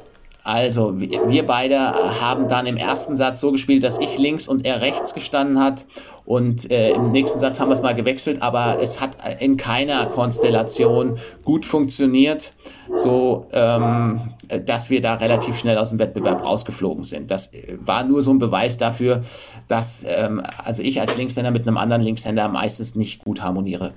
Also, 0.48 0.94
wir 0.98 1.46
beide 1.46 1.78
haben 2.22 2.48
dann 2.48 2.68
im 2.68 2.78
ersten 2.78 3.18
Satz 3.18 3.42
so 3.42 3.52
gespielt, 3.52 3.84
dass 3.84 4.00
ich 4.00 4.18
links 4.18 4.48
und 4.48 4.66
er 4.66 4.80
rechts 4.80 5.14
gestanden 5.14 5.60
hat. 5.60 5.84
Und 6.24 6.72
äh, 6.72 6.92
im 6.92 7.12
nächsten 7.12 7.40
Satz 7.40 7.60
haben 7.60 7.68
wir 7.68 7.74
es 7.74 7.82
mal 7.82 7.96
gewechselt, 7.96 8.42
aber 8.42 8.78
es 8.82 9.02
hat 9.02 9.18
in 9.42 9.58
keiner 9.58 10.06
Konstellation 10.06 11.20
gut 11.44 11.66
funktioniert, 11.66 12.54
so 12.94 13.48
ähm, 13.52 14.22
dass 14.66 14.90
wir 14.90 15.02
da 15.02 15.16
relativ 15.16 15.58
schnell 15.58 15.78
aus 15.78 15.90
dem 15.90 16.00
Wettbewerb 16.00 16.46
rausgeflogen 16.46 17.04
sind. 17.04 17.32
Das 17.32 17.54
äh, 17.54 17.78
war 17.82 18.04
nur 18.04 18.24
so 18.24 18.32
ein 18.32 18.40
Beweis 18.40 18.78
dafür, 18.78 19.22
dass 19.68 20.06
ähm, 20.08 20.42
also 20.64 20.82
ich 20.82 21.02
als 21.02 21.18
Linkshänder 21.18 21.52
mit 21.52 21.68
einem 21.68 21.78
anderen 21.78 22.02
Linkshänder 22.02 22.48
meistens 22.48 22.96
nicht 22.96 23.24
gut 23.24 23.42
harmoniere. 23.42 23.94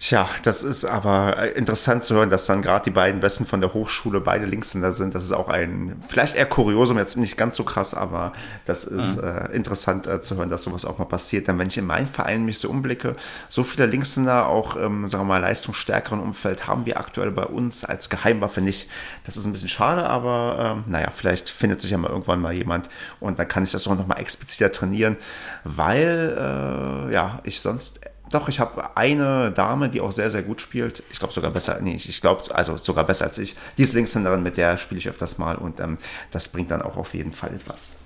Tja, 0.00 0.30
das 0.44 0.62
ist 0.62 0.86
aber 0.86 1.36
äh, 1.36 1.50
interessant 1.50 2.04
zu 2.04 2.14
hören, 2.14 2.30
dass 2.30 2.46
dann 2.46 2.62
gerade 2.62 2.84
die 2.84 2.90
beiden 2.90 3.20
Besten 3.20 3.44
von 3.44 3.60
der 3.60 3.74
Hochschule 3.74 4.22
beide 4.22 4.46
Linkshänder 4.46 4.94
sind. 4.94 5.14
Das 5.14 5.24
ist 5.24 5.32
auch 5.32 5.48
ein, 5.48 6.02
vielleicht 6.08 6.36
eher 6.36 6.46
Kuriosum, 6.46 6.96
jetzt 6.96 7.18
nicht 7.18 7.36
ganz 7.36 7.56
so 7.56 7.64
krass, 7.64 7.92
aber 7.92 8.32
das 8.64 8.84
ist 8.84 9.20
mhm. 9.20 9.28
äh, 9.28 9.52
interessant 9.52 10.06
äh, 10.06 10.22
zu 10.22 10.36
hören, 10.36 10.48
dass 10.48 10.62
sowas 10.62 10.86
auch 10.86 10.96
mal 10.96 11.04
passiert. 11.04 11.48
Denn 11.48 11.58
wenn 11.58 11.68
ich 11.68 11.76
in 11.76 11.84
meinen 11.84 12.06
Verein 12.06 12.46
mich 12.46 12.58
so 12.58 12.70
umblicke, 12.70 13.14
so 13.50 13.62
viele 13.62 13.84
Linkshänder, 13.84 14.48
auch 14.48 14.74
im, 14.74 15.06
sagen 15.06 15.24
wir 15.24 15.28
mal, 15.28 15.42
leistungsstärkeren 15.42 16.20
Umfeld, 16.20 16.66
haben 16.66 16.86
wir 16.86 16.98
aktuell 16.98 17.30
bei 17.30 17.44
uns 17.44 17.84
als 17.84 18.08
Geheimwaffe 18.08 18.62
nicht. 18.62 18.88
Das 19.24 19.36
ist 19.36 19.44
ein 19.44 19.52
bisschen 19.52 19.68
schade, 19.68 20.08
aber 20.08 20.78
ähm, 20.78 20.90
naja, 20.90 21.10
vielleicht 21.14 21.50
findet 21.50 21.82
sich 21.82 21.90
ja 21.90 21.98
mal 21.98 22.08
irgendwann 22.08 22.40
mal 22.40 22.54
jemand 22.54 22.88
und 23.20 23.38
dann 23.38 23.48
kann 23.48 23.64
ich 23.64 23.70
das 23.72 23.86
auch 23.86 23.98
nochmal 23.98 24.18
expliziter 24.18 24.72
trainieren, 24.72 25.18
weil 25.64 26.34
äh, 26.38 27.12
ja, 27.12 27.40
ich 27.44 27.60
sonst 27.60 28.00
doch, 28.30 28.48
ich 28.48 28.60
habe 28.60 28.96
eine 28.96 29.50
Dame, 29.50 29.88
die 29.88 30.00
auch 30.00 30.12
sehr, 30.12 30.30
sehr 30.30 30.42
gut 30.42 30.60
spielt. 30.60 31.02
Ich 31.10 31.18
glaube 31.18 31.34
sogar 31.34 31.50
besser, 31.50 31.78
nee, 31.80 31.94
ich 31.94 32.20
glaube, 32.20 32.54
also 32.54 32.76
sogar 32.76 33.04
besser 33.04 33.26
als 33.26 33.38
ich. 33.38 33.56
Die 33.76 33.82
ist 33.82 33.92
Linkshänderin, 33.94 34.42
mit 34.42 34.56
der 34.56 34.78
spiele 34.78 35.00
ich 35.00 35.08
öfters 35.08 35.38
mal 35.38 35.56
und 35.56 35.80
ähm, 35.80 35.98
das 36.30 36.48
bringt 36.48 36.70
dann 36.70 36.82
auch 36.82 36.96
auf 36.96 37.14
jeden 37.14 37.32
Fall 37.32 37.52
etwas. 37.52 37.98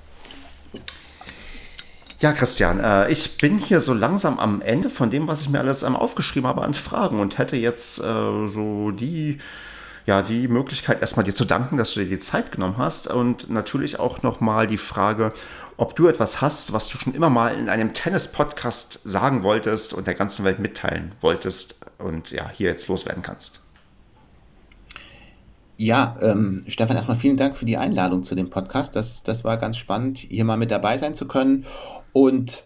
Ja, 2.20 2.33
Christian, 2.33 2.81
äh, 2.81 3.11
ich 3.11 3.37
bin 3.37 3.59
hier 3.59 3.81
so 3.81 3.93
langsam 3.93 4.39
am 4.39 4.62
Ende 4.62 4.89
von 4.89 5.11
dem, 5.11 5.29
was 5.29 5.43
ich 5.43 5.51
mir 5.51 5.59
alles 5.59 5.83
ähm, 5.83 5.95
aufgeschrieben 5.95 6.49
habe 6.49 6.62
an 6.62 6.72
Fragen 6.72 7.20
und 7.20 7.37
hätte 7.37 7.57
jetzt 7.57 7.99
äh, 7.99 8.49
so 8.49 8.93
die 8.93 9.39
ja, 10.07 10.20
die 10.20 10.49
Möglichkeit, 10.49 11.01
erstmal 11.01 11.25
dir 11.25 11.35
zu 11.35 11.47
danken, 11.47 11.79
dass 11.79 11.95
du 11.95 12.01
dir 12.01 12.09
die 12.09 12.18
Zeit 12.18 12.53
genommen 12.53 12.77
hast 12.77 13.07
und 13.07 13.49
natürlich 13.51 13.99
auch 13.99 14.22
nochmal 14.22 14.66
die 14.66 14.77
Frage, 14.77 15.33
ob 15.77 15.97
du 15.97 16.07
etwas 16.07 16.41
hast, 16.41 16.72
was 16.72 16.89
du 16.89 16.99
schon 16.99 17.14
immer 17.14 17.31
mal 17.31 17.55
in 17.55 17.68
einem 17.68 17.93
Tennis-Podcast 17.93 19.01
sagen 19.05 19.43
wolltest 19.43 19.93
und 19.93 20.07
der 20.07 20.14
ganzen 20.14 20.45
Welt 20.45 20.59
mitteilen 20.59 21.12
wolltest 21.20 21.81
und 21.99 22.31
ja, 22.31 22.49
hier 22.51 22.68
jetzt 22.68 22.89
loswerden 22.89 23.22
kannst. 23.22 23.61
Ja, 25.77 26.16
ähm, 26.22 26.64
Stefan, 26.68 26.97
erstmal 26.97 27.16
vielen 27.16 27.37
Dank 27.37 27.57
für 27.57 27.64
die 27.64 27.77
Einladung 27.77 28.22
zu 28.22 28.37
dem 28.37 28.49
Podcast. 28.49 28.95
Das, 28.95 29.25
das 29.25 29.43
war 29.43 29.57
ganz 29.57 29.77
spannend, 29.77 30.18
hier 30.18 30.45
mal 30.45 30.57
mit 30.57 30.70
dabei 30.70 30.97
sein 30.99 31.14
zu 31.14 31.27
können. 31.27 31.66
Und 32.12 32.62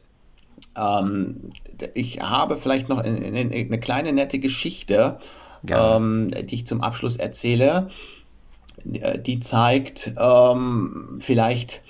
ähm, 0.77 1.51
ich 1.95 2.21
habe 2.21 2.59
vielleicht 2.59 2.91
noch 2.91 2.99
eine, 2.99 3.39
eine 3.39 3.81
kleine 3.81 4.13
nette 4.13 4.39
Geschichte, 4.39 5.19
ähm, 5.67 6.31
die 6.31 6.55
ich 6.55 6.67
zum 6.67 6.83
Abschluss 6.83 7.17
erzähle. 7.17 7.89
Die 8.85 9.41
zeigt 9.41 10.13
ähm, 10.19 11.19
vielleicht, 11.21 11.83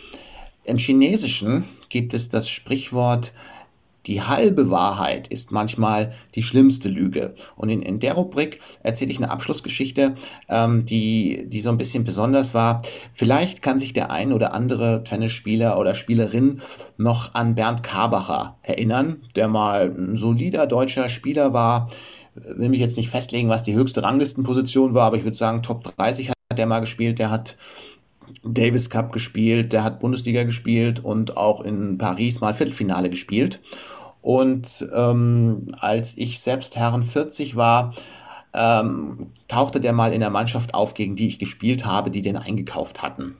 im 0.68 0.78
Chinesischen 0.78 1.64
gibt 1.88 2.14
es 2.14 2.28
das 2.28 2.48
Sprichwort, 2.48 3.32
die 4.08 4.22
halbe 4.22 4.70
Wahrheit 4.70 5.28
ist 5.28 5.52
manchmal 5.52 6.14
die 6.34 6.42
schlimmste 6.42 6.88
Lüge. 6.88 7.34
Und 7.56 7.68
in, 7.68 7.82
in 7.82 7.98
der 7.98 8.14
Rubrik 8.14 8.58
erzähle 8.82 9.10
ich 9.10 9.18
eine 9.18 9.30
Abschlussgeschichte, 9.30 10.16
ähm, 10.48 10.86
die, 10.86 11.44
die 11.48 11.60
so 11.60 11.68
ein 11.68 11.76
bisschen 11.76 12.04
besonders 12.04 12.54
war. 12.54 12.82
Vielleicht 13.12 13.60
kann 13.60 13.78
sich 13.78 13.92
der 13.92 14.10
ein 14.10 14.32
oder 14.32 14.54
andere 14.54 15.04
Tennisspieler 15.04 15.78
oder 15.78 15.94
Spielerin 15.94 16.62
noch 16.96 17.34
an 17.34 17.54
Bernd 17.54 17.82
Karbacher 17.82 18.56
erinnern, 18.62 19.22
der 19.36 19.48
mal 19.48 19.94
ein 19.94 20.16
solider 20.16 20.66
deutscher 20.66 21.10
Spieler 21.10 21.52
war. 21.52 21.90
Will 22.34 22.70
mich 22.70 22.80
jetzt 22.80 22.96
nicht 22.96 23.10
festlegen, 23.10 23.50
was 23.50 23.62
die 23.62 23.74
höchste 23.74 24.02
Ranglistenposition 24.02 24.94
war, 24.94 25.08
aber 25.08 25.18
ich 25.18 25.24
würde 25.24 25.36
sagen, 25.36 25.62
Top 25.62 25.82
30 25.82 26.30
hat 26.30 26.36
der 26.56 26.66
mal 26.66 26.80
gespielt. 26.80 27.18
Der 27.18 27.30
hat 27.30 27.56
Davis 28.44 28.90
Cup 28.90 29.12
gespielt, 29.12 29.72
der 29.72 29.84
hat 29.84 30.00
Bundesliga 30.00 30.44
gespielt 30.44 31.04
und 31.04 31.36
auch 31.36 31.60
in 31.62 31.98
Paris 31.98 32.40
mal 32.40 32.54
Viertelfinale 32.54 33.10
gespielt. 33.10 33.60
Und 34.20 34.86
ähm, 34.94 35.68
als 35.78 36.16
ich 36.18 36.40
selbst 36.40 36.76
Herren 36.76 37.02
40 37.02 37.56
war, 37.56 37.94
ähm, 38.54 39.30
tauchte 39.46 39.80
der 39.80 39.92
mal 39.92 40.12
in 40.12 40.20
der 40.20 40.30
Mannschaft 40.30 40.74
auf, 40.74 40.94
gegen 40.94 41.16
die 41.16 41.26
ich 41.26 41.38
gespielt 41.38 41.86
habe, 41.86 42.10
die 42.10 42.22
den 42.22 42.36
eingekauft 42.36 43.02
hatten. 43.02 43.36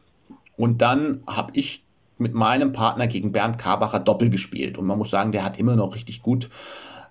Und 0.57 0.83
dann 0.83 1.23
habe 1.27 1.53
ich 1.55 1.85
mit 2.19 2.35
meinem 2.35 2.73
Partner 2.73 3.07
gegen 3.07 3.33
Bernd 3.33 3.59
Karbacher 3.59 4.01
Doppel 4.01 4.29
gespielt. 4.29 4.77
Und 4.77 4.87
man 4.87 4.99
muss 4.99 5.11
sagen, 5.11 5.33
der 5.33 5.45
hat 5.45 5.59
immer 5.59 5.77
noch 5.77 5.95
richtig 5.95 6.23
gut, 6.23 6.51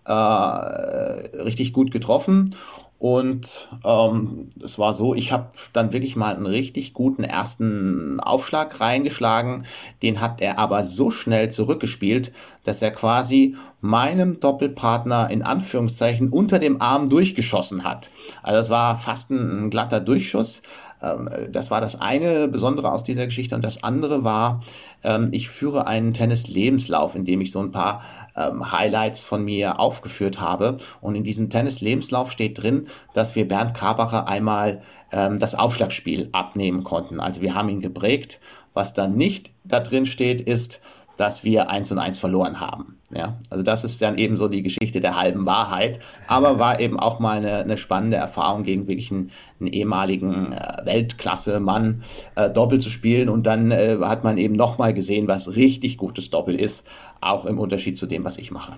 äh, 0.06 0.12
richtig 0.12 1.74
gut 1.74 1.92
getroffen. 1.92 2.56
Und 3.00 3.70
ähm, 3.86 4.50
es 4.64 4.80
war 4.80 4.94
so, 4.96 5.14
ich 5.14 5.32
habe 5.32 5.50
dann 5.72 5.94
wirklich 5.94 6.16
mal 6.16 6.36
einen 6.36 6.48
richtig 6.48 6.94
guten 6.94 7.24
ersten 7.24 8.20
Aufschlag 8.20 8.80
reingeschlagen. 8.80 9.66
Den 10.02 10.20
hat 10.20 10.42
er 10.42 10.58
aber 10.58 10.84
so 10.84 11.12
schnell 11.12 11.52
zurückgespielt, 11.52 12.32
dass 12.64 12.82
er 12.82 12.90
quasi 12.92 13.56
meinem 13.82 14.40
Doppelpartner 14.40 15.30
in 15.30 15.44
Anführungszeichen 15.44 16.30
unter 16.30 16.58
dem 16.58 16.82
Arm 16.82 17.10
durchgeschossen 17.10 17.84
hat. 17.84 18.10
Also 18.42 18.58
das 18.58 18.70
war 18.72 18.98
fast 18.98 19.30
ein, 19.30 19.66
ein 19.66 19.70
glatter 19.70 20.00
Durchschuss. 20.00 20.64
Ähm, 21.02 21.30
das 21.52 21.70
war 21.70 21.82
das 21.82 22.02
eine 22.02 22.48
Besondere 22.48 22.92
aus 22.92 23.04
dieser 23.04 23.26
Geschichte. 23.26 23.54
Und 23.54 23.64
das 23.64 23.84
andere 23.84 24.24
war, 24.24 24.62
ähm, 25.04 25.30
ich 25.32 25.50
führe 25.50 25.86
einen 25.86 26.14
Tennis-Lebenslauf, 26.14 27.16
in 27.16 27.26
dem 27.26 27.42
ich 27.42 27.52
so 27.52 27.60
ein 27.60 27.72
paar 27.72 28.02
ähm, 28.38 28.72
Highlights 28.72 29.24
von 29.24 29.44
mir 29.44 29.80
aufgeführt 29.80 30.40
habe. 30.40 30.78
Und 31.02 31.16
in 31.16 31.24
diesem 31.24 31.50
Tennis-Lebenslauf 31.50 32.32
steht 32.32 32.62
drin, 32.62 32.88
dass 33.14 33.36
wir 33.36 33.48
Bernd 33.48 33.74
Karbacher 33.74 34.28
einmal 34.28 34.82
das 35.10 35.56
Aufschlagspiel 35.56 36.28
abnehmen 36.34 36.84
konnten. 36.84 37.22
Also 37.22 37.42
wir 37.42 37.56
haben 37.56 37.70
ihn 37.70 37.80
geprägt. 37.80 38.42
Was 38.74 38.94
da 38.94 39.08
nicht 39.08 39.52
da 39.64 39.80
drin 39.80 40.06
steht, 40.06 40.42
ist, 40.42 40.82
dass 41.16 41.46
wir 41.46 41.70
eins 41.70 41.94
und 41.94 42.00
eins 42.00 42.20
verloren 42.20 42.60
haben. 42.60 42.97
Ja, 43.10 43.38
also 43.50 43.64
das 43.64 43.86
ist 43.86 44.02
dann 44.02 44.18
eben 44.18 44.36
so 44.36 44.50
die 44.50 44.64
Geschichte 44.64 45.00
der 45.00 45.16
halben 45.16 45.46
Wahrheit, 45.46 46.00
aber 46.28 46.60
war 46.60 46.82
eben 46.82 47.00
auch 47.00 47.20
mal 47.20 47.38
eine, 47.38 47.60
eine 47.60 47.78
spannende 47.78 48.18
Erfahrung 48.18 48.64
gegen 48.64 48.90
wirklich 48.90 49.12
einen, 49.12 49.32
einen 49.62 49.72
ehemaligen 49.72 50.52
äh, 50.52 50.86
Weltklasse-Mann 50.86 52.04
äh, 52.36 52.50
Doppel 52.50 52.80
zu 52.80 52.90
spielen 52.90 53.30
und 53.30 53.46
dann 53.48 53.72
äh, 53.72 53.98
hat 54.02 54.26
man 54.26 54.38
eben 54.38 54.56
nochmal 54.56 54.94
gesehen, 54.94 55.30
was 55.30 55.56
richtig 55.56 55.98
gutes 55.98 56.32
Doppel 56.32 56.60
ist, 56.60 56.90
auch 57.22 57.46
im 57.46 57.60
Unterschied 57.60 57.98
zu 57.98 58.08
dem, 58.08 58.26
was 58.26 58.38
ich 58.38 58.52
mache. 58.52 58.74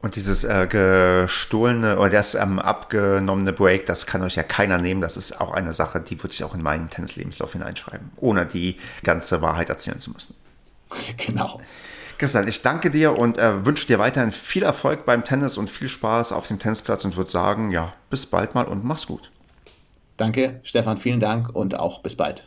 Und 0.00 0.16
dieses 0.16 0.44
äh, 0.44 0.66
gestohlene 0.66 1.98
oder 1.98 2.08
das 2.08 2.34
ähm, 2.34 2.58
abgenommene 2.58 3.52
Break, 3.52 3.84
das 3.84 4.06
kann 4.06 4.22
euch 4.22 4.36
ja 4.36 4.42
keiner 4.42 4.78
nehmen. 4.78 5.02
Das 5.02 5.18
ist 5.18 5.38
auch 5.38 5.52
eine 5.52 5.74
Sache, 5.74 6.00
die 6.00 6.22
würde 6.22 6.32
ich 6.32 6.42
auch 6.44 6.54
in 6.54 6.62
meinen 6.62 6.88
Tennislebenslauf 6.88 7.52
hineinschreiben, 7.52 8.10
ohne 8.16 8.46
die 8.46 8.78
ganze 9.02 9.42
Wahrheit 9.42 9.68
erzählen 9.68 9.98
zu 9.98 10.12
müssen. 10.12 10.34
Genau. 11.18 11.60
Christian, 12.20 12.46
ich 12.48 12.60
danke 12.60 12.90
dir 12.90 13.16
und 13.16 13.38
äh, 13.38 13.64
wünsche 13.64 13.86
dir 13.86 13.98
weiterhin 13.98 14.30
viel 14.30 14.62
Erfolg 14.62 15.06
beim 15.06 15.24
Tennis 15.24 15.56
und 15.56 15.70
viel 15.70 15.88
Spaß 15.88 16.32
auf 16.32 16.48
dem 16.48 16.58
Tennisplatz 16.58 17.02
und 17.06 17.16
würde 17.16 17.30
sagen, 17.30 17.70
ja, 17.70 17.94
bis 18.10 18.26
bald 18.26 18.54
mal 18.54 18.66
und 18.66 18.84
mach's 18.84 19.06
gut. 19.06 19.30
Danke, 20.18 20.60
Stefan, 20.62 20.98
vielen 20.98 21.18
Dank 21.18 21.48
und 21.48 21.80
auch 21.80 22.02
bis 22.02 22.16
bald. 22.16 22.46